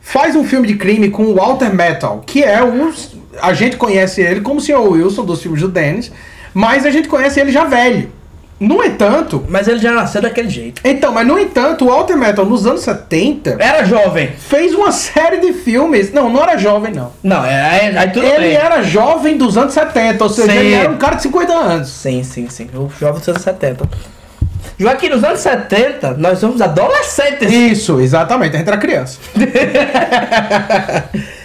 [0.00, 2.92] faz um filme de crime com o Walter Metal, que é um.
[3.40, 4.80] A gente conhece ele como o Sr.
[4.80, 6.12] Wilson dos filmes do Dennis,
[6.54, 8.10] mas a gente conhece ele já velho.
[8.60, 9.42] No entanto.
[9.48, 10.82] Mas ele já nasceu daquele jeito.
[10.84, 13.56] Então, mas no entanto, o Walter Metal nos anos 70.
[13.58, 14.32] Era jovem.
[14.38, 16.12] Fez uma série de filmes.
[16.12, 17.10] Não, não era jovem, não.
[17.22, 18.54] Não, é, aí tudo ele bem.
[18.54, 20.58] era jovem dos anos 70, ou seja, Sim.
[20.58, 21.88] ele era um cara de 50 anos.
[21.88, 22.68] Sim, sim, sim.
[22.74, 23.88] O jovem dos anos 70.
[24.78, 27.50] Joaquim, nos anos 70, nós somos adolescentes.
[27.50, 28.56] Isso, exatamente.
[28.56, 29.18] A gente era criança.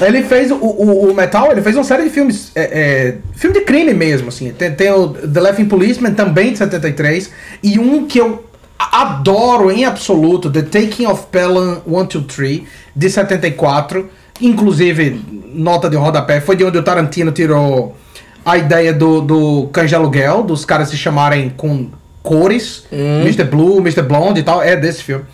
[0.00, 3.58] ele fez o, o, o Metal, ele fez uma série de filmes, é, é, filme
[3.58, 4.52] de crime mesmo, assim.
[4.52, 7.30] Tem, tem o The Laughing Policeman também de 73
[7.62, 8.44] e um que eu
[8.78, 12.62] adoro em absoluto, The Taking of Pelham 123
[12.94, 14.10] de 74.
[14.40, 15.22] Inclusive,
[15.54, 17.96] nota de rodapé, foi de onde o Tarantino tirou
[18.44, 21.88] a ideia do, do Cães de Aluguel, dos caras se chamarem com
[22.22, 23.44] cores, Mr.
[23.44, 24.02] Blue, Mr.
[24.02, 25.24] Blonde e tal, é desse filme.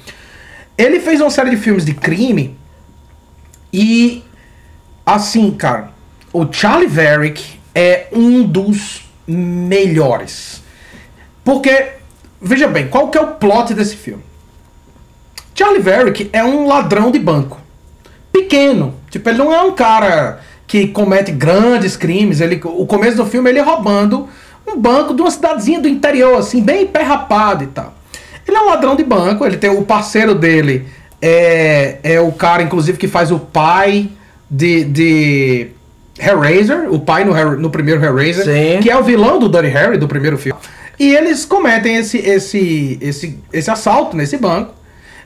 [0.79, 2.57] Ele fez uma série de filmes de crime
[3.73, 4.23] e
[5.05, 5.91] assim, cara,
[6.33, 10.63] o Charlie Varick é um dos melhores.
[11.45, 11.93] Porque,
[12.41, 14.23] veja bem, qual que é o plot desse filme?
[15.55, 17.61] Charlie Varick é um ladrão de banco.
[18.33, 18.95] Pequeno.
[19.11, 22.41] Tipo, ele não é um cara que comete grandes crimes.
[22.41, 24.29] Ele, o começo do filme ele é roubando
[24.67, 27.95] um banco de uma cidadezinha do interior, assim, bem pé rapado e tal.
[28.47, 30.87] Ele é um ladrão de banco, ele tem o parceiro dele,
[31.21, 34.09] é, é o cara, inclusive, que faz o pai
[34.53, 35.69] de, de
[36.19, 38.83] Hellraiser, o pai no, no primeiro Hellraiser, Sim.
[38.83, 40.61] que é o vilão do Dirty Harry, do primeiro filme.
[40.99, 44.75] E eles cometem esse, esse, esse, esse assalto nesse banco.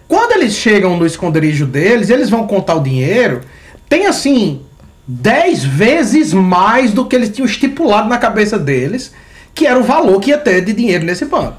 [0.06, 3.40] Quando eles chegam no esconderijo deles, eles vão contar o dinheiro,
[3.88, 4.62] tem assim,
[5.08, 9.12] 10 vezes mais do que eles tinham estipulado na cabeça deles,
[9.52, 11.56] que era o valor que ia ter de dinheiro nesse banco.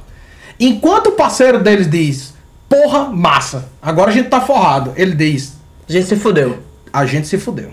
[0.57, 2.34] Enquanto o parceiro deles diz,
[2.70, 4.93] porra, massa, agora a gente tá forrado.
[4.95, 5.57] Ele diz,
[5.89, 6.66] A gente se fudeu.
[6.91, 7.71] A gente se fudeu.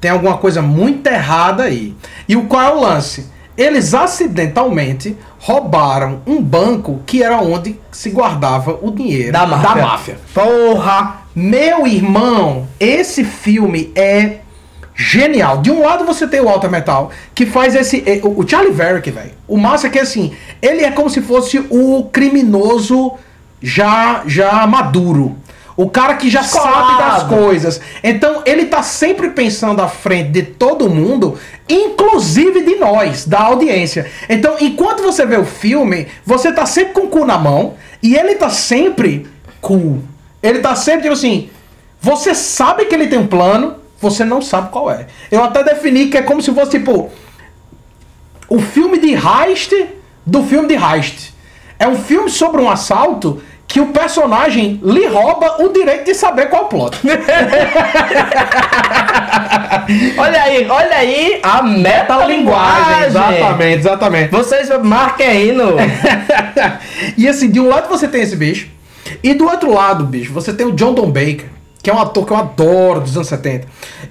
[0.00, 1.94] Tem alguma coisa muito errada aí.
[2.28, 3.26] E o qual é o lance?
[3.56, 9.82] Eles acidentalmente roubaram um banco que era onde se guardava o dinheiro Da máfia.
[9.82, 10.18] máfia.
[10.34, 11.22] Porra!
[11.34, 14.38] Meu irmão, esse filme é
[14.94, 15.60] genial.
[15.60, 18.04] De um lado você tem o Walter Metal, que faz esse.
[18.22, 19.32] O o Charlie Varick, velho.
[19.48, 20.32] O massa é que assim,
[20.62, 23.12] ele é como se fosse o criminoso
[23.62, 25.36] já, já maduro.
[25.76, 27.36] O cara que já sabe das Escolado.
[27.36, 27.80] coisas.
[28.02, 34.08] Então ele tá sempre pensando à frente de todo mundo, inclusive de nós, da audiência.
[34.28, 38.14] Então, enquanto você vê o filme, você tá sempre com o cu na mão e
[38.14, 39.26] ele tá sempre
[39.60, 40.02] cool.
[40.42, 41.50] Ele tá sempre tipo assim,
[42.00, 45.06] você sabe que ele tem um plano, você não sabe qual é.
[45.30, 47.10] Eu até defini que é como se fosse tipo
[48.48, 49.72] o filme de heist
[50.24, 51.34] do filme de heist.
[51.78, 56.48] É um filme sobre um assalto que o personagem lhe rouba o direito de saber
[56.48, 56.98] qual o plot.
[60.16, 63.06] Olha aí, olha aí a metalinguagem.
[63.08, 64.30] exatamente, exatamente.
[64.30, 65.74] Vocês marquem aí no.
[67.18, 68.68] e assim, de um lado você tem esse bicho,
[69.22, 71.46] e do outro lado, bicho, você tem o John Don Baker,
[71.82, 73.66] que é um ator que eu adoro dos anos 70.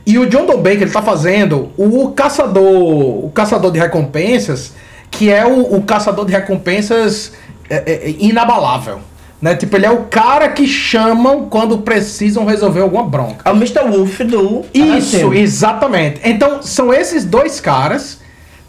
[0.05, 4.73] E o John Don Baker, ele tá fazendo o caçador, o caçador de recompensas,
[5.09, 7.33] que é o, o caçador de recompensas
[7.69, 8.99] é, é, inabalável.
[9.43, 9.55] Né?
[9.55, 13.41] Tipo, ele é o cara que chamam quando precisam resolver alguma bronca.
[13.43, 13.81] É o Mr.
[13.89, 14.63] Wolf do.
[14.73, 16.21] Isso, exatamente.
[16.23, 18.21] Então, são esses dois caras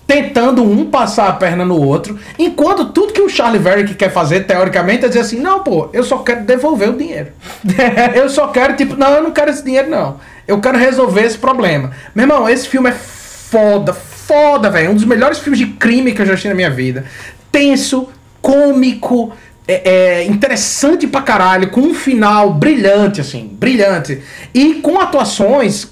[0.04, 4.46] tentando um passar a perna no outro, enquanto tudo que o Charlie Varick quer fazer,
[4.46, 7.28] teoricamente, é dizer assim, não, pô, eu só quero devolver o dinheiro.
[8.12, 10.16] eu só quero, tipo, não, eu não quero esse dinheiro, não.
[10.46, 11.92] Eu quero resolver esse problema.
[12.12, 14.90] Meu irmão, esse filme é foda, foda, velho.
[14.90, 17.04] Um dos melhores filmes de crime que eu já assisti na minha vida.
[17.52, 18.08] Tenso,
[18.42, 19.32] cômico,
[19.66, 19.90] é,
[20.20, 24.20] é, interessante pra caralho, com um final brilhante, assim, brilhante.
[24.52, 25.88] E com atuações.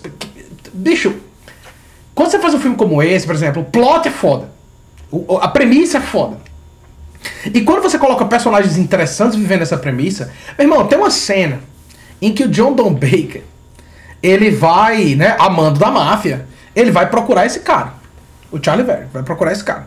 [0.72, 1.14] Bicho,
[2.14, 4.50] quando você faz um filme como esse, por exemplo, o plot é foda.
[5.10, 6.36] O- a premissa é foda.
[7.52, 11.60] E quando você coloca personagens interessantes vivendo essa premissa, meu irmão, tem uma cena
[12.20, 13.42] em que o John Don Baker,
[14.22, 17.94] ele vai, né, amando da máfia, ele vai procurar esse cara.
[18.50, 19.86] O Charlie Velho vai procurar esse cara.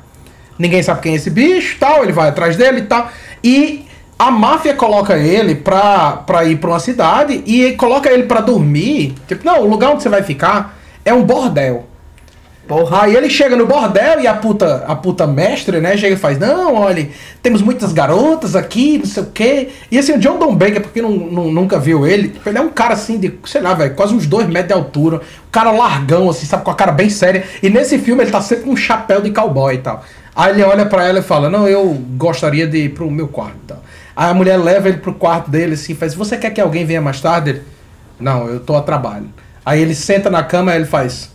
[0.57, 3.09] Ninguém sabe quem é esse bicho, tal, ele vai atrás dele e tal.
[3.43, 3.85] E
[4.17, 9.15] a máfia coloca ele pra, pra ir pra uma cidade e coloca ele pra dormir.
[9.27, 11.87] Tipo, não, o lugar onde você vai ficar é um bordel.
[12.67, 13.03] Porra.
[13.03, 16.39] Aí ele chega no bordel e a puta, a puta mestre, né, chega e faz,
[16.39, 17.07] não, olha,
[17.43, 19.69] temos muitas garotas aqui, não sei o quê.
[19.91, 22.61] E assim, o John Don Baker, pra quem não, não- nunca viu ele, ele é
[22.61, 25.17] um cara assim de, sei lá, velho, quase uns dois metros de altura.
[25.17, 27.43] Um cara largão, assim, sabe, com a cara bem séria.
[27.61, 30.03] E nesse filme ele tá sempre com um chapéu de cowboy e tal.
[30.35, 33.57] Aí ele olha pra ela e fala, não, eu gostaria de ir pro meu quarto
[33.67, 33.81] tal.
[34.15, 37.01] Aí a mulher leva ele pro quarto dele assim, faz, você quer que alguém venha
[37.01, 37.51] mais tarde?
[37.51, 37.61] Ele,
[38.19, 39.29] não, eu tô a trabalho.
[39.65, 41.31] Aí ele senta na cama e ele faz,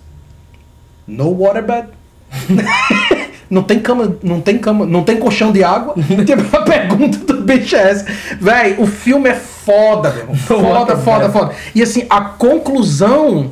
[1.07, 1.89] no waterbed?
[3.51, 5.95] não tem cama, não tem cama, não tem colchão de água?
[6.25, 8.07] tipo, a pergunta do bicho é essa.
[8.41, 10.35] Véi, o filme é foda, meu.
[10.47, 11.05] Foda, waterbed.
[11.05, 11.55] foda, foda.
[11.75, 13.51] E assim, a conclusão.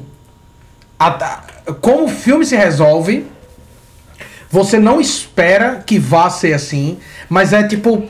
[0.98, 3.26] a- a- como o filme se resolve.
[4.50, 8.04] Você não espera que vá ser assim, mas é tipo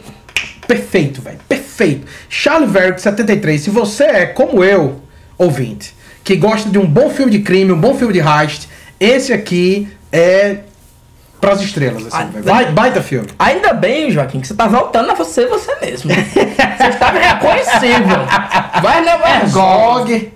[0.66, 2.06] perfeito, velho, perfeito.
[2.28, 5.00] Charlie Varick 73, se você é como eu,
[5.36, 8.68] ouvinte, que gosta de um bom filme de crime, um bom filme de heist,
[9.00, 10.58] esse aqui é
[11.40, 12.44] pras estrelas, assim, velho.
[12.44, 13.28] Vai- baita filme.
[13.38, 16.10] Ainda bem, Joaquim, que você tá voltando a você você mesmo.
[16.12, 18.18] você estava irreconhecível.
[18.82, 20.32] Vai na vai Gog.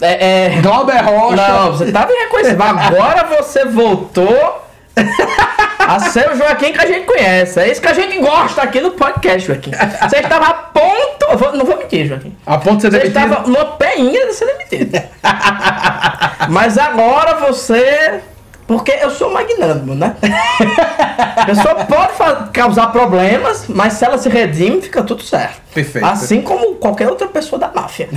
[0.00, 0.60] É, é...
[0.60, 1.36] Glauber Rocha.
[1.36, 2.62] Não, você estava irreconhecível.
[2.64, 4.65] Agora você voltou
[5.78, 7.60] a ser o Joaquim que a gente conhece.
[7.60, 9.70] É isso que a gente gosta aqui no podcast, Joaquim.
[10.02, 11.36] Você estava a ponto.
[11.38, 12.36] vou- não vou mentir, Joaquim.
[12.46, 13.22] A ponto de ser Você demitido.
[13.24, 15.02] estava numa peinha de ser demitido.
[16.50, 18.20] Mas agora você.
[18.66, 20.16] Porque eu sou magnânimo, né?
[21.36, 25.60] A pessoa pode causar problemas, mas se ela se redime, fica tudo certo.
[25.72, 26.04] Perfeito.
[26.04, 28.08] Assim como qualquer outra pessoa da máfia.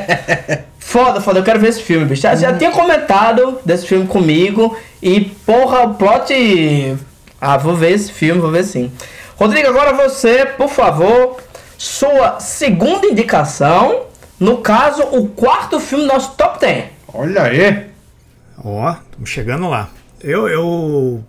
[0.78, 2.22] foda, foda, eu quero ver esse filme, bicho.
[2.22, 6.98] Já, já tinha comentado desse filme comigo e, porra, o plot.
[7.40, 8.92] Ah, vou ver esse filme, vou ver sim.
[9.36, 11.38] Rodrigo, agora você, por favor,
[11.78, 14.02] sua segunda indicação.
[14.38, 16.84] No caso, o quarto filme do nosso top 10.
[17.12, 17.89] Olha aí.
[18.62, 19.90] Ó, estamos chegando lá.
[20.20, 21.24] Eu, eu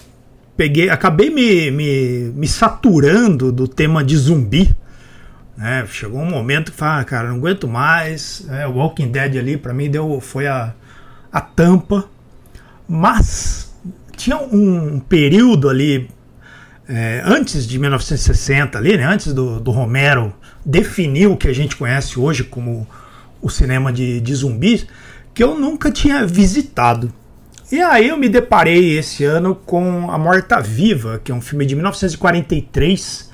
[0.57, 4.69] peguei, acabei me, me, me saturando do tema de zumbi.
[5.55, 5.85] Né?
[5.87, 8.45] Chegou um momento que fala, ah, cara, não aguento mais.
[8.49, 10.73] É, o Walking Dead ali, pra mim, deu, foi a,
[11.31, 12.05] a tampa.
[12.87, 13.73] Mas
[14.17, 16.09] tinha um período ali,
[16.89, 19.05] é, antes de 1960, ali, né?
[19.05, 20.33] antes do, do Romero
[20.65, 22.85] definir o que a gente conhece hoje como
[23.41, 24.85] o cinema de, de zumbis,
[25.33, 27.11] que eu nunca tinha visitado.
[27.71, 31.65] E aí eu me deparei esse ano com A Morta Viva, que é um filme
[31.65, 33.31] de 1943,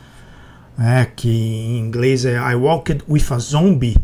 [0.78, 3.98] né, que em inglês é I Walked with a Zombie.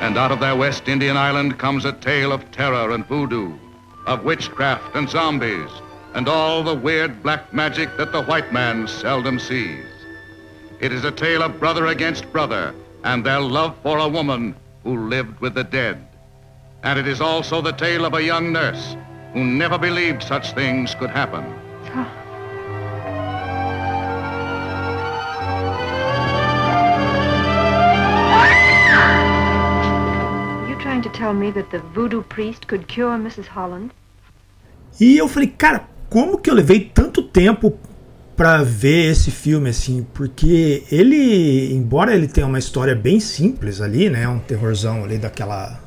[0.00, 3.52] And out of their West Indian island comes a tale of terror and voodoo,
[4.06, 5.68] of witchcraft and zombies,
[6.14, 9.84] and all the weird black magic that the white man seldom sees.
[10.80, 12.74] It is a tale of brother against brother
[13.04, 15.98] and their love for a woman who lived with the dead.
[16.84, 18.94] And it is also the tale of a young nurse
[19.32, 21.42] who never believed such things could happen.
[30.68, 33.46] You trying to tell me that the voodoo priest could cure Mrs.
[33.46, 33.92] Holland?
[35.00, 37.78] E eu falei, cara, como que eu levei tanto tempo
[38.36, 40.06] pra ver esse filme assim?
[40.12, 45.82] Porque ele, embora ele tenha uma história bem simples ali, né, um terrorzão ali daquela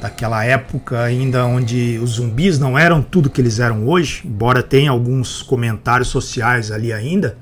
[0.00, 4.90] daquela época ainda onde os zumbis não eram tudo que eles eram hoje, embora tenha
[4.90, 7.36] alguns comentários sociais ali ainda.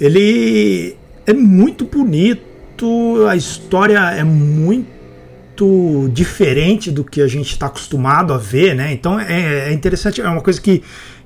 [0.00, 4.82] Ele é muito bonito, a história é muito
[6.12, 8.92] diferente do que a gente está acostumado a ver, né?
[8.92, 10.82] Então é, é interessante, é uma coisa que,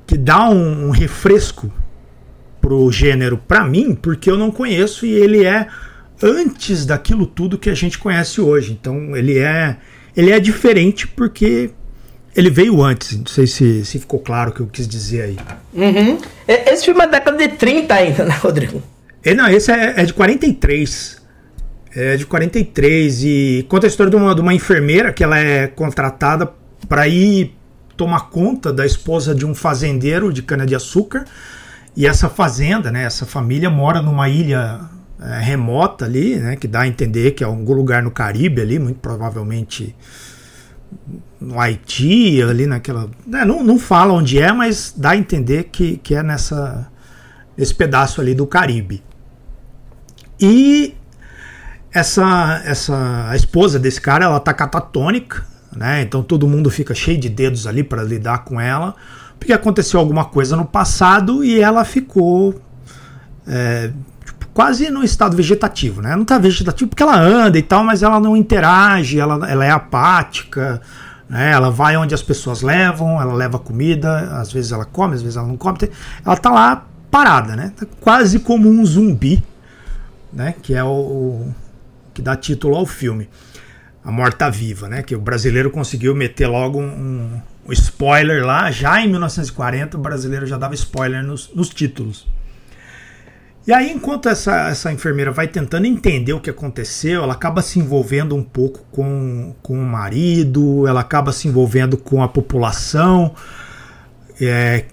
[0.07, 1.73] que dá um, um refresco
[2.61, 5.67] pro gênero para mim, porque eu não conheço e ele é
[6.23, 8.73] antes daquilo tudo que a gente conhece hoje.
[8.73, 9.79] Então ele é
[10.17, 11.71] ele é diferente porque
[12.35, 13.19] ele veio antes.
[13.19, 15.37] Não sei se, se ficou claro o que eu quis dizer aí.
[15.75, 16.19] Uhum.
[16.47, 18.83] Esse filme é da década de 30 ainda, né, Rodrigo?
[19.25, 21.23] E, não, esse é, é de 43.
[21.95, 25.67] É de 43 e conta a história de uma, de uma enfermeira que ela é
[25.67, 26.51] contratada
[26.89, 27.55] para ir
[27.97, 31.25] tomar conta da esposa de um fazendeiro de cana-de-açúcar.
[31.97, 34.81] E essa fazenda, né, essa família mora numa ilha
[35.21, 38.79] é, remota ali, né, que dá a entender que é algum lugar no Caribe ali,
[38.79, 39.95] muito provavelmente
[41.41, 43.09] no Haiti, ali naquela.
[43.27, 46.91] Né, não, não fala onde é, mas dá a entender que, que é nessa,
[47.57, 49.03] nesse pedaço ali do Caribe.
[50.39, 50.95] E
[51.93, 55.45] essa, essa a esposa desse cara, ela tá catatônica,
[55.75, 56.03] né?
[56.03, 58.95] Então todo mundo fica cheio de dedos ali para lidar com ela,
[59.39, 62.61] porque aconteceu alguma coisa no passado e ela ficou
[63.47, 63.91] é,
[64.57, 66.17] quase no estado vegetativo, né?
[66.17, 69.71] Não tá vegetativo porque ela anda e tal, mas ela não interage, ela, ela é
[69.71, 70.81] apática,
[71.29, 71.53] né?
[71.53, 75.37] Ela vai onde as pessoas levam, ela leva comida, às vezes ela come, às vezes
[75.37, 75.77] ela não come.
[76.25, 77.71] Ela tá lá parada, né?
[77.77, 79.45] Tá quase como um zumbi,
[80.33, 80.55] né?
[80.63, 81.55] Que é o, o
[82.15, 83.29] que dá título ao filme.
[84.03, 85.03] A Morta Viva, né?
[85.03, 88.71] Que o brasileiro conseguiu meter logo um, um spoiler lá.
[88.71, 92.27] Já em 1940, o brasileiro já dava spoiler nos, nos títulos.
[93.67, 97.81] E aí, enquanto essa, essa enfermeira vai tentando entender o que aconteceu, ela acaba se
[97.81, 103.35] envolvendo um pouco com, com o marido, ela acaba se envolvendo com a população.
[104.41, 104.85] É,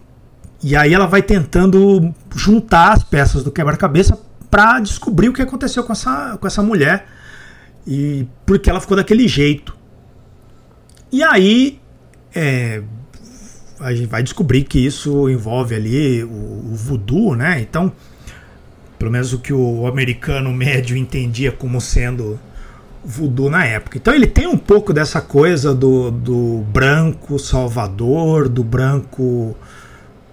[0.64, 4.20] e aí ela vai tentando juntar as peças do quebra-cabeça
[4.50, 7.06] para descobrir o que aconteceu com essa, com essa mulher
[7.86, 9.76] e porque ela ficou daquele jeito.
[11.12, 11.80] E aí
[12.34, 12.82] é,
[13.80, 17.62] a gente vai descobrir que isso envolve ali o, o voodoo, né?
[17.62, 17.92] Então
[19.04, 22.40] pelo menos o que o americano médio entendia como sendo
[23.04, 23.98] voodoo na época.
[23.98, 29.58] Então ele tem um pouco dessa coisa do, do branco salvador, do branco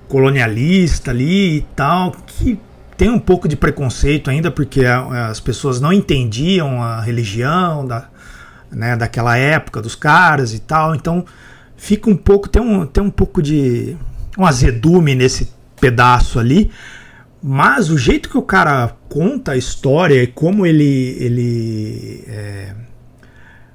[0.06, 2.60] colonialista ali e tal, que
[2.96, 8.08] tem um pouco de preconceito ainda, porque as pessoas não entendiam a religião da,
[8.70, 10.94] né, daquela época dos caras e tal.
[10.94, 11.24] Então
[11.76, 13.96] fica um pouco, tem um, tem um pouco de
[14.38, 15.50] um azedume nesse
[15.80, 16.70] pedaço ali.
[17.42, 22.74] Mas o jeito que o cara conta a história e como ele, ele é,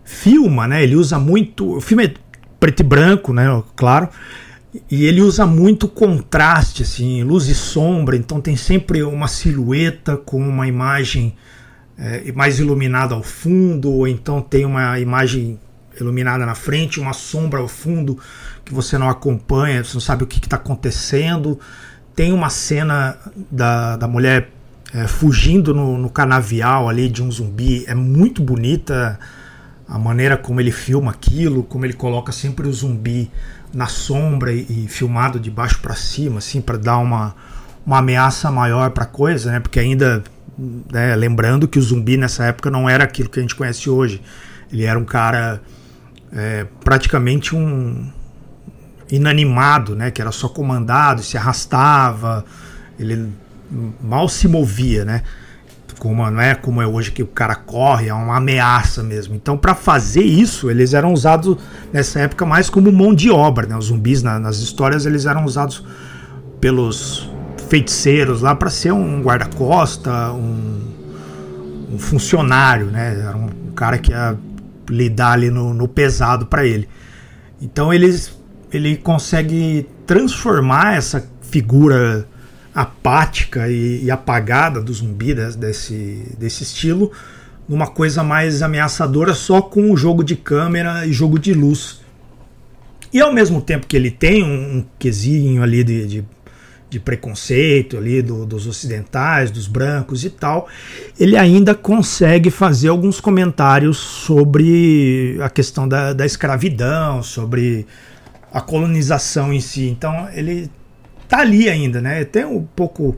[0.03, 0.83] filma, né?
[0.83, 1.77] Ele usa muito.
[1.77, 2.13] O filme é
[2.59, 3.63] preto e branco, né?
[3.75, 4.09] Claro.
[4.91, 8.15] E ele usa muito contraste, assim, luz e sombra.
[8.15, 11.35] Então tem sempre uma silhueta com uma imagem
[11.97, 15.59] é, mais iluminada ao fundo, ou então tem uma imagem
[15.99, 18.19] iluminada na frente, uma sombra ao fundo
[18.63, 21.59] que você não acompanha, você não sabe o que está acontecendo.
[22.15, 23.17] Tem uma cena
[23.51, 24.49] da, da mulher
[24.93, 27.83] é, fugindo no, no canavial ali de um zumbi.
[27.87, 29.19] É muito bonita
[29.87, 33.29] a maneira como ele filma aquilo, como ele coloca sempre o zumbi
[33.73, 37.35] na sombra e, e filmado de baixo para cima, assim, para dar uma,
[37.85, 39.59] uma ameaça maior para coisa, né?
[39.59, 40.23] Porque ainda,
[40.57, 44.21] né, lembrando que o zumbi nessa época não era aquilo que a gente conhece hoje.
[44.71, 45.61] Ele era um cara
[46.31, 48.09] é, praticamente um,
[49.11, 50.11] inanimado, né?
[50.11, 52.45] Que era só comandado, se arrastava,
[52.99, 53.31] ele
[54.01, 55.21] mal se movia, né?
[55.99, 59.33] Como não é como é hoje que o cara corre, é uma ameaça mesmo.
[59.33, 61.57] Então, para fazer isso, eles eram usados
[61.93, 63.77] nessa época mais como mão de obra, né?
[63.77, 65.83] Os zumbis na, nas histórias eles eram usados
[66.59, 67.29] pelos
[67.69, 70.81] feiticeiros lá para ser um guarda-costa, um,
[71.93, 73.19] um, funcionário, né?
[73.19, 74.37] Era um, cara que ia
[74.89, 76.87] lidar ali no, no pesado para ele.
[77.61, 78.34] Então eles
[78.75, 82.27] ele consegue transformar essa figura
[82.73, 87.11] apática e, e apagada do zumbi desse, desse estilo
[87.67, 92.01] numa coisa mais ameaçadora só com o jogo de câmera e jogo de luz.
[93.11, 96.25] E ao mesmo tempo que ele tem um, um quesinho ali de, de,
[96.89, 100.67] de preconceito ali do, dos ocidentais, dos brancos e tal,
[101.19, 107.87] ele ainda consegue fazer alguns comentários sobre a questão da, da escravidão, sobre
[108.55, 109.89] a colonização em si.
[109.89, 110.71] Então ele
[111.27, 112.23] tá ali ainda, né?
[112.23, 113.17] Tem um pouco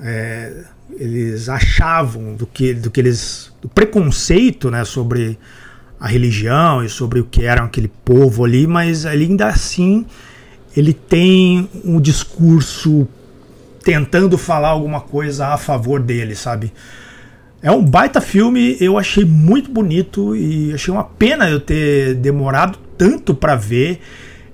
[0.00, 0.64] é,
[0.98, 5.38] eles achavam do que do que eles do preconceito, né, sobre
[6.00, 10.06] a religião e sobre o que era aquele povo ali, mas ainda assim
[10.74, 13.06] ele tem um discurso
[13.84, 16.72] tentando falar alguma coisa a favor dele, sabe?
[17.60, 22.78] É um baita filme, eu achei muito bonito e achei uma pena eu ter demorado
[22.96, 24.00] tanto para ver.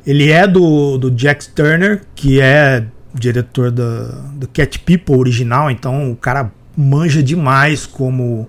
[0.06, 2.84] Ele é do, do Jack Turner, que é
[3.14, 8.48] diretor do, do Cat People original, então o cara manja demais como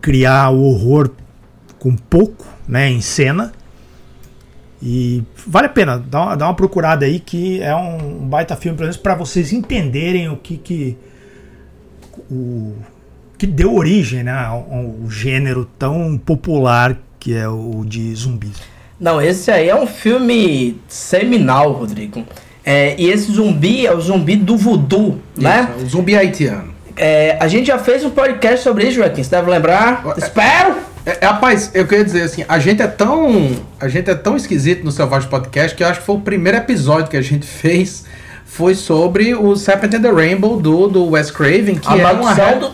[0.00, 1.10] criar o horror
[1.78, 3.52] com pouco né, em cena.
[4.82, 8.76] E vale a pena, dá uma, dá uma procurada aí que é um, baita filme,
[8.76, 10.96] pelo menos para vocês entenderem o que, que
[12.30, 12.74] o
[13.36, 18.56] que deu origem né, ao, ao gênero tão popular que é o de zumbis.
[19.00, 22.24] Não, esse aí é um filme seminal, Rodrigo.
[22.64, 25.70] É, e esse zumbi é o zumbi do voodoo, né?
[25.76, 26.74] Isso, o zumbi haitiano.
[26.96, 29.22] É, a gente já fez um podcast sobre isso, Joaquim.
[29.22, 30.04] Você deve lembrar?
[30.18, 30.74] Espero!
[31.06, 33.56] É, é, rapaz, eu queria dizer assim, a gente é tão.
[33.80, 36.58] A gente é tão esquisito no Selvagem Podcast que eu acho que foi o primeiro
[36.58, 38.04] episódio que a gente fez.
[38.44, 42.34] Foi sobre o Serpent and the Rainbow do, do Wes Craven, que A é uma
[42.34, 42.70] do-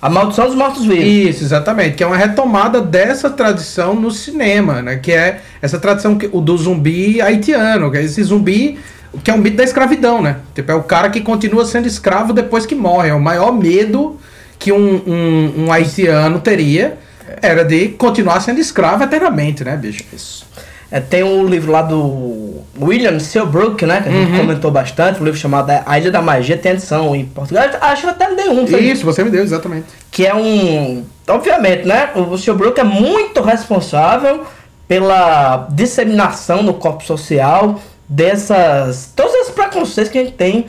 [0.00, 1.04] A maldição dos mortos-vivos.
[1.04, 1.96] Isso, exatamente.
[1.96, 4.96] Que é uma retomada dessa tradição no cinema, né?
[4.96, 8.78] Que é essa tradição que, o do zumbi haitiano, que é esse zumbi
[9.24, 10.36] que é um mito da escravidão, né?
[10.54, 13.08] Tipo, é o cara que continua sendo escravo depois que morre.
[13.08, 14.18] É o maior medo
[14.58, 16.98] que um, um, um haitiano teria
[17.42, 20.04] era de continuar sendo escravo eternamente, né, bicho?
[20.12, 20.47] Isso.
[20.90, 24.00] É, tem um livro lá do William Seabrook, né?
[24.00, 24.38] Que a gente Uhum.
[24.38, 25.20] comentou bastante.
[25.20, 26.56] Um livro chamado A Ilha da Magia.
[26.56, 27.70] Tem edição em português.
[27.80, 28.66] Acho que até dei um.
[28.66, 29.84] foi- Isso, você me deu, exatamente.
[30.10, 31.04] que é um.
[31.28, 32.10] Obviamente, né?
[32.14, 34.44] O Seabrook é muito responsável
[34.86, 37.78] pela disseminação no corpo social
[38.08, 39.12] dessas.
[39.14, 40.64] todos esses preconceitos que a gente tem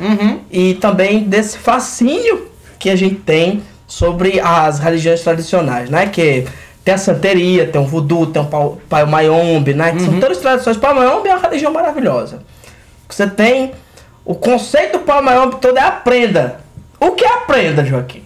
[0.52, 2.48] e também desse fascínio
[2.78, 6.08] que a gente tem sobre as religiões tradicionais, né?
[6.08, 6.46] Que
[6.90, 9.92] tem a santeria, tem o voodoo, tem o pai mayombe, né?
[9.92, 10.76] Que são todas tradições.
[10.76, 12.42] O pai mayombe é uma religião maravilhosa.
[13.08, 13.74] Você tem
[14.26, 16.62] o conceito do pai mayombe todo é a prenda.
[17.00, 18.24] O que é a prenda, Joaquim?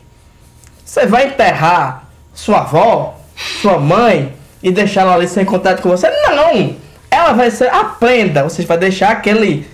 [0.85, 6.09] Você vai enterrar sua avó, sua mãe e deixar ela ali sem contato com você?
[6.09, 6.77] Não!
[7.11, 8.43] Ela vai ser a prenda.
[8.43, 9.67] Você vai deixar aquele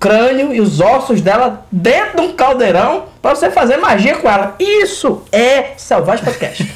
[0.00, 4.54] crânio e os ossos dela dentro de um caldeirão para você fazer magia com ela.
[4.58, 6.72] Isso é Selvagem Podcast.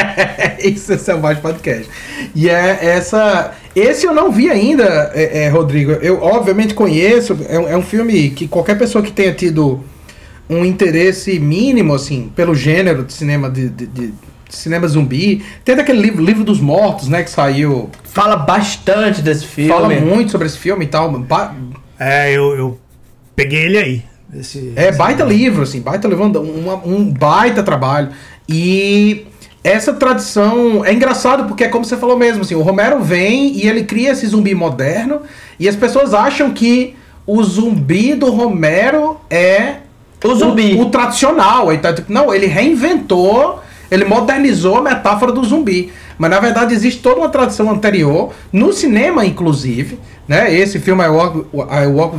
[0.64, 1.88] Isso é Selvagem Podcast.
[2.34, 3.52] E é essa.
[3.76, 5.92] Esse eu não vi ainda, é, é, Rodrigo.
[5.92, 7.38] Eu obviamente conheço.
[7.48, 9.80] É, um- é um filme que qualquer pessoa que tenha tido
[10.48, 14.14] um interesse mínimo, assim, pelo gênero de cinema de, de- de
[14.48, 15.42] cinema zumbi.
[15.64, 17.22] Tem aquele livro, livro dos Mortos, né?
[17.22, 17.90] Que saiu.
[18.04, 19.70] Fala bastante desse filme.
[19.72, 21.10] Fala muito sobre esse filme e tal.
[21.10, 21.54] Ba-
[21.98, 22.78] É, eu, eu
[23.34, 24.02] peguei ele aí.
[24.34, 28.10] Esse, É baita livro, assim, baita livro, um, um baita trabalho.
[28.48, 29.26] E
[29.62, 33.68] essa tradição é engraçado porque é como você falou mesmo, assim, o Romero vem e
[33.68, 35.22] ele cria esse zumbi moderno
[35.58, 36.96] e as pessoas acham que
[37.26, 39.76] o zumbi do Romero é
[40.24, 41.72] o zumbi, o, tradicional.
[41.72, 43.61] Ele tá, tipo, não, ele reinventou,
[43.92, 45.92] ele modernizou a metáfora do zumbi.
[46.16, 50.54] Mas na verdade existe toda uma tradição anterior, no cinema inclusive, né?
[50.54, 52.16] Esse filme I Walk, I Walk,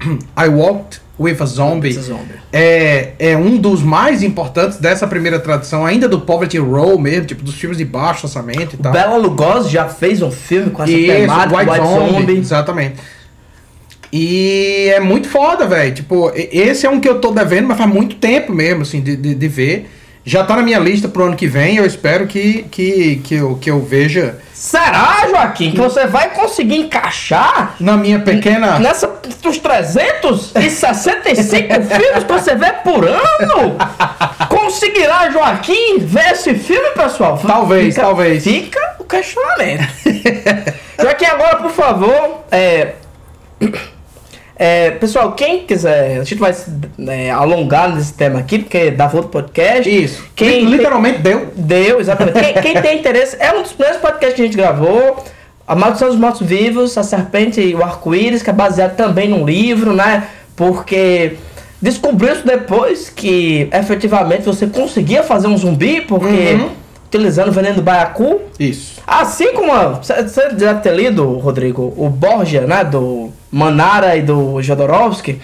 [0.36, 1.92] I Walked with a Zombie,
[2.52, 7.44] É, é um dos mais importantes dessa primeira tradição, ainda do Poverty Row mesmo, tipo
[7.44, 8.92] dos filmes de baixo orçamento e tal.
[8.92, 12.38] Bela Lugosi já fez um filme com essa Isso, temática, White, White, Zombie, Zombie.
[12.38, 12.94] Exatamente.
[14.12, 15.94] E é muito foda, velho.
[15.94, 19.16] Tipo, esse é um que eu tô devendo, mas faz muito tempo mesmo, assim, de,
[19.16, 19.88] de, de ver.
[20.26, 23.58] Já tá na minha lista pro ano que vem, eu espero que, que, que, eu,
[23.60, 24.38] que eu veja.
[24.54, 28.78] Será, Joaquim, que você vai conseguir encaixar na minha pequena.
[28.78, 29.06] Nessa,
[29.42, 33.76] dos 365 filmes que você vê por ano?
[34.48, 37.38] Conseguirá, Joaquim, ver esse filme, pessoal?
[37.46, 38.42] Talvez, Fica- talvez.
[38.44, 39.86] Fica o questionamento.
[41.00, 42.94] Joaquim, agora, por favor, é,
[44.56, 46.70] é, pessoal, quem quiser, a gente vai se,
[47.08, 49.88] é, alongar nesse tema aqui, porque dá outro podcast.
[49.88, 50.24] Isso.
[50.36, 51.48] Quem Literalmente deu.
[51.56, 52.38] Deu, exatamente.
[52.40, 55.24] Quem, quem tem interesse, é um dos primeiros podcasts que a gente gravou.
[55.66, 59.44] A Maldição dos Mortos Vivos, A Serpente e o Arco-Íris, que é baseado também num
[59.44, 60.28] livro, né?
[60.54, 61.36] Porque
[61.80, 66.70] descobriu-se depois que efetivamente você conseguia fazer um zumbi, porque Uhum.
[67.06, 68.40] utilizando o veneno do baiacu.
[68.60, 69.00] Isso.
[69.06, 72.84] Assim como você deve ter lido, Rodrigo, o Borgia, né?
[72.84, 75.40] Do Manara e do Jodorowsky,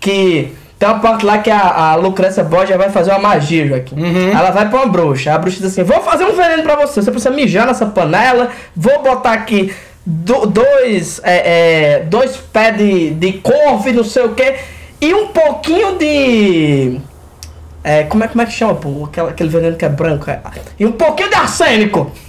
[0.00, 1.60] que tem uma parte lá que a,
[1.90, 3.96] a Lucrécia Borgia vai fazer uma magia, Joaquim.
[4.30, 5.34] Ela vai pra uma bruxa.
[5.34, 7.02] A bruxa diz assim: Vou fazer um veneno pra você.
[7.02, 8.48] Você precisa mijar nessa panela.
[8.74, 9.72] Vou botar aqui
[10.06, 14.54] do- dois, é, é, dois pés de, de couve, não sei o que.
[15.00, 16.98] E um pouquinho de.
[17.82, 19.04] É, como, é, como é que chama, pô?
[19.06, 20.30] Aquela, aquele veneno que é branco.
[20.30, 20.38] é.
[20.78, 22.12] E um pouquinho de arsênico.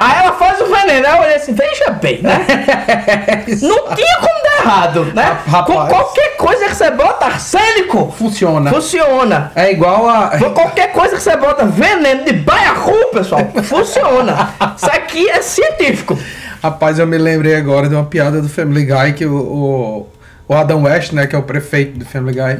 [0.00, 1.06] Aí ela faz o veneno.
[1.06, 2.46] Aí eu olhei assim, veja bem, né?
[3.60, 5.38] Não tinha como dar errado, né?
[5.46, 5.66] Rapaz.
[5.66, 8.70] Com qualquer coisa que você bota arsênico, Funciona.
[8.70, 9.52] funciona.
[9.54, 10.38] É igual a.
[10.38, 14.54] Com qualquer coisa que você bota veneno de baiacu, pessoal, funciona.
[14.76, 16.18] Isso aqui é científico.
[16.62, 20.08] Rapaz, eu me lembrei agora de uma piada do Family Guy que o, o,
[20.48, 22.58] o Adam West, né, que é o prefeito do Family Guy,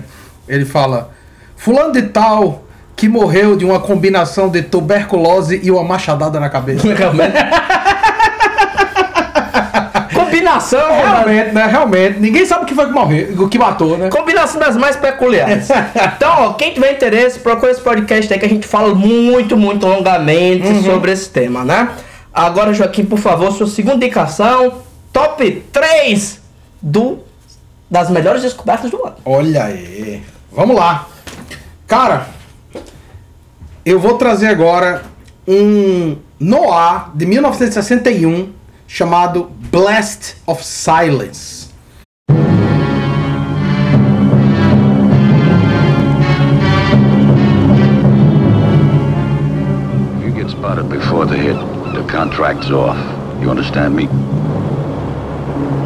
[0.48, 1.10] ele fala:
[1.64, 2.64] Fulano de tal
[2.94, 6.86] que morreu de uma combinação de tuberculose e uma machadada na cabeça.
[10.12, 11.66] Combinação, Realmente, né?
[11.66, 12.20] Realmente.
[12.20, 14.10] Ninguém sabe o que foi que morreu, o que matou, né?
[14.10, 15.68] Combinação das mais peculiares.
[16.16, 19.86] então, ó, quem tiver interesse, procura esse podcast aí que a gente fala muito, muito
[19.86, 20.82] longamente Uhum.
[20.84, 21.88] sobre esse tema, né?
[22.32, 24.82] Agora, Joaquim, por favor, sua segunda indicação.
[25.14, 26.40] Top 3
[26.82, 27.20] do,
[27.90, 29.16] das melhores descobertas do ano.
[29.24, 30.22] Olha aí.
[30.52, 31.06] Vamos lá.
[31.86, 32.26] Cara,
[33.84, 35.02] eu vou trazer agora
[35.46, 38.52] um noir de 1961
[38.86, 41.68] chamado Blast of Silence.
[50.22, 51.56] You get spotted before the hit.
[51.92, 52.96] The contract's off.
[53.42, 54.08] You understand me?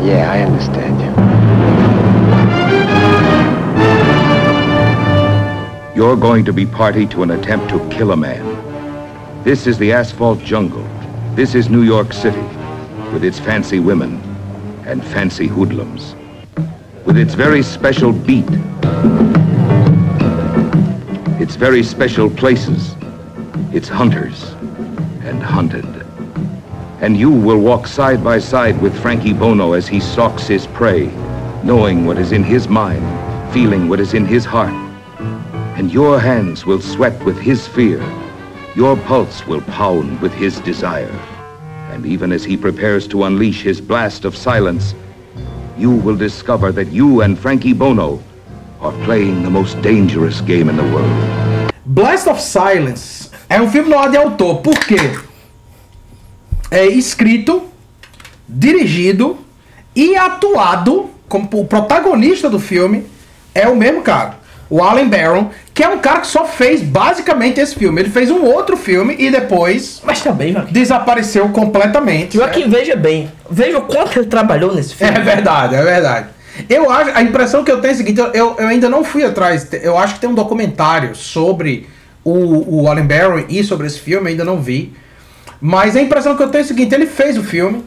[0.05, 1.28] Yeah, I understand you.
[5.99, 9.43] You're going to be party to an attempt to kill a man.
[9.43, 10.87] This is the asphalt jungle.
[11.35, 12.47] This is New York City,
[13.13, 14.21] with its fancy women
[14.87, 16.15] and fancy hoodlums.
[17.05, 18.47] With its very special beat.
[21.43, 22.95] Its very special places.
[23.73, 24.53] Its hunters
[25.25, 25.85] and hunted.
[27.01, 31.09] And you will walk side by side with Frankie Bono as he stalks his prey,
[31.65, 33.03] knowing what is in his mind,
[33.53, 34.88] feeling what is in his heart.
[35.79, 38.03] And your hands will sweat with his fear.
[38.75, 41.15] Your pulse will pound with his desire.
[41.93, 44.97] And even as he prepares to unleash his blast of silence,
[45.79, 48.21] you will discover that you and Frankie Bono
[48.81, 51.71] are playing the most dangerous game in the world.
[51.87, 55.17] Blast of Silence é um filme no de autor, por quê?
[56.73, 57.63] É escrito,
[58.49, 59.39] dirigido
[59.95, 63.07] e atuado como o protagonista do filme
[63.55, 64.39] é o mesmo cara,
[64.71, 68.03] o Alan Barron, que é um cara que só fez basicamente esse filme.
[68.03, 70.73] Ele fez um outro filme e depois Mas também, Joaquim.
[70.73, 72.37] desapareceu completamente.
[72.37, 73.31] Joaquim, veja bem.
[73.51, 75.17] Veja o quanto ele trabalhou nesse filme.
[75.17, 76.27] É verdade, é verdade.
[76.69, 79.25] Eu acho, a impressão que eu tenho é a seguinte, eu, eu, ainda não fui
[79.25, 81.89] atrás, eu acho que tem um documentário sobre
[82.25, 84.93] o, o Alan Barron e sobre esse filme, ainda não vi.
[85.61, 87.85] Mas a impressão que eu tenho é a seguinte, ele fez o filme,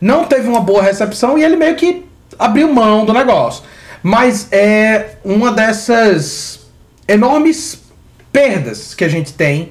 [0.00, 2.04] não teve uma boa recepção e ele meio que
[2.38, 3.64] abriu mão do negócio.
[4.02, 6.60] Mas é uma dessas
[7.06, 7.80] enormes
[8.32, 9.68] perdas que a gente tem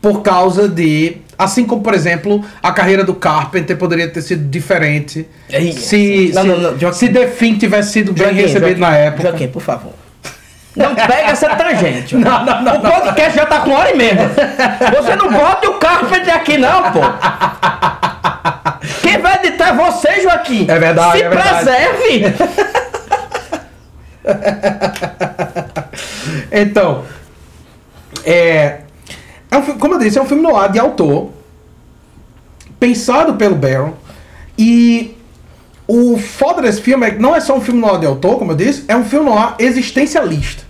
[0.00, 1.18] por causa de.
[1.36, 6.42] Assim como, por exemplo, a carreira do Carpenter poderia ter sido diferente É se, Não,
[6.42, 6.96] se, não, não, Joaquim.
[6.98, 9.22] se The Thing tivesse sido bem Joaquim, recebido Joaquim, na época.
[9.30, 9.92] Joaquim, por favor.
[10.76, 12.14] Não pega essa tangente.
[12.18, 14.16] Não, não, não, o podcast já tá com hora e meia.
[15.00, 16.98] Você não bota o Carpenter aqui, não, pô.
[19.02, 20.66] Quem vai editar é você, Joaquim.
[20.68, 21.64] É verdade, Se é verdade.
[21.64, 22.34] preserve.
[26.50, 27.04] Então,
[28.24, 28.80] é,
[29.50, 31.30] é um, como eu disse, é um filme no ar de autor,
[32.78, 33.94] pensado pelo Barron,
[34.56, 35.16] e
[35.86, 38.38] o foda desse filme é que não é só um filme no ar de autor,
[38.38, 40.62] como eu disse, é um filme no ar existencialista.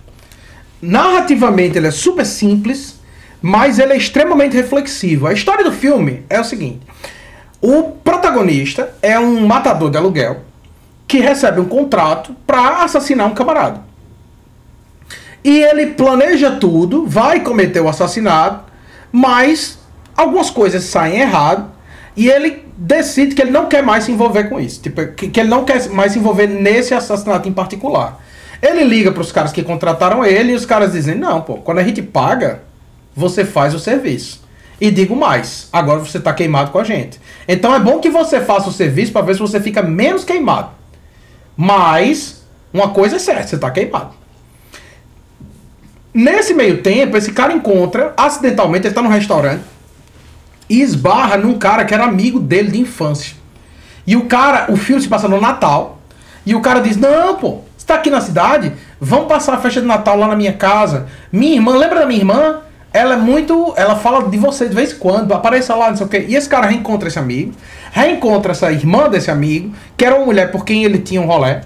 [0.81, 2.99] Narrativamente ele é super simples,
[3.41, 5.27] mas ele é extremamente reflexivo.
[5.27, 6.81] A história do filme é o seguinte:
[7.61, 10.41] o protagonista é um matador de aluguel
[11.07, 13.81] que recebe um contrato para assassinar um camarada.
[15.43, 18.63] E ele planeja tudo, vai cometer o assassinato,
[19.11, 19.77] mas
[20.17, 21.71] algumas coisas saem errado
[22.17, 24.81] e ele decide que ele não quer mais se envolver com isso.
[24.81, 28.19] Tipo, que, ele não quer mais se envolver nesse assassinato em particular.
[28.61, 31.79] Ele liga para os caras que contrataram ele e os caras dizem: Não, pô, quando
[31.79, 32.63] a gente paga,
[33.15, 34.43] você faz o serviço.
[34.79, 37.19] E digo mais, agora você está queimado com a gente.
[37.47, 40.69] Então é bom que você faça o serviço para ver se você fica menos queimado.
[41.55, 44.11] Mas, uma coisa é certa, você está queimado.
[46.13, 49.63] Nesse meio tempo, esse cara encontra, acidentalmente, ele tá num restaurante
[50.69, 53.35] e esbarra num cara que era amigo dele de infância.
[54.07, 55.99] E o cara, o filme se passa no Natal,
[56.45, 58.71] e o cara diz: Não, pô, você tá aqui na cidade?
[58.99, 61.07] Vamos passar a festa de Natal lá na minha casa.
[61.31, 62.61] Minha irmã, lembra da minha irmã?
[62.95, 63.73] Ela é muito.
[63.75, 66.25] Ela fala de você de vez em quando, apareça lá, não sei o quê.
[66.29, 67.51] E esse cara reencontra esse amigo,
[67.91, 71.63] reencontra essa irmã desse amigo, que era uma mulher por quem ele tinha um rolé.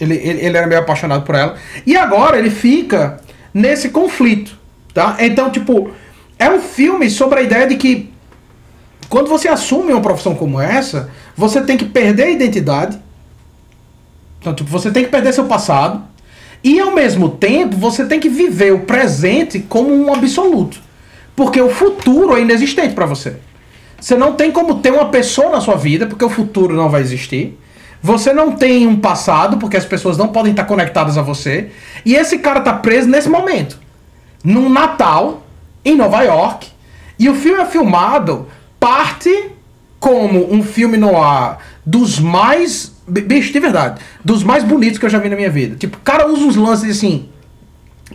[0.00, 1.54] Ele, ele, ele era meio apaixonado por ela.
[1.86, 3.20] E agora ele fica
[3.54, 4.58] nesse conflito,
[4.92, 5.18] tá?
[5.20, 5.92] Então, tipo,
[6.36, 8.10] é um filme sobre a ideia de que
[9.08, 12.98] quando você assume uma profissão como essa, você tem que perder a identidade.
[14.40, 16.02] Então, tipo, você tem que perder seu passado.
[16.64, 20.80] E ao mesmo tempo, você tem que viver o presente como um absoluto.
[21.34, 23.36] Porque o futuro é inexistente para você.
[24.00, 27.00] Você não tem como ter uma pessoa na sua vida, porque o futuro não vai
[27.00, 27.58] existir.
[28.02, 31.70] Você não tem um passado, porque as pessoas não podem estar conectadas a você.
[32.04, 33.78] E esse cara tá preso nesse momento.
[34.42, 35.42] Num Natal,
[35.84, 36.68] em Nova York.
[37.18, 38.48] E o filme é filmado
[38.80, 39.50] parte
[40.00, 42.91] como um filme no ar dos mais.
[43.06, 44.00] Bicho, de verdade.
[44.24, 45.76] Dos mais bonitos que eu já vi na minha vida.
[45.76, 47.28] Tipo, o cara usa uns lances assim.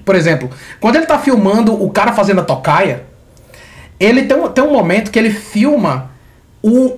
[0.05, 0.49] Por exemplo,
[0.79, 3.05] quando ele tá filmando o cara fazendo a tocaia,
[3.99, 6.11] ele tem um, tem um momento que ele filma
[6.61, 6.97] o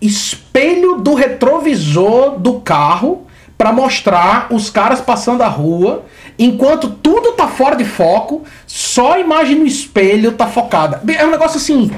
[0.00, 3.26] espelho do retrovisor do carro
[3.56, 6.04] pra mostrar os caras passando a rua,
[6.38, 11.02] enquanto tudo tá fora de foco, só a imagem no espelho tá focada.
[11.12, 11.90] É um negócio assim,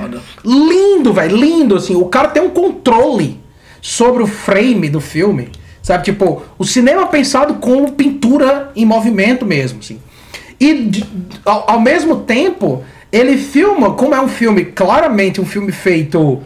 [0.43, 1.95] lindo, velho, lindo assim.
[1.95, 3.39] O cara tem um controle
[3.81, 5.49] sobre o frame do filme,
[5.83, 6.05] sabe?
[6.05, 10.01] Tipo, o cinema pensado como pintura em movimento mesmo, assim.
[10.61, 11.05] E
[11.45, 16.43] ao, ao mesmo tempo, ele filma, como é um filme, claramente um filme feito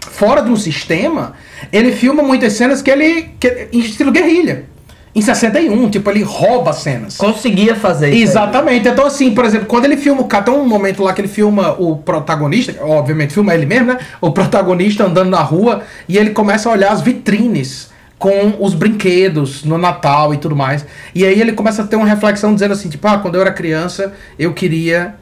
[0.00, 1.34] fora de um sistema,
[1.72, 3.30] ele filma muitas cenas que ele.
[3.38, 4.64] Que, em estilo guerrilha.
[5.12, 7.16] Em 61, tipo, ele rouba cenas.
[7.16, 8.16] Conseguia fazer isso.
[8.16, 8.22] aí.
[8.22, 8.88] Exatamente.
[8.88, 11.28] Então, assim, por exemplo, quando ele filma o cara, tem um momento lá que ele
[11.28, 13.98] filma o protagonista, obviamente filma ele mesmo, né?
[14.20, 19.64] O protagonista andando na rua e ele começa a olhar as vitrines com os brinquedos
[19.64, 20.84] no Natal e tudo mais.
[21.14, 23.50] E aí ele começa a ter uma reflexão dizendo assim, tipo, ah, quando eu era
[23.50, 25.14] criança, eu queria.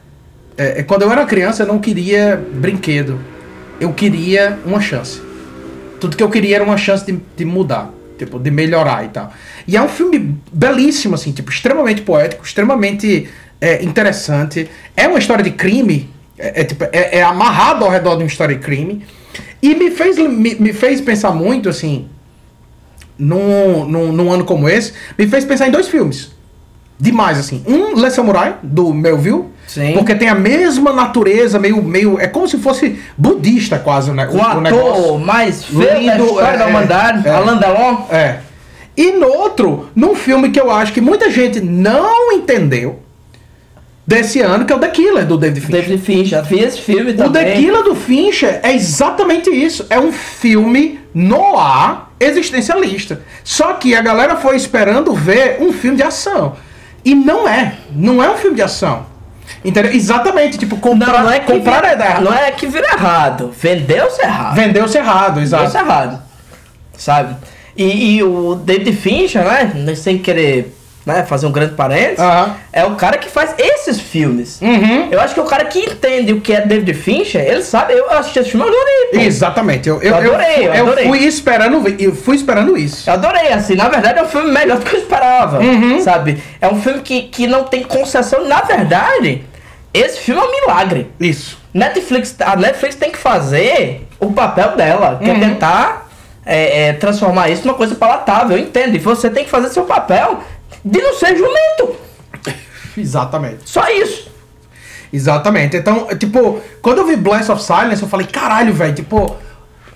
[0.57, 3.17] é, é, quando eu era criança, eu não queria brinquedo.
[3.79, 5.21] Eu queria uma chance.
[5.99, 7.89] Tudo que eu queria era uma chance de, de mudar,
[8.19, 9.33] tipo, de melhorar e tal.
[9.67, 13.29] E é um filme belíssimo, assim, tipo, extremamente poético, extremamente
[13.59, 14.69] é, interessante.
[14.95, 18.27] É uma história de crime, é, é, tipo, é, é amarrado ao redor de uma
[18.27, 19.03] história de crime.
[19.61, 22.07] E me fez, me, me fez pensar muito, assim,
[23.17, 26.31] num, num, num ano como esse, me fez pensar em dois filmes.
[26.99, 27.63] Demais, assim.
[27.65, 29.45] Um, Le Samurai, do Melville.
[29.65, 29.93] Sim.
[29.93, 32.19] Porque tem a mesma natureza, meio, meio.
[32.19, 34.27] É como se fosse budista, quase, né?
[34.29, 38.05] O ator mais feio da história da humanidade, Alain Delon.
[38.09, 38.39] É.
[38.97, 42.99] E no outro, num filme que eu acho que muita gente não entendeu
[44.05, 45.81] desse ano, que é o The Killer, do David Fincher.
[45.81, 47.45] David Fincher, vi esse filme O também.
[47.45, 49.85] The Killer do Fincher é exatamente isso.
[49.89, 53.21] É um filme noir existencialista.
[53.43, 56.57] Só que a galera foi esperando ver um filme de ação.
[57.03, 57.73] E não é.
[57.91, 59.05] Não é um filme de ação.
[59.63, 59.91] Entendeu?
[59.93, 60.57] Exatamente.
[60.57, 62.23] Tipo, comprar, Não, não é comprar vira, é errado.
[62.23, 63.51] não é que vira errado.
[63.57, 64.55] Vendeu-se errado.
[64.55, 65.63] Vendeu-se errado, exato.
[65.65, 66.21] Vendeu-se errado.
[66.97, 67.35] Sabe?
[67.75, 69.95] E, e o David Fincher, né?
[69.95, 72.19] Sem querer né, fazer um grande parênteses,
[72.71, 74.59] é o cara que faz esses filmes.
[74.61, 75.07] Uhum.
[75.09, 77.93] Eu acho que o cara que entende o que é David Fincher, ele sabe.
[77.93, 79.05] Eu assisti esse filme, eu adorei.
[79.13, 79.17] pô.
[79.19, 79.89] Exatamente.
[79.89, 81.07] Eu, eu, Eu adorei, eu eu adorei.
[81.07, 83.09] fui esperando, eu fui esperando isso.
[83.09, 85.99] Eu adorei, assim, na verdade é um filme melhor do que eu esperava, Uhum.
[86.01, 86.41] sabe?
[86.61, 89.43] É um filme que, que não tem concessão, na verdade,
[89.93, 91.09] esse filme é um milagre.
[91.19, 91.57] Isso.
[91.73, 95.39] Netflix, a Netflix tem que fazer o papel dela, que é Uhum.
[95.39, 96.07] tentar
[96.45, 98.95] é, é, transformar isso numa coisa palatável, eu entendo.
[98.95, 100.39] E você tem que fazer seu papel
[100.83, 101.95] de não ser jumento.
[102.97, 103.59] Exatamente.
[103.65, 104.29] Só isso.
[105.11, 105.77] Exatamente.
[105.77, 109.35] Então, tipo, quando eu vi Blast of Silence, eu falei, caralho, velho, tipo,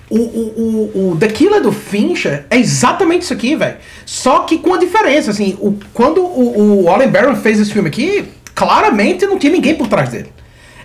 [0.09, 3.77] o, o, o, o The Killer do Fincher é exatamente isso aqui, velho.
[4.05, 7.89] Só que com a diferença, assim, o, quando o, o Alan Barron fez esse filme
[7.89, 10.31] aqui, claramente não tinha ninguém por trás dele.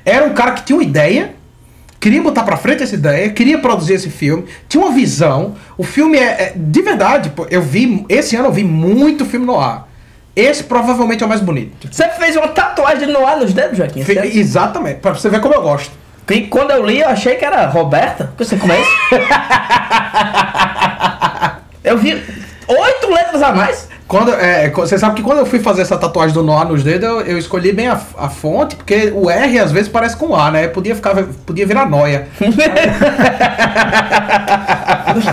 [0.04, 1.34] Era um cara que tinha uma ideia,
[1.98, 5.54] queria botar pra frente essa ideia, queria produzir esse filme, tinha uma visão.
[5.76, 9.44] O filme é, é- de verdade, pô, eu vi, esse ano eu vi muito filme
[9.46, 9.87] no ar.
[10.40, 11.88] Esse provavelmente é o mais bonito.
[11.90, 14.04] Você fez uma tatuagem no ar nos dedos, Joaquim?
[14.04, 14.36] Fe- certo?
[14.36, 15.90] Exatamente, pra você ver como eu gosto.
[16.30, 18.30] E quando eu li, eu achei que era Roberta.
[18.38, 18.88] Você conhece?
[21.82, 22.22] eu vi
[22.68, 23.88] oito letras a mais.
[24.06, 27.06] Quando, é, você sabe que quando eu fui fazer essa tatuagem do nó nos dedos,
[27.08, 30.50] eu, eu escolhi bem a, a fonte, porque o R às vezes parece com A,
[30.50, 30.68] né?
[30.68, 32.28] Podia, ficar, podia virar noia.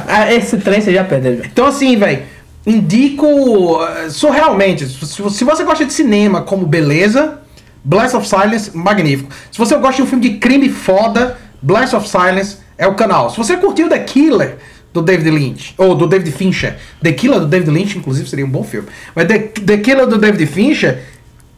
[0.08, 1.42] Ah, Esse trem você já perdeu.
[1.46, 2.24] Então, assim, velho,
[2.66, 4.88] indico eh, surrealmente.
[4.88, 7.40] Se, você gosta de cinema como beleza,
[7.84, 9.30] Blast of Silence, magnífico.
[9.52, 13.30] Se você gosta de um filme de crime foda, Blast of Silence é o canal.
[13.30, 14.58] Se você curtiu The Killer
[14.92, 18.50] do David Lynch, ou do David Fincher, The Killer do David Lynch, inclusive, seria um
[18.50, 18.88] bom filme.
[19.14, 21.04] Mas The, The Killer do David Fincher,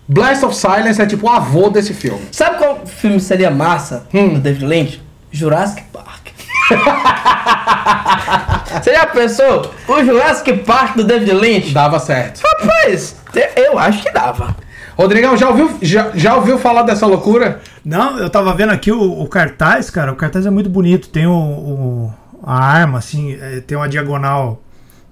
[0.07, 2.21] Blast of Silence é tipo o avô desse filme.
[2.31, 5.01] Sabe qual filme seria massa do David Lynch?
[5.31, 6.26] Jurassic Park.
[8.81, 9.73] Você já pensou?
[9.87, 11.73] O Jurassic Park do David Lynch?
[11.73, 12.41] Dava certo.
[12.41, 13.15] Rapaz,
[13.55, 14.55] eu acho que dava.
[14.97, 17.61] Rodrigão, já ouviu, já, já ouviu falar dessa loucura?
[17.85, 20.11] Não, eu tava vendo aqui o, o cartaz, cara.
[20.11, 21.09] O cartaz é muito bonito.
[21.09, 22.13] Tem o, o-
[22.43, 24.61] a arma, assim, é, tem uma diagonal.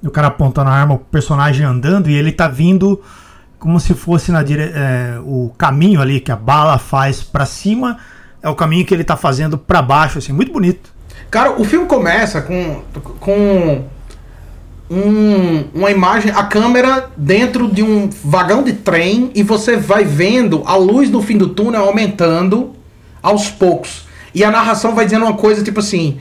[0.03, 3.01] O cara apontando a arma, o personagem andando e ele tá vindo
[3.59, 4.71] como se fosse na dire...
[4.73, 7.97] é, o caminho ali que a bala faz pra cima.
[8.41, 10.93] É o caminho que ele tá fazendo pra baixo, assim, muito bonito.
[11.35, 12.81] Cara, o filme começa com,
[13.19, 13.83] com
[14.89, 20.63] um- uma imagem, a câmera dentro de um vagão de trem e você vai vendo
[20.65, 22.71] a luz do fim do túnel aumentando
[23.21, 24.05] aos poucos.
[24.33, 26.19] E a narração vai dizendo uma coisa tipo assim: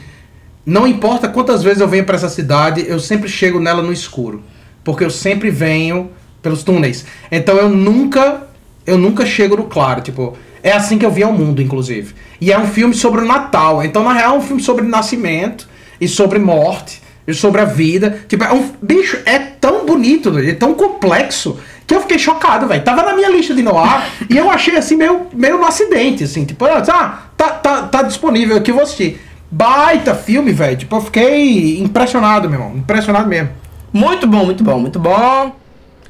[0.66, 4.42] não importa quantas vezes eu venho para essa cidade, eu sempre chego nela no escuro,
[4.82, 6.10] porque eu sempre venho
[6.42, 7.06] pelos túneis.
[7.30, 8.48] Então eu nunca
[8.84, 12.14] eu nunca chego no claro, tipo, É assim que eu via o mundo, inclusive.
[12.40, 13.84] E é um filme sobre o Natal.
[13.84, 15.68] Então, na real, é um filme sobre nascimento
[16.00, 18.24] e sobre morte e sobre a vida.
[18.26, 22.82] Tipo, é um, bicho, é tão bonito, é tão complexo que eu fiquei chocado, velho.
[22.82, 26.46] Tava na minha lista de Noir e eu achei assim meio, meio no acidente, assim,
[26.46, 29.20] tipo, ah, tá, tá, tá disponível aqui, eu vou assistir.
[29.50, 30.78] Baita filme, velho.
[30.78, 32.78] Tipo, eu fiquei impressionado, meu irmão.
[32.78, 33.50] Impressionado mesmo.
[33.92, 35.54] Muito bom, muito bom, muito bom.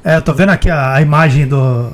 [0.01, 1.91] É, eu tô vendo aqui a, a imagem do,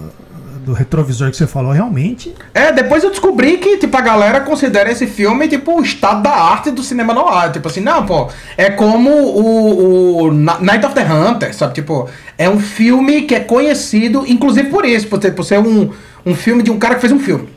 [0.64, 2.36] do retrovisor que você falou, realmente.
[2.54, 6.32] É, depois eu descobri que, tipo, a galera considera esse filme, tipo, o estado da
[6.32, 7.52] arte do cinema noir.
[7.52, 11.74] Tipo assim, não, pô, é como o, o Night of the Hunter, sabe?
[11.74, 12.08] Tipo,
[12.38, 15.92] é um filme que é conhecido, inclusive por isso, por, por ser um,
[16.26, 17.50] um filme de um cara que fez um filme.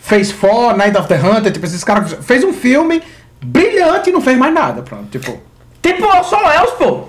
[0.00, 3.02] Fez For, Night of the Hunter, tipo, esses caras fez um filme
[3.44, 5.40] brilhante e não fez mais nada, pronto, tipo.
[5.82, 7.08] Tipo o Solos, pô!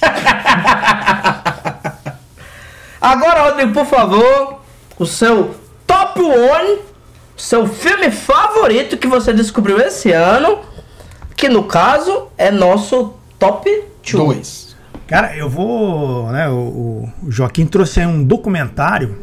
[3.00, 4.60] Agora, Rodrigo, por favor,
[4.98, 5.54] o seu
[5.86, 6.78] top one,
[7.36, 10.60] seu filme favorito que você descobriu esse ano,
[11.36, 13.70] que no caso é nosso top
[14.10, 14.76] 2.
[15.06, 16.30] Cara, eu vou.
[16.32, 19.16] Né, o, o Joaquim trouxe aí um documentário.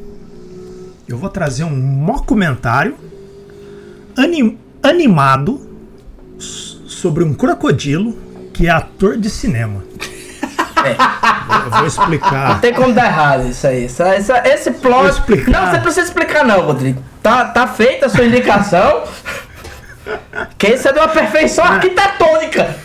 [1.08, 2.96] Eu vou trazer um mockumentário
[4.16, 5.70] anim, animado
[6.40, 8.16] sobre um crocodilo
[8.54, 9.84] que é ator de cinema.
[10.86, 11.66] É.
[11.66, 12.50] Eu vou explicar.
[12.50, 13.86] Não tem como dar errado isso aí.
[13.86, 15.22] Essa, essa, esse plot.
[15.50, 17.02] Não, você precisa explicar, não, Rodrigo.
[17.22, 19.04] Tá, tá feita a sua indicação.
[20.58, 22.76] que isso é de uma perfeição arquitetônica.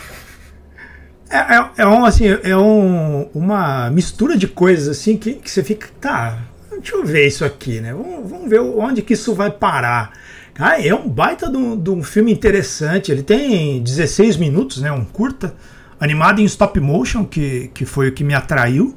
[1.29, 5.63] É, é, é, um, assim, é um, uma mistura de coisas assim que, que você
[5.63, 5.87] fica.
[6.01, 6.39] Tá,
[6.71, 7.93] deixa eu ver isso aqui, né?
[7.93, 10.13] Vamos, vamos ver onde que isso vai parar.
[10.57, 13.11] Ah, é um baita de um, de um filme interessante.
[13.11, 14.91] Ele tem 16 minutos, né?
[14.91, 15.53] Um curta
[15.99, 18.95] animado em stop motion, que, que foi o que me atraiu,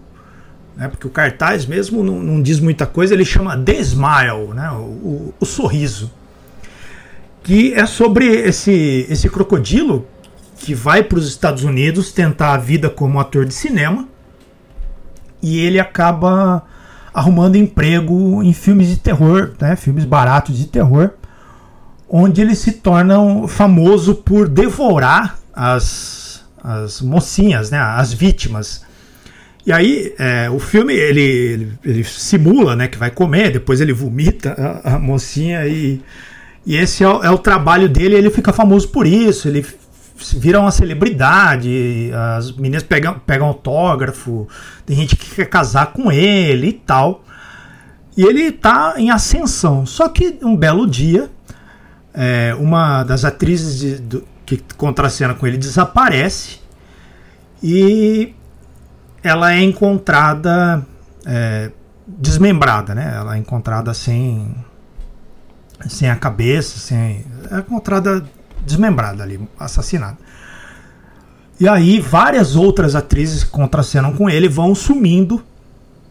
[0.77, 4.71] né, porque o cartaz mesmo não, não diz muita coisa, ele chama The Smile, né,
[4.71, 6.11] o, o, o sorriso,
[7.43, 10.07] que é sobre esse, esse crocodilo
[10.57, 14.09] que vai para os Estados Unidos tentar a vida como ator de cinema
[15.43, 16.63] e ele acaba
[17.13, 21.11] arrumando emprego em filmes de terror, né, filmes baratos de terror,
[22.09, 23.17] onde ele se torna
[23.49, 26.22] famoso por devorar as
[26.63, 28.85] as mocinhas, né, as vítimas.
[29.65, 33.93] E aí é, o filme ele, ele, ele, simula né, que vai comer, depois ele
[33.93, 36.01] vomita a, a mocinha e,
[36.65, 38.15] e esse é o, é o, trabalho dele.
[38.15, 39.49] Ele fica famoso por isso.
[39.49, 39.65] Ele
[40.37, 42.11] vira uma celebridade.
[42.37, 44.49] As meninas pegam, pegam autógrafo.
[44.87, 47.25] Tem gente que quer casar com ele e tal.
[48.17, 49.85] E ele está em ascensão.
[49.87, 51.31] Só que um belo dia,
[52.15, 54.25] é, uma das atrizes de, do,
[54.57, 56.59] que contracena com ele desaparece
[57.63, 58.35] e
[59.23, 60.85] ela é encontrada
[61.25, 61.71] é,
[62.07, 63.15] desmembrada, né?
[63.17, 64.55] Ela é encontrada sem
[65.89, 68.25] sem a cabeça, sem é encontrada
[68.65, 70.19] desmembrada ali, assassinada.
[71.59, 75.43] E aí várias outras atrizes que contracenam com ele vão sumindo,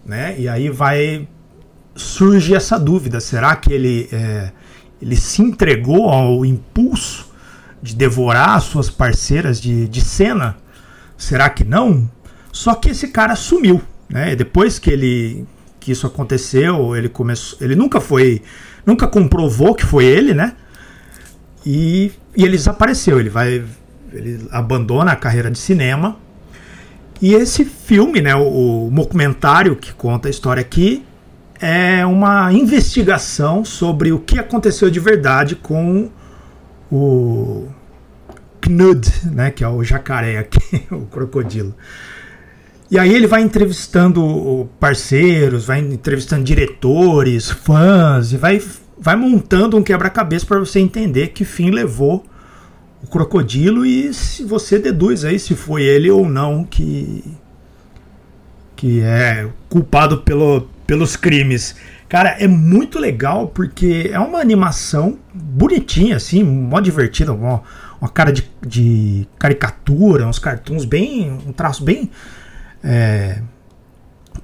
[0.05, 0.39] né?
[0.39, 1.27] E aí vai
[1.95, 4.51] surge essa dúvida: será que ele é,
[5.01, 7.30] ele se entregou ao impulso
[7.81, 10.57] de devorar suas parceiras de, de cena?
[11.17, 12.09] Será que não?
[12.51, 14.35] Só que esse cara sumiu, né?
[14.35, 15.45] Depois que ele
[15.79, 18.43] que isso aconteceu, ele começou, ele nunca foi,
[18.85, 20.53] nunca comprovou que foi ele, né?
[21.65, 23.63] E, e ele desapareceu, ele vai
[24.13, 26.17] ele abandona a carreira de cinema.
[27.21, 31.03] E esse filme, né, o, o documentário que conta a história aqui,
[31.59, 36.09] é uma investigação sobre o que aconteceu de verdade com
[36.91, 37.67] o
[38.59, 41.73] Knud, né, que é o jacaré aqui, o crocodilo.
[42.89, 48.61] E aí ele vai entrevistando parceiros, vai entrevistando diretores, fãs, e vai,
[48.99, 52.25] vai montando um quebra-cabeça para você entender que fim levou
[53.01, 57.23] o crocodilo e se você deduz aí se foi ele ou não que
[58.75, 61.75] que é culpado pelo, pelos crimes.
[62.11, 67.63] Cara, é muito legal porque é uma animação bonitinha, assim, mó divertida, uma,
[68.01, 71.31] uma cara de, de, caricatura, uns cartoons bem.
[71.47, 72.11] um traço bem
[72.83, 73.39] é,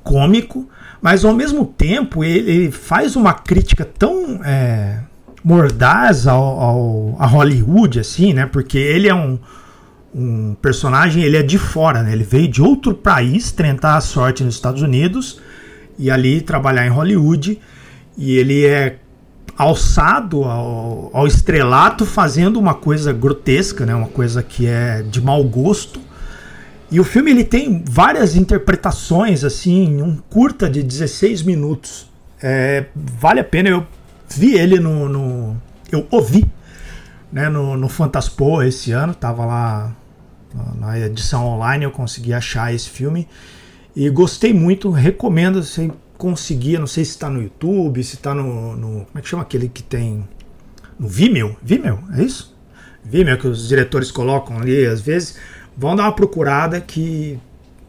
[0.01, 0.69] cômico,
[1.01, 5.01] mas ao mesmo tempo ele, ele faz uma crítica tão é,
[5.43, 8.45] mordaz ao, ao, a Hollywood, assim, né?
[8.45, 9.37] Porque ele é um,
[10.15, 12.13] um personagem, ele é de fora, né?
[12.13, 15.41] Ele veio de outro país tentar a sorte nos Estados Unidos
[15.97, 17.59] e ali trabalhar em Hollywood.
[18.17, 18.97] E ele é
[19.57, 23.95] alçado ao, ao, estrelato fazendo uma coisa grotesca, né?
[23.95, 25.99] uma coisa que é de mau gosto.
[26.89, 32.09] E o filme ele tem várias interpretações, assim, um curta de 16 minutos.
[32.41, 33.85] É, vale a pena, eu
[34.29, 35.09] vi ele no.
[35.09, 35.57] no
[35.91, 36.45] eu ouvi
[37.31, 39.95] né, no, no Fantaspo esse ano, tava lá
[40.75, 43.27] na- edição online, eu consegui achar esse filme
[43.97, 48.75] e gostei muito, recomendo se conseguir, não sei se está no YouTube, se está no,
[48.75, 48.87] no.
[49.05, 50.23] Como é que chama aquele que tem.
[50.99, 51.57] No Vimeo?
[51.63, 52.55] Vimeo, é isso?
[53.03, 55.37] Vimeo que os diretores colocam ali às vezes.
[55.75, 57.39] Vão dar uma procurada que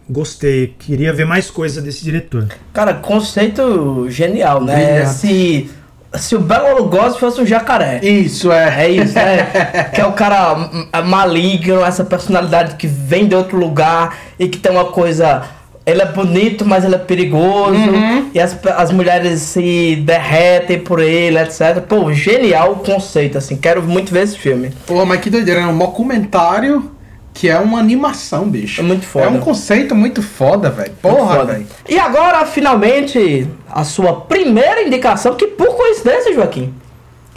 [0.08, 2.48] gostei, queria ver mais coisa desse diretor.
[2.72, 4.76] Cara, conceito genial, né?
[4.76, 5.14] Brilhante.
[5.14, 5.70] Se,
[6.14, 8.02] se o Belo Lugosi fosse um jacaré.
[8.02, 8.86] Isso, é.
[8.86, 9.44] É isso, né?
[9.92, 10.70] que é o cara
[11.04, 15.57] maligno, essa personalidade que vem de outro lugar e que tem uma coisa.
[15.88, 17.72] Ele é bonito, mas ele é perigoso.
[17.72, 18.30] Uhum.
[18.34, 21.80] E as, as mulheres se derretem por ele, etc.
[21.88, 23.56] Pô, genial o conceito, assim.
[23.56, 24.70] Quero muito ver esse filme.
[24.86, 26.90] Pô, mas que doideira, é um documentário
[27.32, 28.80] que é uma animação, bicho.
[28.80, 29.26] É muito foda.
[29.26, 30.92] É um conceito muito foda, velho.
[31.00, 31.66] Porra, velho.
[31.88, 36.74] E agora, finalmente, a sua primeira indicação, que por coincidência, Joaquim,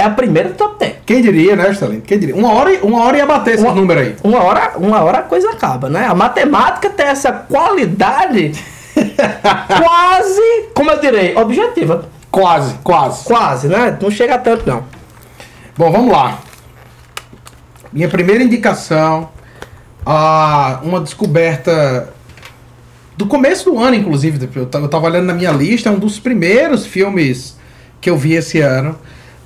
[0.02, 0.96] é a primeira do top 10.
[1.06, 2.02] Quem diria, né, Stalin?
[2.02, 2.36] Quem diria?
[2.36, 4.16] Uma hora, uma hora ia bater esse número aí.
[4.24, 6.06] Uma hora, uma hora a coisa acaba, né?
[6.08, 8.52] A matemática tem essa qualidade
[9.68, 12.06] quase, como eu direi, objetiva.
[12.30, 13.24] Quase, quase.
[13.26, 13.98] Quase, né?
[14.02, 14.84] Não chega tanto, não.
[15.78, 16.40] Bom, vamos lá.
[17.92, 19.30] Minha primeira indicação,
[20.06, 22.10] a uma descoberta
[23.18, 24.50] do começo do ano, inclusive.
[24.56, 27.58] Eu ta- eu tava olhando na minha lista, é um dos primeiros filmes
[28.00, 28.98] que eu vi esse ano,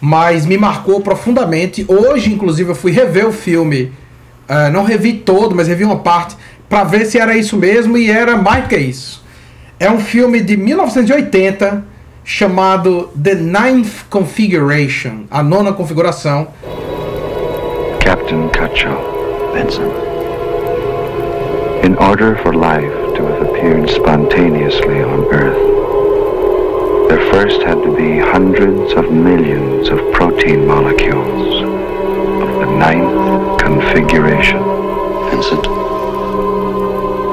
[0.06, 1.84] mas me marcou profundamente.
[1.88, 3.92] Hoje, inclusive, eu fui rever o filme.
[4.48, 6.36] ah, não revi todo, mas revi uma parte
[6.70, 9.26] para ver se era isso mesmo e era mais do que isso.
[9.80, 11.84] É um filme de 1980
[12.24, 16.50] chamado The Ninth Configuration, a nona configuração.
[18.00, 19.02] Captain Cutchell,
[19.54, 19.92] Benson.
[21.84, 25.85] In order for life to have appeared spontaneously on Earth,
[27.08, 34.60] there first had to be hundreds of millions of protein molecules of the ninth configuration.
[35.30, 35.64] Vincent.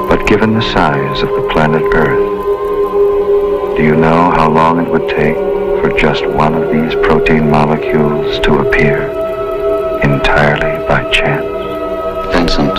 [0.09, 5.09] But given the size of the planet Earth, do you know how long it would
[5.09, 5.37] take
[5.81, 9.23] for just one of these protein molecules to appear?
[10.03, 11.45] entirely by chance.
[12.33, 12.77] Vincent.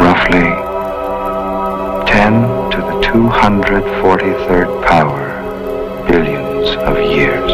[0.00, 0.50] Roughly
[2.10, 5.29] 10 to the 243rd power
[6.68, 7.50] of years.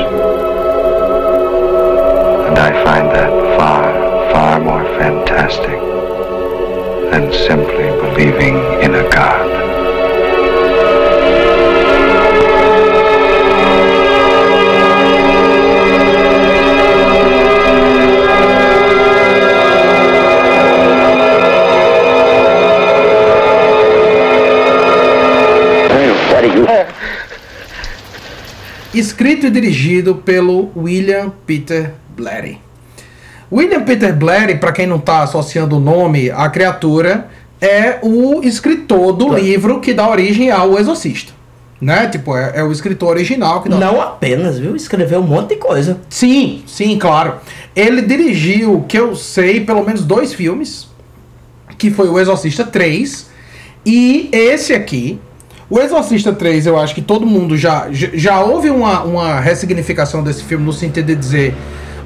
[2.49, 5.79] And I find that far, far more fantastic
[7.11, 9.66] than simply believing in a God.
[28.99, 32.59] Escrito e dirigido pelo William Peter Blatty.
[33.51, 37.29] William Peter Blatty, para quem não está associando o nome à criatura,
[37.61, 41.33] é o escritor do livro que dá origem ao Exorcista.
[41.81, 42.09] Né?
[42.09, 44.75] Tipo, é, é o escritor original que dá Não apenas, viu?
[44.75, 46.01] Escreveu um monte de coisa.
[46.09, 47.35] Sim, sim, claro.
[47.75, 50.89] Ele dirigiu, que eu sei, pelo menos dois filmes,
[51.77, 53.29] que foi o Exorcista 3
[53.85, 55.21] e esse aqui.
[55.69, 60.45] O Exorcista 3, eu acho que todo mundo já, já, houve uma, uma ressignificação desse
[60.45, 61.55] filme no sentido de dizer: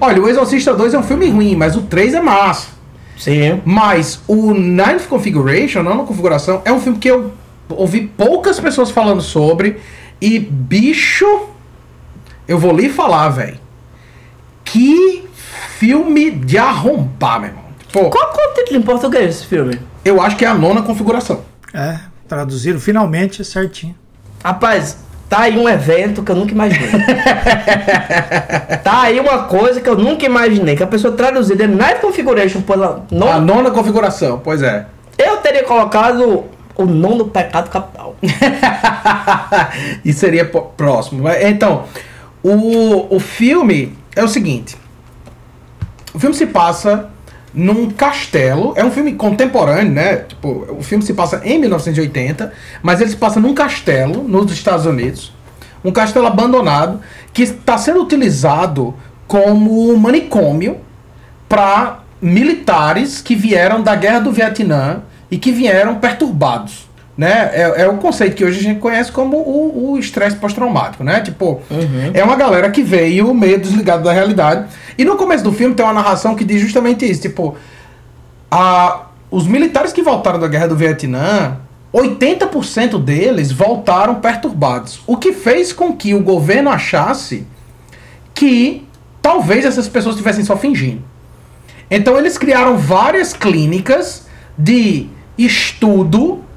[0.01, 2.69] olha, o Exorcista 2 é um filme ruim, mas o 3 é massa.
[3.19, 3.61] Sim.
[3.67, 7.33] Mas o Ninth Configuration, não configuração, é um filme que eu
[7.69, 9.79] ouvi poucas pessoas falando sobre.
[10.21, 11.49] E, bicho,
[12.49, 13.59] eu vou lhe falar, velho.
[14.65, 15.25] Que
[15.79, 17.65] filme de arrombar, meu irmão.
[17.93, 19.79] Pô, Qual que é o título em português desse filme?
[20.05, 21.43] eu acho que é a nona configuração.
[21.75, 21.99] É,
[22.31, 23.97] traduziram finalmente certinho.
[24.45, 24.97] Rapaz,
[25.29, 26.89] tá aí um evento que eu nunca imaginei.
[28.85, 30.77] tá aí uma coisa que eu nunca imaginei.
[30.77, 33.41] Que a pessoa traduzida Night Configuration pela A non...
[33.41, 34.87] nona configuração, pois é.
[35.19, 36.45] Eu teria colocado
[36.77, 38.15] o nono pecado capital.
[40.05, 41.29] e seria próximo.
[41.29, 41.87] Então,
[42.45, 44.77] o, o filme é o seguinte:
[46.15, 47.10] o filme se passa
[47.53, 48.73] num castelo.
[48.77, 50.17] É um filme contemporâneo, né?
[50.17, 52.53] Tipo, o filme se passa em 1980,
[52.83, 55.33] mas ele se passa num castelo nos Estados Unidos.
[55.85, 57.01] Um castelo abandonado
[57.33, 58.95] que está sendo utilizado
[59.27, 60.79] como manicômio
[61.49, 66.90] para militares que vieram da guerra do Vietnã e que vieram perturbados.
[67.21, 67.51] Né?
[67.53, 71.21] É, é o conceito que hoje a gente conhece como o estresse pós-traumático, né?
[71.21, 71.61] Tipo,
[72.15, 74.71] é uma galera que veio meio desligado da realidade.
[74.97, 77.57] E no começo do filme tem uma narração que diz justamente isso, tipo,
[78.51, 81.59] a, os militares que voltaram da guerra do Vietnã,
[81.93, 85.03] 80% deles voltaram perturbados.
[85.07, 87.47] O que fez com que o governo achasse
[88.33, 88.89] que
[89.21, 91.03] talvez essas pessoas estivessem só fingindo.
[91.91, 94.27] Então eles criaram várias clínicas
[94.57, 95.07] de
[95.37, 96.49] estudo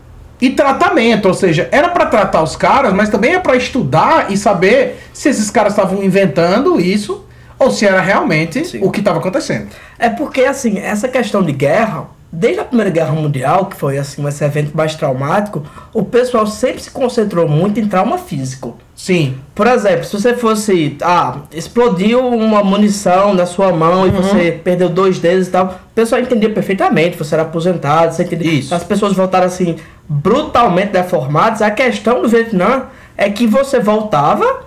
[0.41, 4.37] e tratamento, ou seja, era para tratar os caras, mas também é para estudar e
[4.37, 7.25] saber se esses caras estavam inventando isso
[7.57, 8.79] ou se era realmente Sim.
[8.81, 9.67] o que estava acontecendo.
[9.97, 14.27] É porque assim, essa questão de guerra desde a Primeira Guerra Mundial, que foi assim
[14.27, 18.75] esse evento mais traumático, o pessoal sempre se concentrou muito em trauma físico.
[18.95, 19.35] Sim.
[19.53, 24.07] Por exemplo, se você fosse, ah, explodiu uma munição na sua mão uhum.
[24.07, 28.23] e você perdeu dois dedos e tal, o pessoal entendia perfeitamente, você era aposentado, você
[28.23, 28.51] entendia.
[28.51, 28.73] Isso.
[28.73, 29.75] As pessoas voltaram assim
[30.07, 31.61] brutalmente deformadas.
[31.61, 34.63] A questão do Vietnã é que você voltava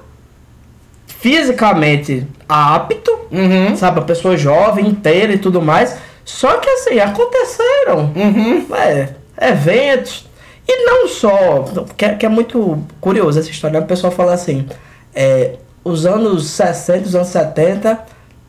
[1.06, 3.74] fisicamente apto, uhum.
[3.76, 5.96] sabe, a pessoa jovem, inteira e tudo mais
[6.26, 8.66] só que assim, aconteceram uhum.
[8.74, 9.10] é,
[9.40, 10.28] eventos.
[10.68, 11.64] E não só.
[11.96, 13.78] Que é, que é muito curioso essa história.
[13.78, 13.84] Né?
[13.84, 14.66] O pessoal fala assim:
[15.14, 15.54] é,
[15.84, 18.00] os anos 60, os anos 70,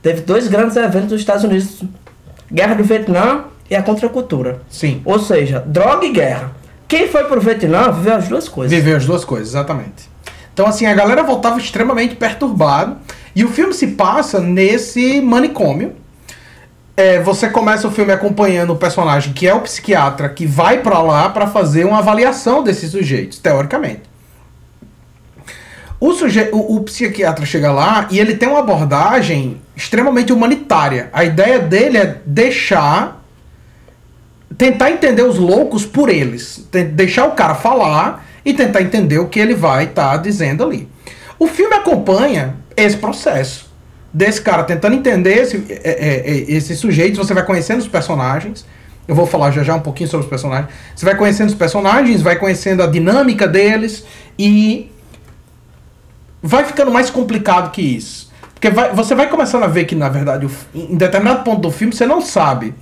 [0.01, 1.83] teve dois grandes eventos nos Estados Unidos:
[2.51, 4.61] Guerra do Vietnã e a contracultura.
[4.71, 5.03] Sim.
[5.05, 6.51] Ou seja, droga e guerra.
[6.87, 8.71] Quem foi pro Vietnã viveu as duas coisas.
[8.71, 10.09] Viveu as duas coisas, exatamente.
[10.53, 12.97] Então, assim, a galera voltava extremamente perturbado.
[13.35, 15.95] E o filme se passa nesse manicômio
[16.97, 20.99] é, você começa o filme acompanhando o personagem que é o psiquiatra que vai para
[20.99, 24.01] lá para fazer uma avaliação desses sujeitos, teoricamente.
[25.99, 31.09] O, suje o, o, psiquiatra chega lá e ele tem uma abordagem extremamente humanitária.
[31.13, 33.16] A ideia dele é deixar.
[34.57, 36.67] Tentar entender os loucos por eles.
[36.93, 40.87] Deixar o cara falar e tentar entender o que ele vai estar tá dizendo ali.
[41.37, 43.67] O filme acompanha esse processo
[44.11, 48.65] desse cara tentando entender esse, é, é, é, esse sujeito, você vai conhecendo os personagens.
[49.07, 50.69] Eu vou falar já já um pouquinho sobre os personagens.
[50.95, 54.03] Você vai conhecendo os personagens, vai conhecendo a dinâmica deles
[54.37, 54.91] e
[56.41, 58.31] vai ficando mais complicado que isso.
[58.53, 61.93] Porque vai, você vai começando a ver que, na verdade, em determinado ponto do filme,
[61.93, 62.73] você não sabe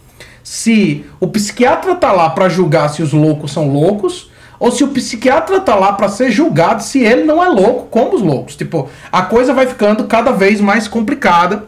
[0.45, 4.89] se o psiquiatra tá lá para julgar se os loucos são loucos ou se o
[4.89, 8.55] psiquiatra tá lá para ser julgado se ele não é louco como os loucos.
[8.55, 11.63] Tipo, a coisa vai ficando cada vez mais complicada,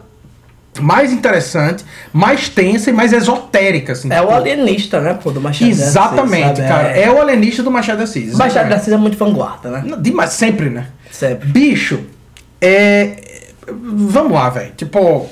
[0.78, 3.94] mais interessante, mais tensa e mais esotérica.
[3.94, 4.30] Assim, é tipo.
[4.30, 6.96] o alienista, né, pô, do Machado Exatamente, de Assis, cara.
[6.96, 7.02] É...
[7.02, 7.10] é...
[7.10, 8.32] o alienista do Machado de Assis.
[8.32, 9.96] O Machado de Assis é muito vanguarda, né?
[9.98, 10.86] Demais, sempre, né?
[11.10, 11.48] Sempre.
[11.48, 12.04] Bicho,
[12.60, 13.42] é...
[13.66, 14.72] Vamos lá, velho.
[14.76, 15.28] Tipo...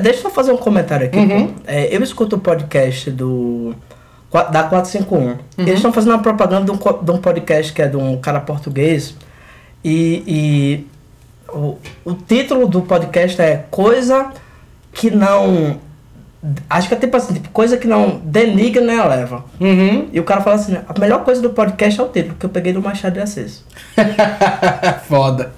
[0.00, 1.18] Deixa eu fazer um comentário aqui.
[1.18, 1.54] Uhum.
[1.66, 3.74] É, eu escuto o podcast do
[4.32, 5.18] da 451.
[5.18, 5.38] Uhum.
[5.58, 8.40] Eles estão fazendo uma propaganda de um, de um, podcast que é de um cara
[8.40, 9.16] português.
[9.84, 10.86] E, e
[11.52, 14.30] o, o título do podcast é Coisa
[14.92, 15.78] que não.
[16.70, 19.44] Acho que é tipo assim, tipo, coisa que não denigra nem eleva.
[19.60, 20.08] Uhum.
[20.12, 22.50] E o cara fala assim: a melhor coisa do podcast é o título, que eu
[22.50, 23.64] peguei do Machado de Assis.
[25.06, 25.52] Foda.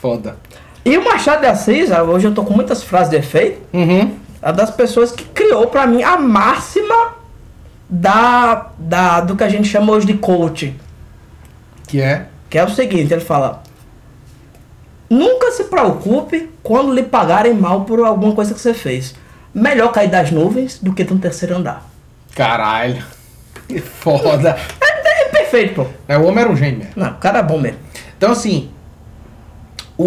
[0.00, 0.36] Foda.
[0.84, 4.16] E o Machado de Assis, ah, hoje eu tô com muitas frases de efeito, uhum.
[4.40, 7.14] é das pessoas que criou para mim a máxima
[7.88, 10.74] da, da, do que a gente chama hoje de coaching.
[11.86, 12.26] Que é?
[12.48, 13.62] Que é o seguinte, ele fala.
[15.08, 19.14] Nunca se preocupe quando lhe pagarem mal por alguma coisa que você fez.
[19.52, 21.84] Melhor cair das nuvens do que no terceiro andar.
[22.34, 23.02] Caralho.
[23.66, 24.56] Que foda.
[24.80, 25.86] É, é perfeito, pô.
[26.06, 26.92] É, o homem era um gênio mesmo.
[26.94, 27.78] Não, o cara é bom mesmo.
[28.16, 28.70] Então, assim,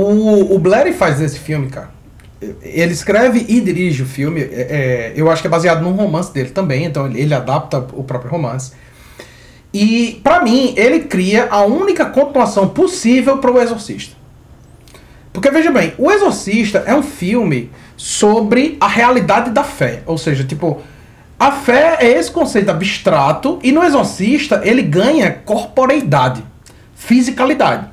[0.01, 1.93] o, o Blair faz esse filme, cara
[2.61, 4.41] ele escreve e dirige o filme.
[4.41, 7.77] É, é, eu acho que é baseado num romance dele também, então ele, ele adapta
[7.93, 8.73] o próprio romance.
[9.73, 14.15] E para mim, ele cria a única continuação possível para o Exorcista.
[15.31, 20.43] Porque veja bem, O Exorcista é um filme sobre a realidade da fé, ou seja,
[20.43, 20.81] tipo,
[21.39, 26.43] a fé é esse conceito abstrato e no Exorcista ele ganha corporeidade,
[26.93, 27.92] fisicalidade.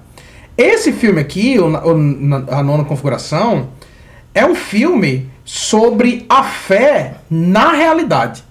[0.63, 3.71] Esse filme aqui, o, o, a nona configuração,
[4.35, 8.45] é um filme sobre a fé na realidade.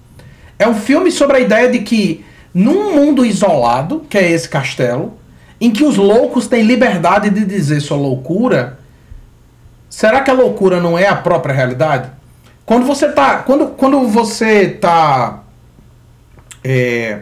[0.58, 5.14] É um filme sobre a ideia de que num mundo isolado, que é esse castelo,
[5.60, 8.80] em que os loucos têm liberdade de dizer sua loucura,
[9.88, 12.10] será que a loucura não é a própria realidade?
[12.66, 15.44] Quando você tá, quando, quando você tá
[16.64, 17.20] é,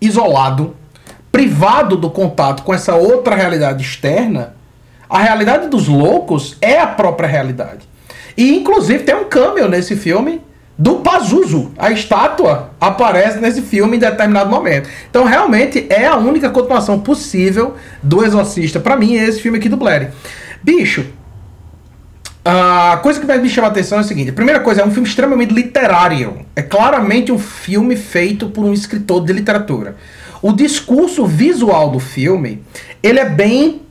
[0.00, 0.76] isolado,
[1.32, 4.54] privado do contato com essa outra realidade externa,
[5.08, 7.88] a realidade dos loucos é a própria realidade.
[8.36, 10.42] E inclusive tem um cameo nesse filme
[10.78, 11.72] do Pazuzu.
[11.78, 14.88] A estátua aparece nesse filme em determinado momento.
[15.10, 18.80] Então realmente é a única continuação possível do Exorcista.
[18.80, 20.12] para mim é esse filme aqui do Blair.
[20.62, 21.06] Bicho,
[22.44, 24.84] a coisa que mais me chama a atenção é a seguinte: a primeira coisa, é
[24.84, 26.44] um filme extremamente literário.
[26.56, 29.96] É claramente um filme feito por um escritor de literatura.
[30.42, 32.62] O discurso visual do filme,
[33.00, 33.82] ele é bem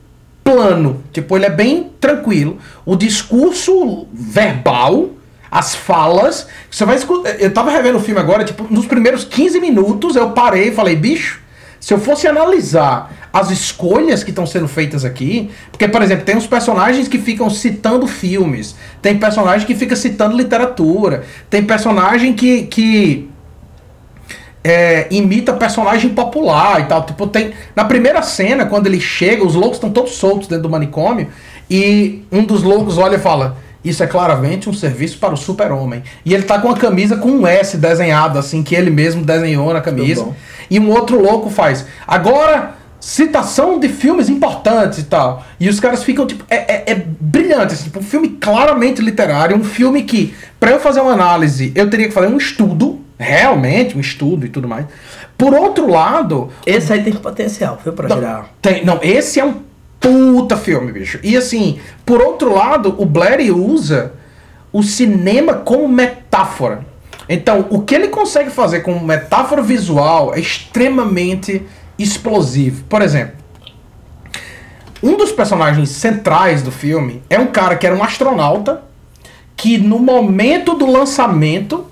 [0.44, 1.02] plano.
[1.12, 2.58] Tipo, ele é bem tranquilo.
[2.84, 5.10] O discurso verbal,
[5.50, 6.46] as falas.
[6.70, 7.40] Você vai escutar.
[7.40, 10.94] Eu tava revendo o filme agora, tipo, nos primeiros 15 minutos eu parei e falei,
[10.96, 11.40] bicho,
[11.80, 16.36] se eu fosse analisar as escolhas que estão sendo feitas aqui, porque, por exemplo, tem
[16.36, 22.62] uns personagens que ficam citando filmes, tem personagem que fica citando literatura, tem personagem que.
[22.64, 23.28] que
[24.64, 27.04] é, imita personagem popular e tal.
[27.04, 27.52] Tipo, tem.
[27.74, 31.28] Na primeira cena, quando ele chega, os loucos estão todos soltos dentro do manicômio.
[31.68, 36.02] E um dos loucos olha e fala: Isso é claramente um serviço para o super-homem.
[36.24, 39.72] E ele tá com a camisa com um S desenhado, assim, que ele mesmo desenhou
[39.72, 40.28] na camisa.
[40.70, 41.84] E um outro louco faz.
[42.06, 45.44] Agora, citação de filmes importantes e tal.
[45.58, 49.56] E os caras ficam, tipo, é, é, é brilhante, assim, tipo, um filme claramente literário,
[49.56, 53.96] um filme que, para eu fazer uma análise, eu teria que fazer um estudo realmente
[53.96, 54.86] um estudo e tudo mais.
[55.38, 56.50] Por outro lado.
[56.66, 58.50] Esse aí tem potencial, viu, pra não, virar.
[58.60, 59.62] Tem, não, esse é um
[59.98, 61.18] puta filme, bicho.
[61.22, 64.12] E assim, por outro lado, o Blair usa
[64.72, 66.84] o cinema como metáfora.
[67.28, 71.62] Então, o que ele consegue fazer com metáfora visual é extremamente
[71.98, 72.84] explosivo.
[72.88, 73.36] Por exemplo,
[75.02, 78.82] um dos personagens centrais do filme é um cara que era um astronauta
[79.56, 81.86] que no momento do lançamento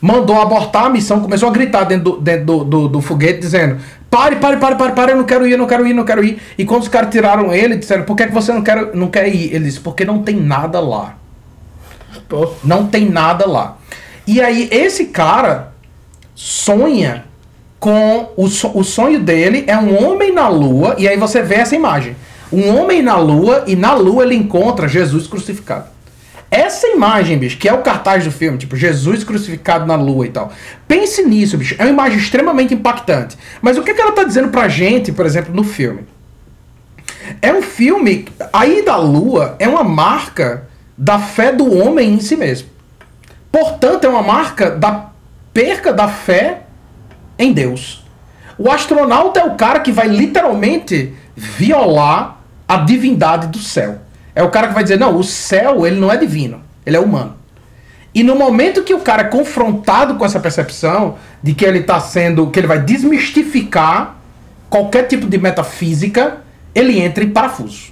[0.00, 3.78] mandou abortar a missão, começou a gritar dentro do, dentro do, do, do foguete, dizendo:
[4.10, 6.24] pare, pare, pare, pare, pare, eu não quero ir, eu não quero ir, não quero
[6.24, 6.40] ir.
[6.56, 9.08] E quando os caras tiraram ele, disseram: por que, é que você não quer, não
[9.08, 9.54] quer ir?
[9.54, 11.16] Ele disse: porque não tem nada lá.
[12.28, 12.52] Pô.
[12.64, 13.76] Não tem nada lá.
[14.26, 15.72] E aí, esse cara
[16.34, 17.24] sonha
[17.78, 18.32] com.
[18.36, 22.16] O, o sonho dele é um homem na lua, e aí você vê essa imagem.
[22.52, 25.97] Um homem na lua, e na lua ele encontra Jesus crucificado.
[26.50, 30.30] Essa imagem, bicho, que é o cartaz do filme, tipo, Jesus crucificado na lua e
[30.30, 30.50] tal.
[30.86, 31.76] Pense nisso, bicho.
[31.78, 33.36] É uma imagem extremamente impactante.
[33.60, 36.06] Mas o que, que ela tá dizendo pra gente, por exemplo, no filme?
[37.42, 38.26] É um filme.
[38.50, 40.66] A ida à lua é uma marca
[40.96, 42.68] da fé do homem em si mesmo.
[43.52, 45.10] Portanto, é uma marca da
[45.52, 46.62] perca da fé
[47.38, 48.04] em Deus.
[48.56, 54.00] O astronauta é o cara que vai literalmente violar a divindade do céu.
[54.38, 57.00] É o cara que vai dizer, não, o céu ele não é divino, ele é
[57.00, 57.34] humano.
[58.14, 61.98] E no momento que o cara é confrontado com essa percepção de que ele está
[61.98, 64.16] sendo, que ele vai desmistificar
[64.70, 66.36] qualquer tipo de metafísica,
[66.72, 67.90] ele entra em parafuso.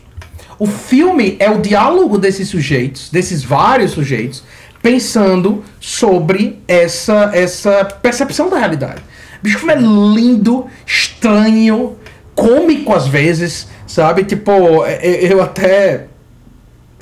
[0.56, 4.44] O filme é o diálogo desses sujeitos, desses vários sujeitos,
[4.80, 9.02] pensando sobre essa, essa percepção da realidade.
[9.40, 11.96] O bicho é lindo, estranho,
[12.36, 14.22] cômico às vezes, sabe?
[14.22, 14.52] Tipo,
[14.86, 16.06] eu até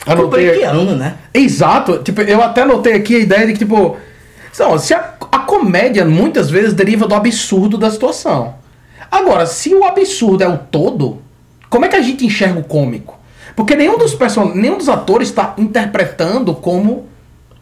[0.07, 0.63] Anotei...
[0.65, 1.17] ano, né?
[1.33, 1.99] Exato.
[1.99, 3.97] Tipo, eu até anotei aqui a ideia de que, tipo.
[4.59, 8.55] Não, se a, a comédia muitas vezes deriva do absurdo da situação.
[9.11, 11.23] Agora, se o absurdo é o todo,
[11.69, 13.19] como é que a gente enxerga o cômico?
[13.57, 14.53] Porque nenhum dos, person...
[14.55, 17.07] nenhum dos atores está interpretando como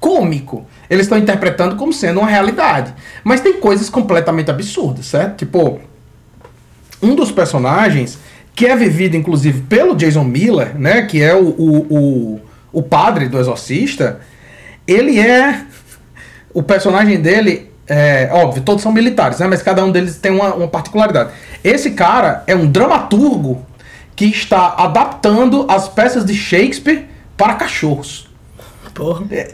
[0.01, 0.67] cômico.
[0.91, 2.95] Eles estão interpretando como sendo uma realidade.
[3.23, 5.37] Mas tem coisas completamente absurdas, certo?
[5.39, 5.81] Tipo,
[7.03, 8.19] um dos personagens
[8.55, 12.41] que é vivido inclusive pelo Jason Miller, né, que é o, o, o,
[12.73, 14.21] o padre do Exorcista,
[14.87, 15.65] ele é.
[16.55, 20.55] O personagem dele, é, óbvio, todos são militares, né, mas cada um deles tem uma,
[20.55, 21.31] uma particularidade.
[21.65, 23.65] Esse cara é um dramaturgo
[24.15, 27.07] que está adaptando as peças de Shakespeare
[27.37, 28.29] para cachorros.
[28.93, 29.25] Porra.
[29.31, 29.51] É,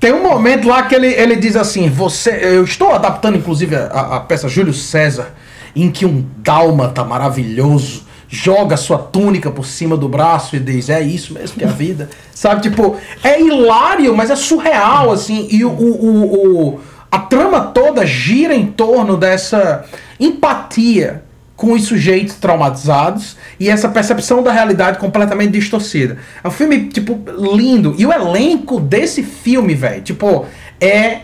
[0.00, 4.16] tem um momento lá que ele, ele diz assim: você, eu estou adaptando inclusive a,
[4.16, 5.32] a peça Júlio César,
[5.76, 11.00] em que um dálmata maravilhoso joga sua túnica por cima do braço e diz: É
[11.00, 12.08] isso mesmo que é a vida.
[12.32, 12.62] Sabe?
[12.62, 15.48] Tipo, é hilário, mas é surreal, assim.
[15.50, 16.80] E o, o, o,
[17.10, 19.84] a trama toda gira em torno dessa
[20.18, 21.24] empatia
[21.56, 26.16] com os sujeitos traumatizados e essa percepção da realidade completamente distorcida.
[26.42, 27.20] É um filme, tipo,
[27.54, 27.94] lindo.
[27.98, 30.46] E o elenco desse filme, velho, tipo,
[30.80, 31.22] é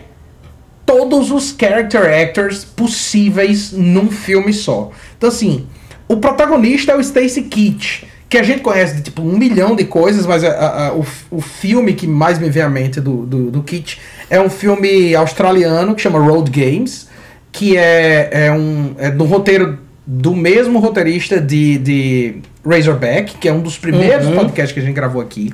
[0.85, 4.91] todos os character actors possíveis num filme só.
[5.17, 5.65] Então, assim,
[6.07, 9.85] o protagonista é o Stacy Keach, que a gente conhece de tipo um milhão de
[9.85, 13.51] coisas, mas a, a, o, o filme que mais me vem à mente do, do,
[13.51, 17.07] do Keach é um filme australiano que chama Road Games,
[17.51, 23.51] que é, é um é do roteiro do mesmo roteirista de, de Razorback, que é
[23.51, 24.35] um dos primeiros uhum.
[24.35, 25.53] podcasts que a gente gravou aqui.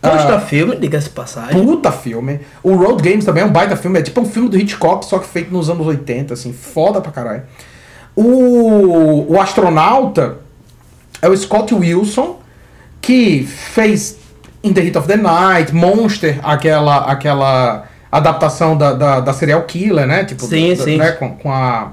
[0.00, 1.60] Puta uh, filme, diga-se passagem.
[1.60, 2.40] Puta filme.
[2.62, 5.18] O Road Games também é um baita filme, é tipo um filme do Hitchcock, só
[5.18, 7.42] que feito nos anos 80, assim, foda pra caralho.
[8.20, 10.38] O, o astronauta
[11.22, 12.40] é o Scott Wilson,
[13.00, 14.18] que fez
[14.60, 20.04] In the Heat of the Night, Monster, aquela, aquela adaptação da, da, da serial killer,
[20.04, 20.24] né?
[20.24, 20.96] Tipo, sim, da, sim.
[20.96, 21.12] Né?
[21.12, 21.92] Com, com, a.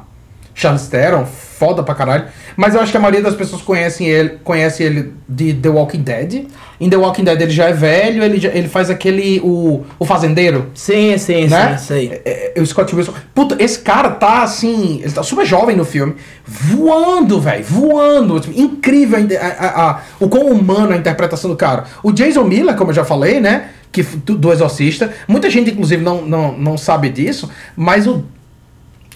[0.58, 2.26] Charlize Theron, foda pra caralho.
[2.56, 6.02] Mas eu acho que a maioria das pessoas conhecem ele, conhece ele de The Walking
[6.02, 6.46] Dead.
[6.80, 9.42] Em The Walking Dead ele já é velho, ele, já- ele faz aquele.
[9.42, 10.72] O, o fazendeiro.
[10.74, 11.78] Sim, sim, né?
[11.78, 12.22] sim, sei.
[12.24, 13.14] É, é, o Scott Wilson.
[13.34, 15.02] Puta, esse cara tá assim.
[15.04, 16.16] Ele tá super jovem no filme.
[16.46, 17.64] Voando, velho.
[17.66, 18.42] Voando.
[18.56, 21.84] Incrível a, a- a- o quão humano a interpretação do cara.
[22.02, 23.70] O Jason Miller, como eu já falei, né?
[23.92, 25.12] Que, do, do Exorcista.
[25.28, 27.50] Muita gente, inclusive, não, não, não sabe disso.
[27.76, 28.24] Mas o.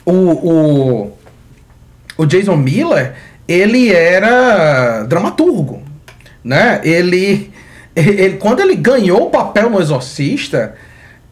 [0.05, 0.11] O.
[0.13, 1.11] O,
[2.21, 3.13] o Jason Miller,
[3.47, 5.81] ele era dramaturgo.
[6.43, 6.81] Né?
[6.83, 7.51] Ele,
[7.95, 8.37] ele.
[8.37, 10.75] Quando ele ganhou o papel no Exorcista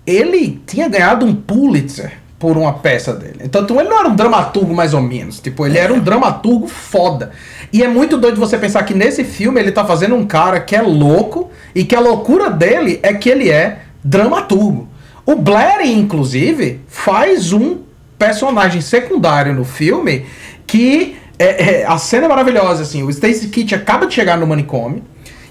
[0.07, 3.39] ele tinha ganhado um Pulitzer por uma peça dele.
[3.43, 5.41] Então, ele não era um dramaturgo mais ou menos.
[5.41, 7.31] Tipo, ele era um dramaturgo foda.
[7.73, 10.75] E é muito doido você pensar que nesse filme ele tá fazendo um cara que
[10.75, 14.87] é louco e que a loucura dele é que ele é dramaturgo.
[15.25, 17.79] O Blair, inclusive, faz um
[18.17, 20.25] personagem secundário no filme
[20.67, 23.01] que é, é- a cena é maravilhosa assim.
[23.01, 25.01] O Stacy Kitt acaba de chegar no manicômio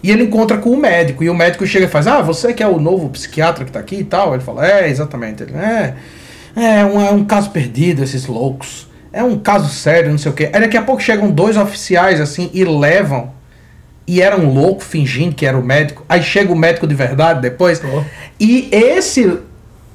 [0.02, 1.24] e ele encontra com o médico.
[1.24, 3.80] E o médico chega e faz: Ah, você que é o novo psiquiatra que tá
[3.80, 4.34] aqui e tal?
[4.34, 5.42] Ele fala: É, exatamente.
[5.42, 5.94] Ele, é,
[6.54, 8.86] é um, é um caso perdido, esses loucos.
[9.12, 10.50] É um caso sério, não sei o quê.
[10.52, 13.34] Aí daqui a pouco chegam dois oficiais assim e levam.
[14.06, 16.04] E era um louco fingindo que era o médico.
[16.08, 17.82] Aí chega o médico de verdade depois.
[18.38, 19.40] E esse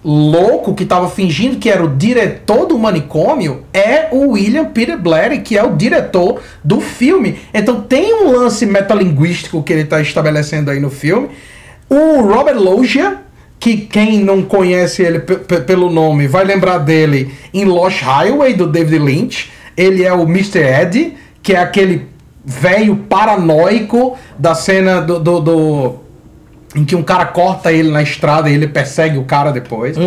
[0.03, 5.40] louco que tava fingindo que era o diretor do manicômio é o William Peter Blatty,
[5.41, 7.38] que é o diretor do filme.
[7.53, 11.30] Então tem um lance metalinguístico que ele tá estabelecendo aí no filme.
[11.90, 13.18] O Robert Loggia,
[13.60, 18.53] que quem não conhece ele pe- pe- pelo nome vai lembrar dele em Lost Highway
[18.56, 19.52] do David Lynch.
[19.78, 20.60] Ele é o Mr.
[20.60, 21.14] Ed,
[21.44, 22.07] que é aquele
[22.44, 25.95] velho paranoico da cena do- do- do
[26.76, 29.98] em que um cara corta ele na estrada e ele persegue o cara depois.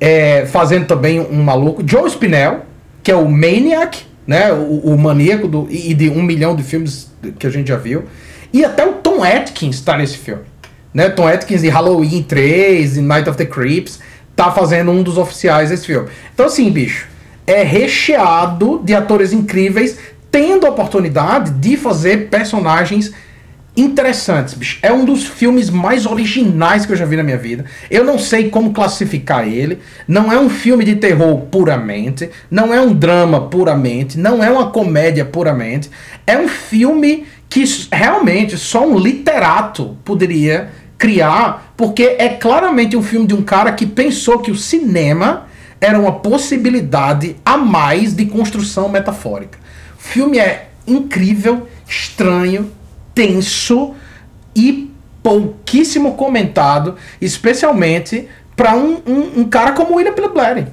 [0.00, 1.82] É, fazendo também um maluco.
[1.86, 2.60] Joe Spinell,
[3.02, 4.52] que é o Maniac, né?
[4.52, 8.04] O, o maníaco do, e de um milhão de filmes que a gente já viu.
[8.52, 10.42] E até o Tom Atkins tá nesse filme.
[10.94, 11.08] Né?
[11.10, 14.00] Tom Atkins de Halloween 3, e Night of the Creeps,
[14.34, 16.08] tá fazendo um dos oficiais desse filme.
[16.32, 17.08] Então, assim, bicho,
[17.46, 19.98] é recheado de atores incríveis
[20.30, 23.12] tendo a oportunidade de fazer personagens
[23.76, 24.78] interessantes, bicho.
[24.82, 27.66] É um dos filmes mais originais que eu já vi na minha vida.
[27.90, 29.78] Eu não sei como classificar ele.
[30.08, 34.70] Não é um filme de terror puramente, não é um drama puramente, não é uma
[34.70, 35.90] comédia puramente.
[36.26, 43.26] É um filme que realmente só um literato poderia criar, porque é claramente um filme
[43.26, 45.46] de um cara que pensou que o cinema
[45.80, 49.58] era uma possibilidade a mais de construção metafórica.
[49.98, 52.70] O filme é incrível, estranho,
[53.16, 53.94] tenso
[54.54, 54.90] e
[55.22, 60.66] pouquíssimo comentado, especialmente para um, um, um cara como o William Peter Blatty,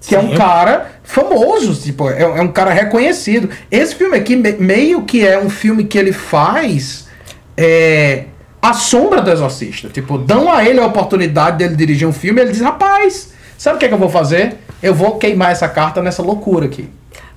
[0.00, 0.36] que é um Sim.
[0.36, 3.50] cara famoso, tipo, é, é um cara reconhecido.
[3.70, 7.06] Esse filme aqui me- meio que é um filme que ele faz
[7.56, 8.24] é,
[8.62, 9.88] a sombra do Exorcista.
[9.90, 13.76] Tipo, dão a ele a oportunidade dele dirigir um filme e ele diz, rapaz, sabe
[13.76, 14.56] o que, é que eu vou fazer?
[14.82, 16.88] Eu vou queimar essa carta nessa loucura aqui.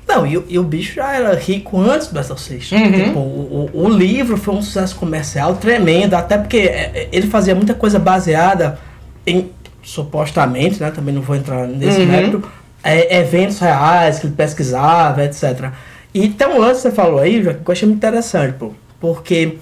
[0.08, 2.76] Não, e, o- e o bicho já era rico antes do Exorcista.
[2.76, 2.92] Uhum.
[2.92, 7.28] Tipo, o, o- o livro foi um sucesso comercial tremendo, até porque é, é, ele
[7.28, 8.78] fazia muita coisa baseada
[9.26, 9.50] em,
[9.82, 10.92] supostamente, né?
[10.92, 12.06] Também não vou entrar nesse Uhum.
[12.08, 12.44] mérito,
[12.84, 15.72] é, eventos reais que ele pesquisava, etc.
[16.14, 18.72] E tem um lance que você falou aí, que eu achei muito interessante, pô.
[19.00, 19.58] Porque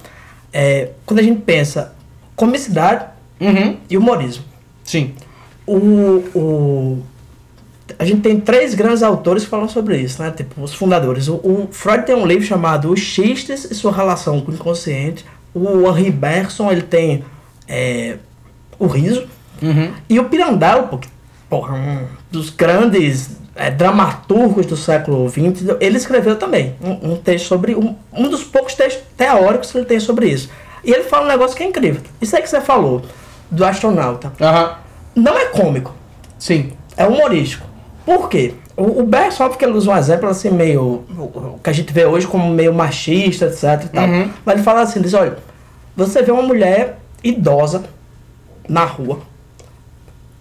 [0.51, 1.93] é, quando a gente pensa
[2.35, 3.05] comicidade
[3.89, 4.43] e humorismo.
[4.84, 5.13] Sim.
[5.65, 5.76] O,
[6.35, 7.03] o,
[7.97, 10.31] a gente tem três grandes autores que falam sobre isso, né?
[10.31, 11.27] Tipo, os fundadores.
[11.27, 15.26] O, o Freud tem um livro chamado Os Xistes e Sua Relação com o Inconsciente.
[15.53, 17.23] O Henri Bergson, ele tem
[17.68, 18.18] é,
[18.80, 19.27] O Riso.
[20.09, 21.07] E o Pirandello, pô, que,
[21.49, 27.45] porra, um dos grandes é, dramaturgos do século XX, ele escreveu também um, um texto
[27.45, 27.76] sobre...
[27.76, 30.49] Um, um dos poucos textos teóricos que ele tem sobre isso.
[30.84, 32.01] E ele fala um negócio que é incrível.
[32.19, 33.03] Isso aí que você falou,
[33.51, 34.31] do astronauta.
[35.15, 35.93] Não é cômico.
[36.39, 36.73] Sim.
[36.97, 37.70] É humorístico.
[38.05, 38.53] Por quê?
[38.75, 41.03] O, o óbvio que ele usa um exemplo assim, meio.
[41.17, 43.85] O, que a gente vê hoje como meio machista, etc.
[43.85, 44.05] E tal.
[44.05, 44.29] Uhum.
[44.45, 45.37] Mas ele fala assim: ele diz, olha,
[45.95, 47.83] você vê uma mulher idosa
[48.67, 49.19] na rua,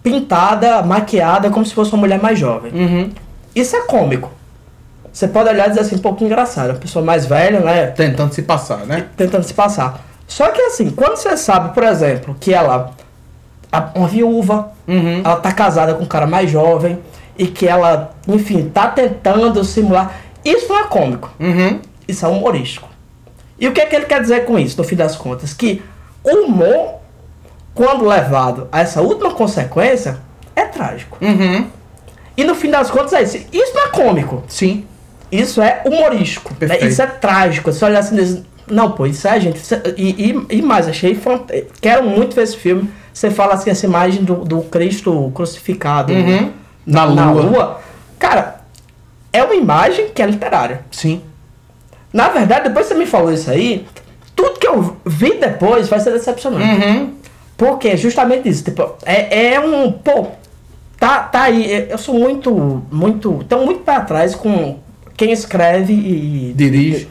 [0.03, 2.71] pintada, maquiada, como se fosse uma mulher mais jovem.
[2.73, 3.09] Uhum.
[3.55, 4.31] Isso é cômico.
[5.11, 6.69] Você pode olhar e dizer assim, um pouco engraçado.
[6.69, 7.87] Uma pessoa mais velha, né?
[7.87, 9.07] Tentando se passar, né?
[9.17, 10.05] Tentando se passar.
[10.27, 12.91] Só que assim, quando você sabe, por exemplo, que ela
[13.69, 14.71] a- uma viúva,
[15.23, 16.97] ela tá casada com um cara mais jovem
[17.37, 20.15] e que ela, enfim, tá tentando simular.
[20.43, 21.31] Isso não é cômico.
[22.07, 22.89] Isso é humorístico.
[23.59, 25.53] E o que é que ele quer dizer com isso, no fim das contas?
[25.53, 25.81] Que
[26.23, 26.95] o humor,
[27.73, 30.17] quando levado a essa última consequência,
[30.55, 31.17] é trágico.
[32.35, 33.37] E no fim das contas é isso.
[33.51, 34.43] Isso não é cômico.
[34.47, 34.85] Sim.
[35.31, 36.53] isso é humorístico.
[36.59, 36.79] né?
[36.81, 37.71] Isso é trágico.
[37.71, 39.57] Você olha assim e diz, não, pô, isso é, gente.
[39.57, 41.71] isso é- e, e, e mais, achei fantástico.
[41.79, 42.89] Quero muito ver esse filme.
[43.13, 46.41] Você fala assim, essa imagem do, do Cristo crucificado Uhum.
[46.41, 46.49] na,
[46.85, 47.41] Na na lua.
[47.43, 47.79] lua.
[48.19, 48.61] Cara,
[49.33, 50.81] é uma imagem que é literária.
[50.91, 51.21] Sim.
[52.13, 53.85] Na verdade, depois que você me falou isso aí,
[54.35, 56.65] tudo que eu vi depois vai ser decepcionante.
[56.85, 57.13] Uhum.
[57.55, 58.63] Porque é justamente isso.
[58.63, 59.91] Tipo, é, é um.
[59.91, 60.27] Pô,
[60.99, 61.87] tá, tá aí.
[61.89, 62.83] Eu sou muito.
[62.91, 63.45] muito.
[63.47, 64.79] Tão muito pra trás com
[65.15, 66.53] quem escreve e.
[66.55, 67.07] Dirige.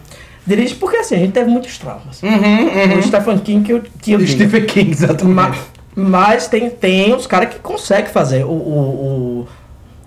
[0.46, 2.22] Dirige porque assim, a gente teve muitos traumas.
[2.22, 2.98] Uhum, uhum.
[2.98, 4.26] O Stephen King que eu, que eu.
[4.26, 5.34] Stephen King, exatamente.
[5.34, 5.54] Ma-
[5.94, 8.44] Mas tem, tem os caras que conseguem fazer.
[8.44, 8.52] O, o,
[9.42, 9.48] o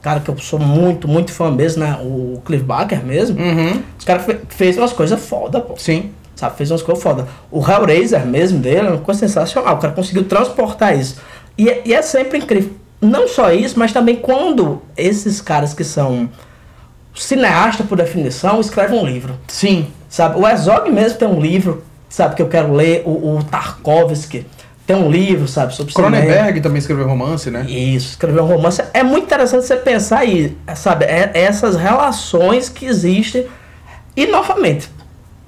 [0.04, 1.98] cara que eu sou muito, muito fã mesmo, né?
[2.02, 3.38] O Cliff Barker mesmo.
[3.98, 5.76] Os caras fe, fez umas coisas foda, pô.
[5.78, 6.12] Sim.
[6.36, 7.28] Sabe, fez umas coisas foda.
[7.50, 9.76] O Hellraiser mesmo dele é uma coisa sensacional.
[9.76, 11.16] O cara conseguiu transportar isso.
[11.58, 12.74] E, é- e é sempre incrível.
[13.00, 16.30] Não só isso, mas também quando esses caras que são
[17.16, 19.36] cineastas por definição escrevem um livro.
[19.48, 19.88] Sim.
[20.10, 23.04] Sabe, o Herzog mesmo tem um livro, sabe, que eu quero ler.
[23.06, 24.46] O, o Tarkovsky
[24.94, 26.18] tem um livro, sabe, sobre cinema.
[26.18, 27.66] Cronenberg também escreveu romance, né?
[27.68, 28.82] Isso, escrever um romance.
[28.94, 33.48] É muito interessante você pensar aí, sabe, é- essas relações que existem.
[34.16, 34.90] E, novamente,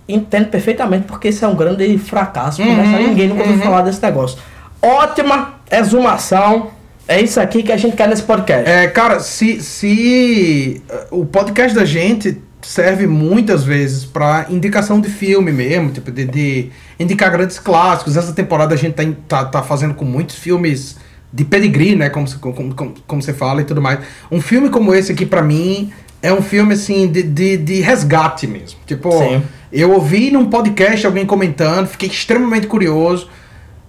[0.09, 2.61] entendo perfeitamente porque isso é um grande fracasso.
[2.61, 3.61] Uhum, ninguém nunca ouviu uhum.
[3.61, 4.39] falar desse negócio.
[4.81, 6.71] Ótima exumação.
[7.07, 8.67] É isso aqui que a gente quer nesse podcast.
[8.67, 10.81] É, cara, se, se
[11.11, 16.25] uh, o podcast da gente serve muitas vezes pra indicação de filme mesmo, tipo, de,
[16.25, 16.69] de
[16.99, 18.17] indicar grandes clássicos.
[18.17, 20.97] Essa temporada a gente tá, tá, tá fazendo com muitos filmes
[21.31, 23.99] de pedigree, né, como, como, como, como você fala e tudo mais.
[24.31, 25.91] Um filme como esse aqui, pra mim,
[26.23, 28.79] é um filme, assim, de, de, de resgate mesmo.
[28.87, 29.43] Tipo, Sim.
[29.71, 33.29] eu ouvi num podcast alguém comentando, fiquei extremamente curioso.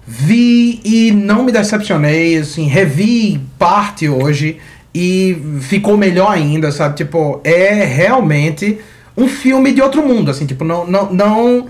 [0.06, 4.58] Vi e não me decepcionei, assim, revi parte hoje
[4.98, 6.96] e ficou melhor ainda, sabe?
[6.96, 8.78] Tipo, é realmente
[9.14, 11.66] um filme de outro mundo, assim, tipo, não não não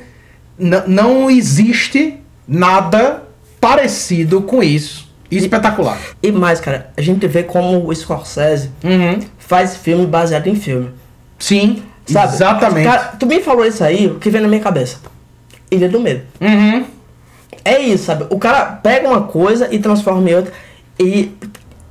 [0.86, 3.24] não, existe nada
[3.60, 5.10] parecido com isso.
[5.28, 5.98] Espetacular.
[6.22, 8.70] E mais, cara, a gente vê como o Scorsese
[9.38, 10.90] faz filme baseado em filme.
[11.36, 12.32] Sim, Sabe?
[12.32, 12.86] exatamente.
[12.86, 14.98] Cara, tu me falou isso aí, o que vem na minha cabeça?
[15.68, 16.22] Ilha do Medo.
[16.40, 16.84] Uhum.
[17.64, 18.26] É isso, sabe?
[18.30, 20.52] O cara pega uma coisa e transforma em outra.
[20.98, 21.32] E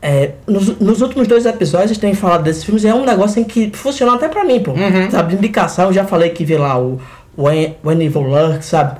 [0.08, 3.04] é, nos, nos últimos dois episódios a gente tem falado desses filmes e é um
[3.04, 4.70] negócio em que funciona até pra mim, pô.
[4.74, 5.10] Uhum.
[5.10, 5.32] Sabe?
[5.32, 7.02] De indicação, eu já falei que vi lá o
[7.36, 9.00] When, When Evil Lurks, sabe?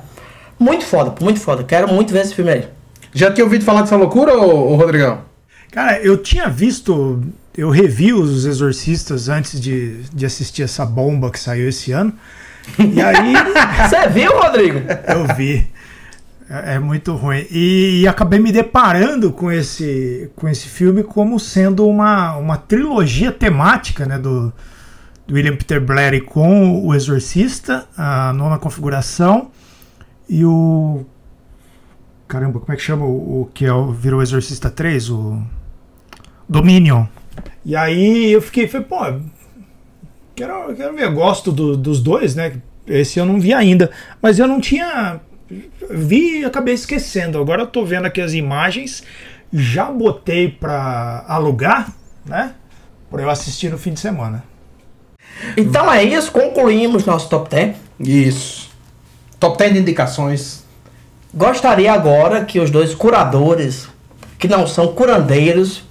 [0.58, 1.62] Muito foda, pô, muito foda.
[1.62, 2.64] Quero muito ver esse filme aí.
[3.14, 5.20] Já tinha ouvido falar dessa loucura, ô, ô Rodrigão?
[5.70, 7.22] Cara, eu tinha visto,
[7.56, 12.12] eu revi os Exorcistas antes de, de assistir essa bomba que saiu esse ano.
[12.80, 13.32] E aí.
[13.88, 14.80] Você viu, Rodrigo?
[15.06, 15.68] Eu vi.
[16.48, 17.44] É, é muito ruim.
[17.50, 23.32] E, e acabei me deparando com esse, com esse filme como sendo uma, uma trilogia
[23.32, 24.52] temática né, do,
[25.26, 29.50] do William Peter Blatty com o Exorcista, a nona configuração
[30.28, 31.04] e o.
[32.28, 35.10] Caramba, como é que chama o, que é, o- virou Exorcista 3?
[35.10, 35.42] O.
[36.48, 37.06] Dominion.
[37.64, 38.98] E aí eu fiquei, falei, pô,
[40.34, 42.60] quero, quero ver, gosto do- dos dois, né?
[42.86, 43.90] Esse eu não vi ainda,
[44.22, 45.20] mas eu não tinha.
[45.90, 47.38] Vi e acabei esquecendo.
[47.38, 49.02] Agora eu tô vendo aqui as imagens,
[49.52, 51.92] já botei pra alugar,
[52.24, 52.54] né?
[53.10, 54.44] Pra eu assistir no fim de semana.
[55.56, 57.76] Então é isso, concluímos nosso top 10.
[58.00, 58.70] Isso.
[59.38, 60.64] Top 10 de indicações.
[61.32, 63.88] Gostaria agora que os dois curadores,
[64.38, 65.84] que não são curandeiros,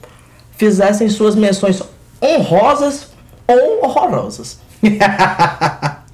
[0.57, 1.82] fizessem suas menções
[2.22, 3.10] honrosas
[3.48, 4.60] ou horrorosas.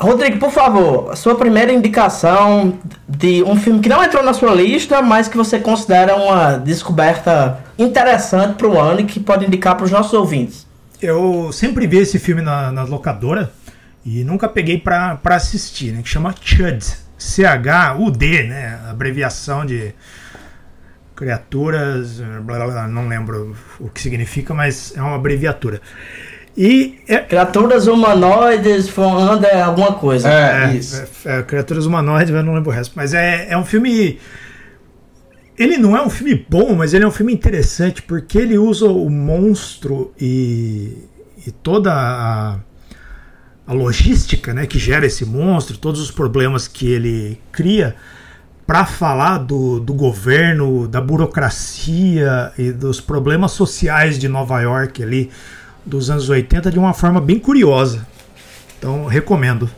[0.00, 5.02] Rodrigo, por favor, sua primeira indicação de um filme que não entrou na sua lista,
[5.02, 9.84] mas que você considera uma descoberta interessante para o ano e que pode indicar para
[9.84, 10.66] os nossos ouvintes.
[11.02, 13.50] Eu sempre vi esse filme na, na locadora
[14.04, 16.00] e nunca peguei pra assistir, né?
[16.00, 16.84] Que chama CHUD.
[17.18, 18.80] C-H-U-D, né?
[18.88, 19.92] Abreviação de
[21.16, 22.20] criaturas.
[22.42, 25.80] Blá, blá, blá, não lembro o que significa, mas é uma abreviatura.
[26.58, 30.28] E é, Criaturas humanoides falando alguma coisa.
[30.28, 30.76] É,
[31.24, 32.94] é, é, criaturas humanoides, eu não lembro o resto.
[32.96, 34.18] Mas é, é um filme.
[35.56, 38.86] Ele não é um filme bom, mas ele é um filme interessante porque ele usa
[38.86, 40.98] o monstro e,
[41.46, 42.58] e toda a,
[43.64, 47.94] a logística né, que gera esse monstro, todos os problemas que ele cria
[48.66, 55.30] para falar do, do governo, da burocracia e dos problemas sociais de Nova York ali
[55.88, 58.06] dos anos 80 de uma forma bem curiosa.
[58.78, 59.68] Então, recomendo.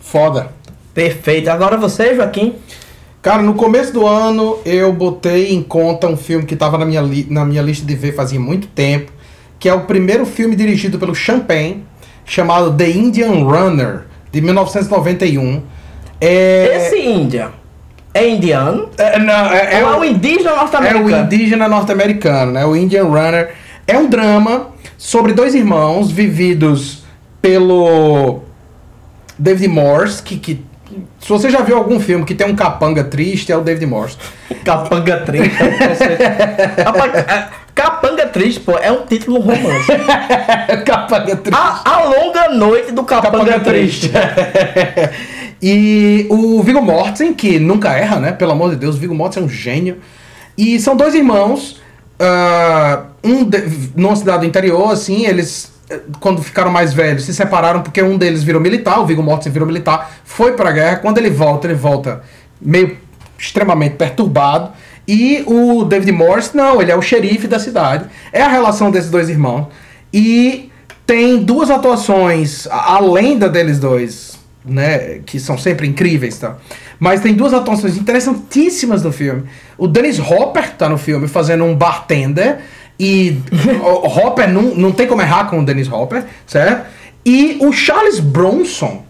[0.00, 0.50] Foda.
[0.92, 1.48] Perfeito.
[1.48, 2.54] Agora você, Joaquim.
[3.22, 7.02] Cara, no começo do ano eu botei em conta um filme que estava na minha,
[7.28, 9.12] na minha lista de ver fazia muito tempo,
[9.58, 11.84] que é o primeiro filme dirigido pelo Champagne,
[12.24, 15.62] chamado The Indian Runner, de 1991.
[16.18, 16.86] É...
[16.86, 17.60] Esse Índia
[18.12, 18.88] é indiano?
[18.98, 21.06] É, não, é, é Ou é o indígena É norte-americano?
[21.06, 22.66] o indígena norte-americano, né?
[22.66, 23.54] O Indian Runner.
[23.86, 24.68] É um drama
[25.00, 27.04] sobre dois irmãos vividos
[27.40, 28.42] pelo
[29.38, 30.62] David Morse, que, que
[31.18, 34.18] se você já viu algum filme que tem um capanga triste, é o David Morse.
[34.62, 35.56] Capanga triste.
[36.84, 39.90] Rapaz, é, Capanga triste, pô, é um título romance.
[40.84, 41.58] capanga triste.
[41.58, 44.10] A, a longa noite do Capanga, Capanga triste.
[45.62, 48.32] E o Viggo Mortensen, que nunca erra, né?
[48.32, 49.98] Pelo amor de Deus, o Viggo Mortensen é um gênio.
[50.58, 51.79] E são dois irmãos,
[52.20, 53.62] ah, um de,
[53.96, 58.18] numa cidade do interior, assim, eles, eh, quando ficaram mais velhos, se separaram porque um
[58.18, 60.96] deles virou militar, o Viggo Mortensen virou militar, foi pra guerra.
[60.96, 62.22] Quando ele volta, ele volta
[62.60, 62.98] meio
[63.38, 64.70] extremamente perturbado.
[65.08, 68.04] E o David Morse, não, ele é o xerife da cidade.
[68.32, 69.68] É a relação desses dois irmãos.
[70.12, 70.70] E
[71.06, 76.56] tem duas atuações, a lenda deles dois, né, que são sempre incríveis, tá?
[77.00, 79.44] Mas tem duas atuações interessantíssimas no filme.
[79.80, 82.58] O Dennis Hopper tá no filme fazendo um bartender
[82.98, 83.38] e
[83.82, 86.86] o Hopper não, não tem como errar com o Dennis Hopper, certo?
[87.24, 89.04] E o Charles Bronson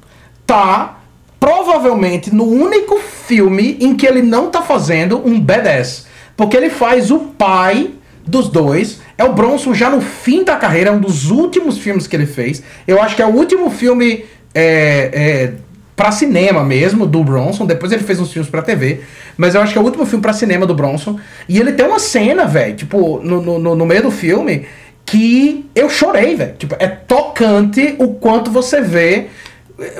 [0.47, 1.01] tá
[1.40, 6.06] provavelmente no único filme em que ele não tá fazendo um badass,
[6.36, 7.90] porque ele faz o pai
[8.24, 9.01] dos dois.
[9.18, 12.26] É o Bronson já no fim da carreira, é um dos últimos filmes que ele
[12.26, 12.62] fez.
[12.86, 14.24] Eu acho que é o último filme
[14.55, 15.52] é, é,
[16.01, 17.66] para cinema mesmo do Bronson.
[17.66, 19.02] Depois ele fez uns filmes pra TV,
[19.36, 21.20] mas eu acho que é o último filme pra cinema do Bronson.
[21.47, 24.64] E ele tem uma cena, velho, tipo no, no, no- meio do filme
[25.05, 26.55] que eu chorei, velho.
[26.59, 29.27] Tipo, é tocante o quanto você vê.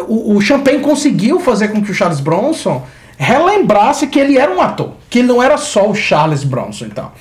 [0.09, 2.83] O, o Champagne conseguiu fazer com que o Charles Bronson
[3.19, 4.93] relembrasse que ele era um ator.
[5.11, 7.15] Que ele não era só o Charles Bronson e tal.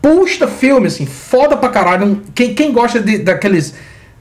[0.00, 2.22] Puxa filme, assim, foda pra caralho.
[2.34, 3.74] Quem, quem gosta de, daqueles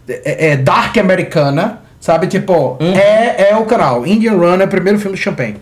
[0.10, 2.28] é, é, Dark Americana, sabe?
[2.28, 4.06] Tipo, é, é o canal.
[4.06, 5.58] Indian Run é o primeiro filme do Champagne.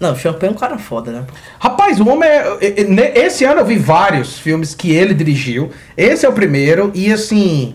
[0.00, 1.24] Não, o Champagne é um cara foda, né?
[1.60, 5.70] Rapaz, o homem é, Esse ano eu vi vários filmes que ele dirigiu.
[5.94, 7.74] Esse é o primeiro, e assim.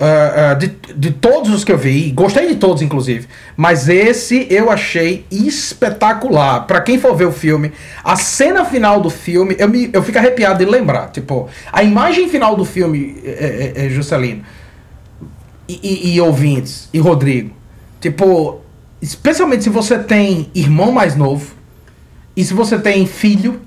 [0.00, 0.66] ah, ah, de,
[0.96, 3.28] de todos os que eu vi, gostei de todos, inclusive.
[3.56, 6.66] Mas esse eu achei espetacular.
[6.66, 7.70] Pra quem for ver o filme,
[8.02, 11.12] a cena final do filme, eu, me, eu fico arrepiado de lembrar.
[11.12, 14.42] Tipo, a imagem final do filme, é, é, é, Juscelino,
[15.68, 17.54] e, e- ouvintes, e Rodrigo.
[18.00, 18.60] Tipo,
[19.00, 21.54] especialmente se você tem irmão mais novo,
[22.36, 23.60] e se você tem filho,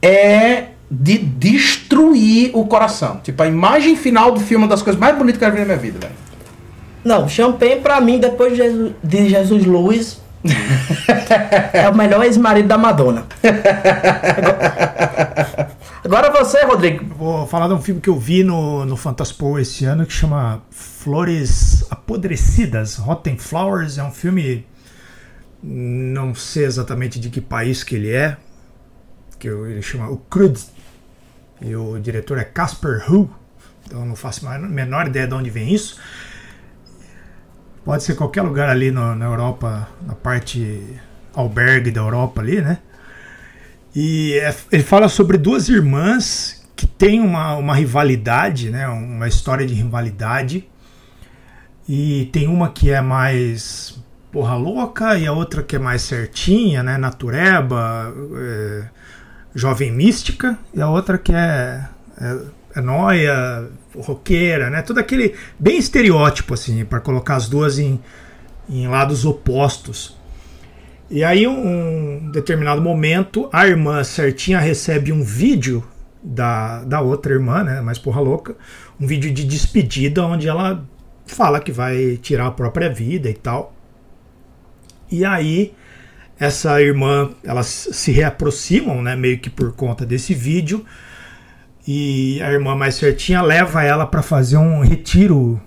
[0.00, 3.20] é de destruir o coração.
[3.22, 5.54] Tipo, a imagem final do filme é uma das coisas mais bonitas que eu já
[5.54, 6.14] vi na minha vida, velho.
[7.04, 10.20] Não, Champagne pra mim, depois de Jesus, de Jesus Luiz,
[11.72, 13.26] é o melhor ex-marido da Madonna.
[16.04, 17.04] Agora você, Rodrigo.
[17.14, 20.62] Vou falar de um filme que eu vi no, no Fantaspo esse ano que chama
[20.70, 23.96] Flores Apodrecidas, Rotten Flowers.
[23.98, 24.66] É um filme,
[25.62, 28.36] não sei exatamente de que país que ele é,
[29.38, 30.58] que eu- ele chama o Crud.
[31.62, 33.30] E o diretor é Casper Hu,
[33.86, 35.98] então eu não faço a menor ideia de onde vem isso.
[37.84, 40.82] Pode ser qualquer lugar ali no- na Europa, na parte
[41.34, 42.78] albergue da Europa ali, né?
[43.94, 48.88] E é- ele fala sobre duas irmãs que têm uma, uma rivalidade, né?
[48.88, 50.66] Uma história de rivalidade.
[51.88, 53.98] E tem uma que é mais
[54.32, 56.96] porra louca e a outra que é mais certinha, né?
[56.96, 58.84] Natureba, é,
[59.54, 60.58] jovem mística.
[60.72, 61.84] E a outra que é,
[62.20, 62.38] é,
[62.74, 64.82] é noia, roqueira, né?
[64.82, 68.00] Tudo aquele bem estereótipo, assim, para colocar as duas em,
[68.68, 70.16] em lados opostos.
[71.10, 75.84] E aí, um determinado momento, a irmã certinha recebe um vídeo
[76.22, 78.56] da, da outra irmã, né, mais porra louca,
[78.98, 80.84] um vídeo de despedida onde ela
[81.26, 83.74] fala que vai tirar a própria vida e tal.
[85.10, 85.74] E aí,
[86.38, 90.84] essa irmã, elas se reaproximam, né, meio que por conta desse vídeo,
[91.86, 95.60] e a irmã mais certinha leva ela para fazer um retiro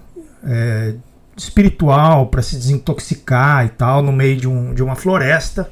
[0.44, 0.95] é,
[1.35, 5.69] espiritual para se desintoxicar e tal no meio de, um, de uma floresta.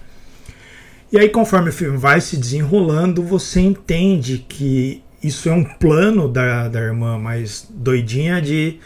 [1.11, 6.27] E aí, conforme o filme vai se desenrolando, você entende que isso é um plano
[6.27, 8.79] da, da irmã mais doidinha de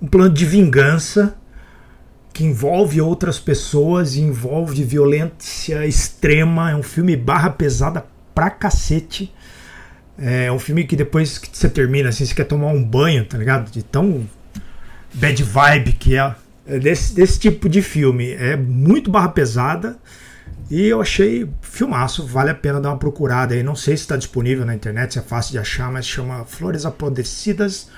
[0.00, 1.36] um plano de vingança
[2.32, 6.70] que envolve outras pessoas envolve violência extrema.
[6.70, 9.32] É um filme barra pesada pra cacete.
[10.18, 13.36] É um filme que depois que você termina, assim, você quer tomar um banho, tá
[13.36, 13.70] ligado?
[13.70, 14.28] De tão
[15.12, 16.34] bad vibe que é.
[16.68, 18.32] É desse, desse tipo de filme.
[18.32, 19.96] É muito barra pesada.
[20.68, 23.62] E eu achei filmaço, vale a pena dar uma procurada aí.
[23.62, 26.84] Não sei se está disponível na internet, se é fácil de achar, mas chama Flores
[26.84, 27.88] Apodrecidas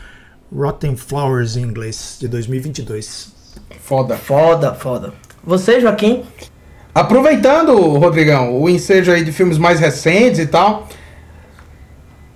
[0.55, 3.33] Rotten Flowers em inglês, de 2022.
[3.81, 4.17] Foda.
[4.17, 5.13] Foda, foda.
[5.45, 6.25] Você, Joaquim?
[6.95, 10.89] Aproveitando, Rodrigão, o ensejo aí de filmes mais recentes e tal.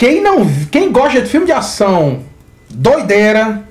[0.03, 2.25] Quem não, quem gosta de filme de ação
[2.69, 3.63] doideira,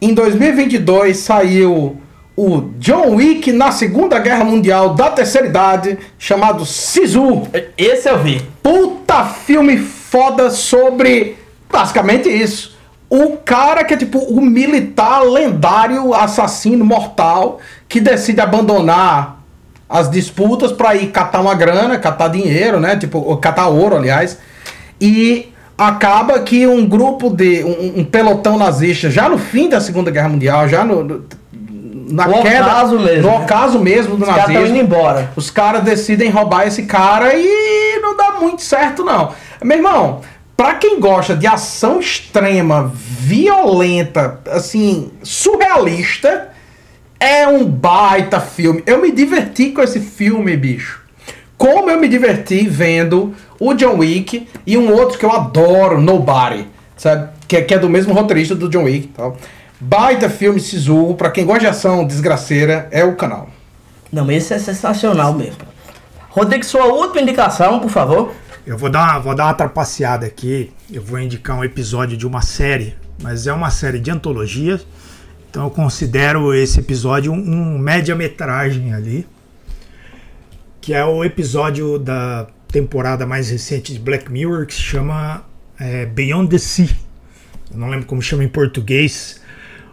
[0.00, 2.00] em 2022 saiu
[2.34, 7.42] o John Wick na Segunda Guerra Mundial da Terceira Idade, chamado Sisu.
[7.76, 8.40] Esse eu vi.
[8.62, 11.36] Puta filme foda sobre
[11.70, 12.74] basicamente isso.
[13.10, 19.42] O cara que é tipo o militar lendário, assassino mortal, que decide abandonar
[19.86, 22.96] as disputas para ir catar uma grana, catar dinheiro, né?
[22.96, 24.38] Tipo, catar ouro, aliás.
[25.00, 27.64] E acaba que um grupo de.
[27.64, 31.02] um, um pelotão nazista, já no fim da Segunda Guerra Mundial, já no.
[31.04, 31.24] no-
[32.12, 32.66] na No queda.
[32.66, 33.44] ocaso mesmo, No né?
[33.44, 34.62] ocaso mesmo do Os caras nazismo.
[34.66, 35.30] tão indo embora.
[35.36, 39.32] Os caras decidem roubar esse cara e não dá muito certo, não.
[39.62, 40.20] Meu irmão,
[40.56, 46.48] pra quem gosta de ação extrema, violenta, assim, surrealista,
[47.20, 48.82] é um baita filme.
[48.86, 50.99] Eu me diverti com esse filme, bicho.
[51.60, 56.66] Como eu me diverti vendo o John Wick e um outro que eu adoro, Nobody,
[56.96, 57.28] sabe?
[57.46, 59.08] Que, é- que é do mesmo roteirista do John Wick.
[59.08, 59.36] Tal.
[59.78, 63.50] Baita filme Sisu, pra quem gosta de ação desgraceira, é o canal.
[64.10, 65.58] Não, esse é sensacional mesmo.
[66.30, 68.32] Rodrigo, sua última indicação, por favor.
[68.66, 70.72] Eu vou dar, uma, vou dar uma trapaceada aqui.
[70.90, 74.80] Eu vou indicar um episódio de uma série, mas é uma série de antologia.
[75.50, 79.26] Então eu considero esse episódio um, um média-metragem ali.
[80.80, 85.44] Que é o episódio da temporada mais recente de Black Mirror, que se chama
[85.78, 86.88] é, Beyond the Sea.
[87.70, 89.40] Eu não lembro como chama em português.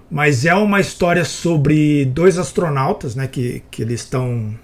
[0.09, 3.27] Mas é uma história sobre dois astronautas, né?
[3.27, 4.55] Que, que eles estão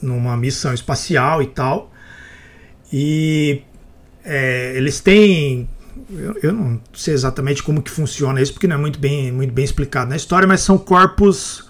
[0.00, 1.90] numa missão espacial e tal.
[2.92, 3.62] E
[4.24, 5.68] é, eles têm.
[6.10, 9.52] Eu, eu não sei exatamente como que funciona isso, porque não é muito bem, muito
[9.52, 11.65] bem explicado na história, mas são corpos.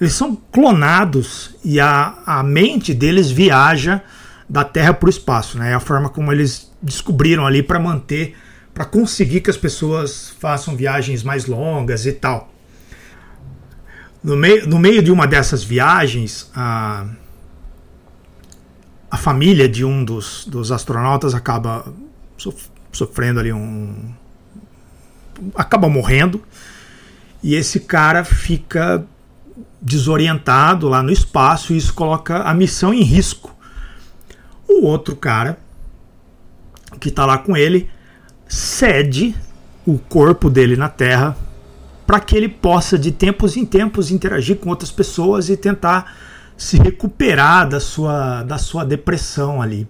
[0.00, 4.02] Eles são clonados e a, a mente deles viaja
[4.48, 5.58] da Terra para o espaço.
[5.58, 5.72] Né?
[5.72, 8.34] É a forma como eles descobriram ali para manter,
[8.72, 12.50] para conseguir que as pessoas façam viagens mais longas e tal.
[14.24, 17.06] No meio, no meio de uma dessas viagens, a,
[19.10, 21.92] a família de um dos, dos astronautas acaba
[22.36, 24.14] sof- sofrendo ali um.
[25.54, 26.42] acaba morrendo.
[27.42, 29.06] E esse cara fica
[29.80, 33.54] desorientado lá no espaço e isso coloca a missão em risco.
[34.68, 35.58] O outro cara
[36.98, 37.88] que está lá com ele
[38.46, 39.34] cede
[39.86, 41.36] o corpo dele na Terra
[42.06, 46.12] para que ele possa de tempos em tempos interagir com outras pessoas e tentar
[46.56, 49.88] se recuperar da sua, da sua depressão ali.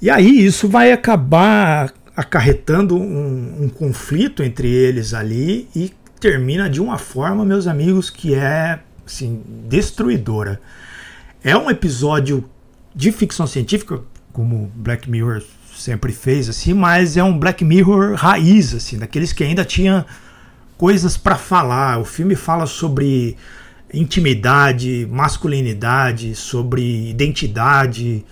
[0.00, 6.80] E aí isso vai acabar acarretando um, um conflito entre eles ali e termina de
[6.80, 10.60] uma forma, meus amigos, que é assim, destruidora.
[11.42, 12.44] É um episódio
[12.94, 14.00] de ficção científica,
[14.32, 15.42] como Black Mirror
[15.76, 20.06] sempre fez, assim, mas é um Black Mirror raiz, assim, daqueles que ainda tinha
[20.76, 21.98] coisas para falar.
[21.98, 23.36] O filme fala sobre
[23.92, 28.24] intimidade, masculinidade, sobre identidade,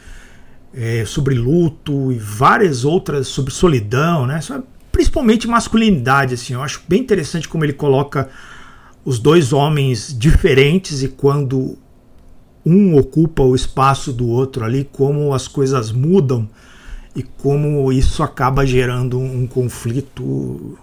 [0.75, 4.41] é, sobre luto e várias outras sobre solidão, né?
[4.41, 6.55] Sobre- Principalmente masculinidade, assim.
[6.55, 8.29] Eu acho bem interessante como ele coloca
[9.05, 11.77] os dois homens diferentes e quando
[12.65, 16.49] um ocupa o espaço do outro ali, como as coisas mudam
[17.15, 20.79] e como isso acaba gerando um conflito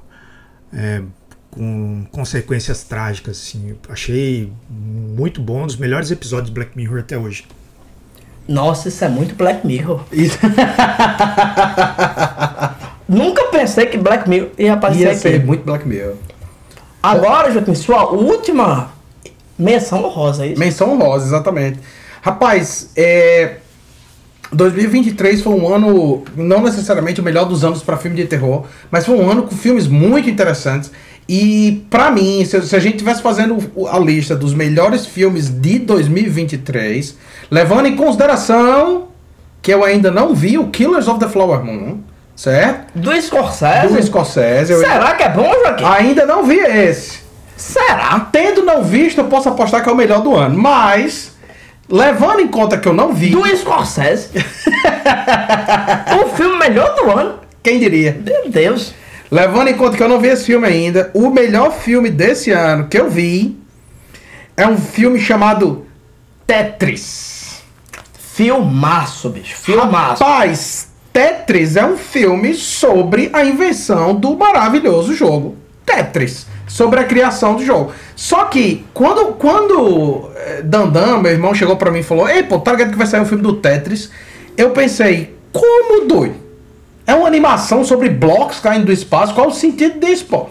[0.74, 1.02] é,
[1.50, 3.38] com consequências trágicas.
[3.38, 3.78] Assim.
[3.88, 7.46] Achei muito bom, um dos melhores episódios de Black Mirror até hoje.
[8.46, 10.04] Nossa, isso é muito Black Mirror.
[13.12, 15.20] Nunca pensei que Black Mirror ia aparecer Ia aqui.
[15.20, 16.14] ser muito Black Mirror.
[17.04, 18.94] Agora, Joaquim, sua última
[19.60, 20.60] menção honrosa, é isso?
[20.60, 21.78] Menção honrosa, exatamente.
[22.22, 23.58] Rapaz, é...
[24.54, 29.06] 2023 foi um ano, não necessariamente o melhor dos anos para filme de terror, mas
[29.06, 30.90] foi um ano com filmes muito interessantes.
[31.28, 33.58] E pra mim, se, se a gente tivesse fazendo
[33.90, 37.18] a lista dos melhores filmes de 2023,
[37.50, 39.10] levando em consideração
[39.62, 42.00] que eu ainda não vi o Killers of the Flower Moon,
[42.36, 42.92] certo?
[42.96, 43.94] Do Scorsese?
[43.94, 44.72] Do Scorsese.
[44.74, 45.84] eu- Será que é bom, Joaquim?
[45.86, 47.20] Ainda não vi esse.
[47.56, 48.28] Será?
[48.32, 50.58] Tendo não visto, eu posso apostar que é o melhor do ano.
[50.58, 51.34] Mas,
[51.88, 53.30] levando em conta que eu não vi.
[53.30, 54.30] Do Scorsese?
[56.24, 57.40] o filme melhor do ano?
[57.62, 58.20] Quem diria?
[58.26, 58.94] Meu Deus.
[59.30, 62.88] Levando em conta que eu não vi esse filme ainda, o melhor filme desse ano
[62.88, 63.58] que eu vi
[64.58, 65.86] é um filme chamado
[66.46, 67.62] Tetris.
[68.34, 69.56] Filmaço, bicho.
[69.58, 70.24] Filmaço.
[70.24, 75.56] Rapaz, Tetris é um filme sobre a invenção do maravilhoso jogo
[75.86, 76.48] Tetris.
[76.68, 77.92] Sobre a criação do jogo.
[78.16, 82.60] Só que, quando, quando eh, Dandan, meu irmão, chegou pra mim e falou: Ei, pô,
[82.60, 84.10] tá ligado que vai sair um filme do Tetris?
[84.56, 86.36] Eu pensei, como doido?
[87.06, 89.34] É uma animação sobre blocos caindo do espaço.
[89.34, 90.46] Qual o sentido disso, pô?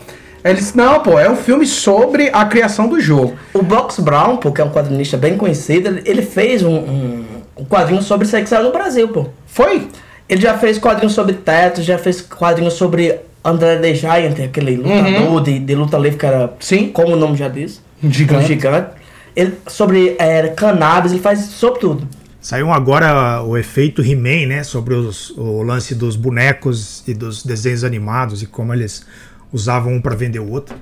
[0.44, 3.34] Ele disse, não, pô, é um filme sobre a criação do jogo.
[3.54, 7.24] O Box Brown, pô, que é um quadrinista bem conhecido, ele- fez um, um,
[7.58, 9.26] um quadrinho sobre saiu no Brasil, pô.
[9.46, 9.88] Foi?
[10.30, 15.32] Ele já fez quadrinho sobre Teto, já fez quadrinho sobre André the Giant, aquele lutador
[15.32, 15.42] Uhum.
[15.42, 16.88] de, de luta livre que era, Sim.
[16.92, 18.44] como o nome já diz, Gigante.
[18.44, 18.90] um gigante.
[19.34, 22.08] Ele, sobre é, cannabis, ele faz sobre tudo.
[22.40, 24.62] Saiu agora o efeito He-Man, né?
[24.62, 29.04] Sobre os- o lance dos bonecos e dos desenhos animados e como eles
[29.52, 30.74] usavam um para vender o outro.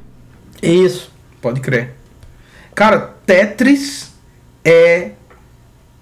[0.63, 1.11] Isso.
[1.41, 1.95] Pode crer.
[2.75, 4.13] Cara, Tetris
[4.65, 5.11] é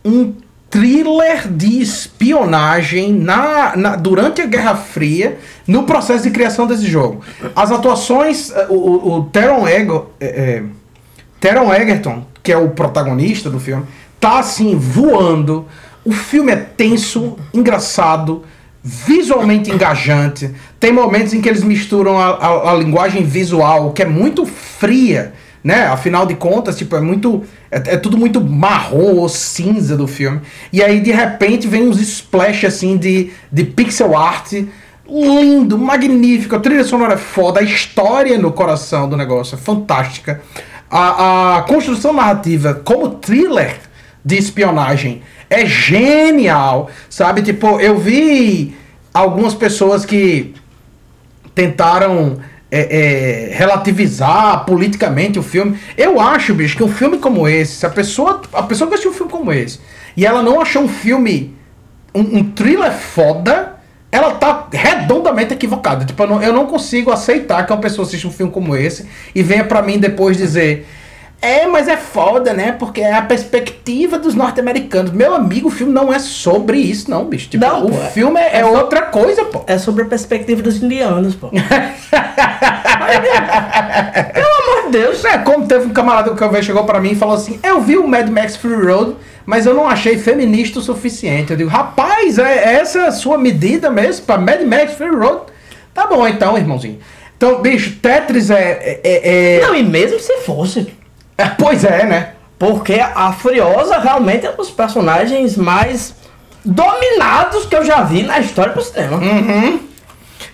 [0.04, 0.34] um
[0.70, 7.20] thriller de espionagem na, na- durante a Guerra Fria no processo de criação desse jogo.
[7.54, 10.62] As atuações, eh, o, o, o Taron, Ego, é, é,
[11.40, 13.84] Taron Egerton, que é o protagonista do filme,
[14.20, 15.66] tá assim voando.
[16.04, 18.44] O filme é tenso, engraçado,
[18.82, 20.50] visualmente engajante.
[20.78, 25.32] Tem momentos em que eles misturam a, a- a linguagem visual, que é muito fria,
[25.66, 25.84] né?
[25.88, 27.42] Afinal de contas, tipo, é muito.
[27.72, 30.40] É, é tudo muito marrom ou cinza do filme.
[30.72, 34.52] E aí, de repente, vem uns splash assim de, de pixel art.
[35.08, 40.40] Lindo, magnífico, a trilha sonora é foda, a história no coração do negócio é fantástica.
[40.88, 43.76] A, a construção narrativa como thriller
[44.24, 47.42] de espionagem é genial, sabe?
[47.42, 48.76] Tipo, eu vi
[49.12, 50.54] algumas pessoas que
[51.56, 52.38] tentaram
[52.70, 55.78] é, é, relativizar politicamente o filme.
[55.96, 59.12] Eu acho, bicho, que um filme como esse, se a pessoa, a pessoa que assistiu
[59.12, 59.80] um filme como esse
[60.16, 61.54] e ela não achou um filme,
[62.14, 63.74] um, um thriller foda,
[64.10, 66.04] ela tá redondamente equivocada.
[66.04, 69.06] Tipo, eu não, eu não consigo aceitar que uma pessoa assista um filme como esse
[69.34, 70.86] e venha pra mim depois dizer.
[71.40, 72.72] É, mas é foda, né?
[72.72, 75.12] Porque é a perspectiva dos norte-americanos.
[75.12, 77.48] Meu amigo, o filme não é sobre isso, não, bicho.
[77.50, 79.62] Tipo, Não, o pô, filme é, é so- outra coisa, pô.
[79.66, 81.50] É sobre a perspectiva dos indianos, pô.
[84.32, 85.24] Pelo amor de Deus.
[85.24, 87.80] É, como teve um camarada que eu vi chegou pra mim e falou assim: Eu
[87.80, 91.50] vi o Mad Max Fury Road, mas eu não achei feminista o suficiente.
[91.52, 95.42] Eu digo, rapaz, é essa a sua medida mesmo pra Mad Max Fury Road?
[95.94, 96.98] Tá bom então, irmãozinho.
[97.36, 99.00] Então, bicho, Tetris é.
[99.04, 100.86] é, é- Não, e mesmo se fosse.
[101.38, 102.32] É- pois é, né?
[102.58, 106.14] Porque a Furiosa realmente é um dos personagens mais
[106.64, 109.18] dominados que eu já vi na história do cinema.
[109.18, 109.80] Uhum.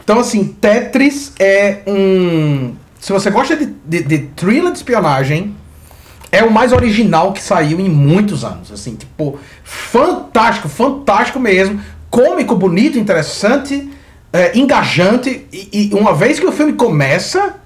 [0.02, 2.74] Então, assim, Tetris é um.
[3.00, 5.56] Se você gosta de, de, de thriller de espionagem,
[6.30, 8.72] é o mais original que saiu em muitos anos.
[8.72, 11.80] Assim, tipo, fantástico, fantástico mesmo.
[12.10, 13.90] Cômico, bonito, interessante,
[14.32, 15.46] é, engajante.
[15.52, 17.56] E, e uma vez que o filme começa,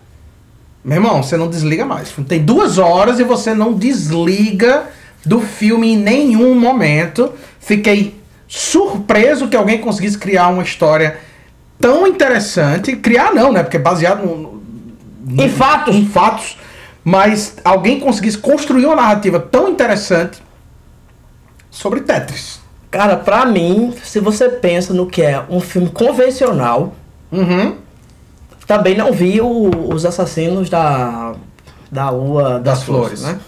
[0.87, 2.13] meu irmão, você não desliga mais.
[2.29, 4.85] Tem duas horas e você não desliga
[5.25, 7.33] do filme em nenhum momento.
[7.59, 8.15] Fiquei
[8.47, 11.19] surpreso que alguém conseguisse criar uma história
[11.81, 12.95] tão interessante.
[12.97, 13.63] Criar não, né?
[13.65, 14.63] Porque é baseado no,
[15.27, 15.95] no- Em fatos.
[15.95, 16.57] em fatos.
[17.03, 20.41] Mas alguém conseguisse construir uma narrativa tão interessante
[21.71, 22.61] sobre Tetris.
[22.91, 26.95] Cara, pra mim, se você pensa no que é um filme convencional,
[27.33, 27.75] Uhum.
[28.67, 31.33] Também não vi o- os assassinos da
[31.91, 33.23] da Rua das, Das Flores, Flores.
[33.23, 33.39] né?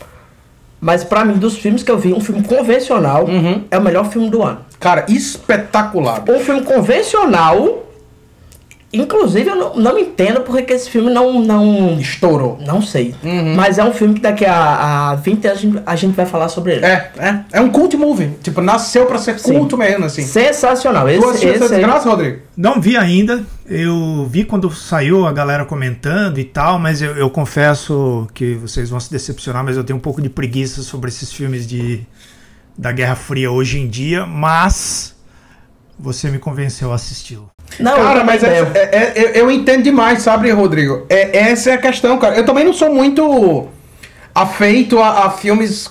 [0.80, 3.64] Mas pra mim, dos filmes que eu vi, um filme convencional Uhum.
[3.68, 4.60] é o melhor filme do ano.
[4.78, 6.22] Cara, espetacular.
[6.28, 7.84] Um filme convencional,
[8.92, 12.58] inclusive eu não, não entendo porque que esse filme não não Estourou.
[12.66, 13.14] não sei.
[13.22, 13.54] Uhum.
[13.54, 16.24] Mas é um filme que daqui a, a 20 anos a gente, a gente vai
[16.26, 16.86] falar sobre ele.
[16.86, 17.40] É, é.
[17.52, 18.30] É um cult movie.
[18.42, 19.54] Tipo, nasceu pra ser Sim.
[19.58, 20.22] culto mesmo, assim.
[20.22, 21.08] Sensacional.
[21.08, 22.38] Esse, Tu assistiu essa esse aí- desgraça, Rodrigo?
[22.56, 23.44] Não vi ainda.
[23.66, 28.88] Eu vi quando saiu a galera comentando e tal, mas eu, eu confesso que vocês
[28.88, 32.00] vão se decepcionar, mas eu tenho um pouco de preguiça sobre esses filmes de
[32.76, 35.14] da Guerra Fria hoje em dia, mas
[35.98, 37.50] você me convenceu a assisti-lo.
[37.78, 41.06] Não, Cara, eu mas é- é- é- eu, eu entendo demais, sabe, Rodrigo?
[41.08, 42.34] É, essa é a questão, cara.
[42.36, 43.68] Eu também não sou muito
[44.34, 45.90] afeito a, a filmes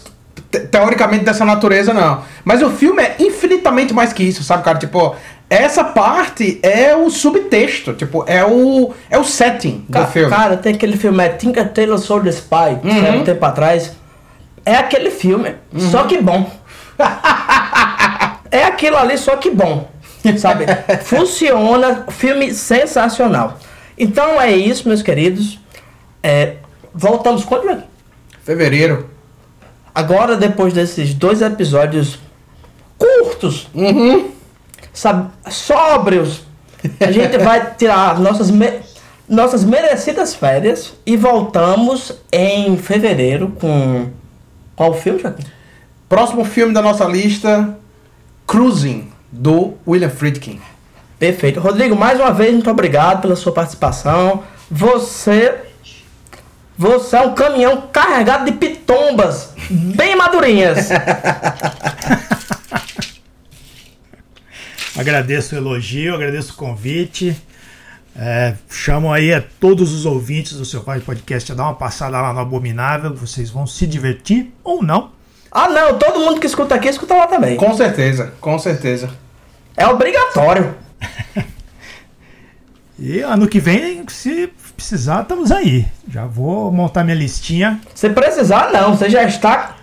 [0.51, 2.21] te- teoricamente dessa natureza, não.
[2.43, 4.77] Mas o filme é infinitamente mais que isso, sabe, cara?
[4.77, 5.15] Tipo,
[5.49, 10.29] essa parte é o subtexto, tipo, é o, é o setting Ca- do filme.
[10.29, 13.01] Cara, tem aquele filme, é Tinker Tailor Soldier Spy, que Uhum.
[13.01, 13.91] saiu um tempo atrás.
[14.65, 15.55] É aquele filme,
[15.89, 16.49] só que bom.
[18.51, 19.87] é aquilo ali, só que bom.
[20.37, 20.65] Sabe?
[21.03, 23.59] Funciona, filme sensacional.
[23.97, 25.59] Então é isso, meus queridos.
[26.21, 26.55] É,
[26.93, 27.81] voltamos quando?
[28.43, 29.09] Fevereiro.
[29.93, 32.19] Agora, depois desses dois episódios
[32.97, 34.31] curtos, Uhum.
[34.93, 36.41] sabe, sóbrios.
[36.99, 38.79] A gente vai tirar nossas, me-
[39.27, 44.09] nossas merecidas férias e voltamos em fevereiro com.
[44.75, 45.43] Qual filme, Joaquim?
[46.07, 47.75] Próximo filme da nossa lista:
[48.45, 50.59] Cruising, do William Friedkin.
[51.19, 51.59] Perfeito.
[51.59, 54.43] Rodrigo, mais uma vez, muito obrigado pela sua participação.
[54.69, 55.63] Você.
[56.77, 60.89] Você é um caminhão carregado de pitombas bem madurinhas.
[64.95, 67.35] Agradeço o elogio, agradeço o convite.
[68.15, 72.33] É, chamo aí a todos os ouvintes do seu podcast a dar uma passada lá
[72.33, 73.13] no Abominável.
[73.13, 75.11] Vocês vão se divertir ou não.
[75.51, 77.55] Ah, não, todo mundo que escuta aqui escuta lá também.
[77.57, 79.09] Com certeza, com certeza.
[79.75, 80.75] É obrigatório.
[82.99, 85.85] E ano que vem, se precisar, estamos aí.
[86.11, 87.79] Já vou montar minha listinha.
[87.93, 88.95] Se precisar, não.
[88.95, 89.75] Você já está.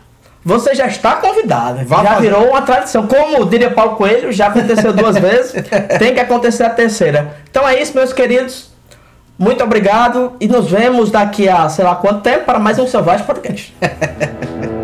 [0.45, 1.85] Você já está convidado.
[1.87, 2.21] Vá já fazer.
[2.23, 3.07] virou uma tradição.
[3.07, 5.53] Como diria Paulo Coelho, já aconteceu duas vezes.
[5.99, 7.37] Tem que acontecer a terceira.
[7.51, 8.71] Então é isso, meus queridos.
[9.39, 10.33] Muito obrigado.
[10.41, 13.75] E nos vemos daqui a sei lá quanto tempo para mais um Selvagem Podcast.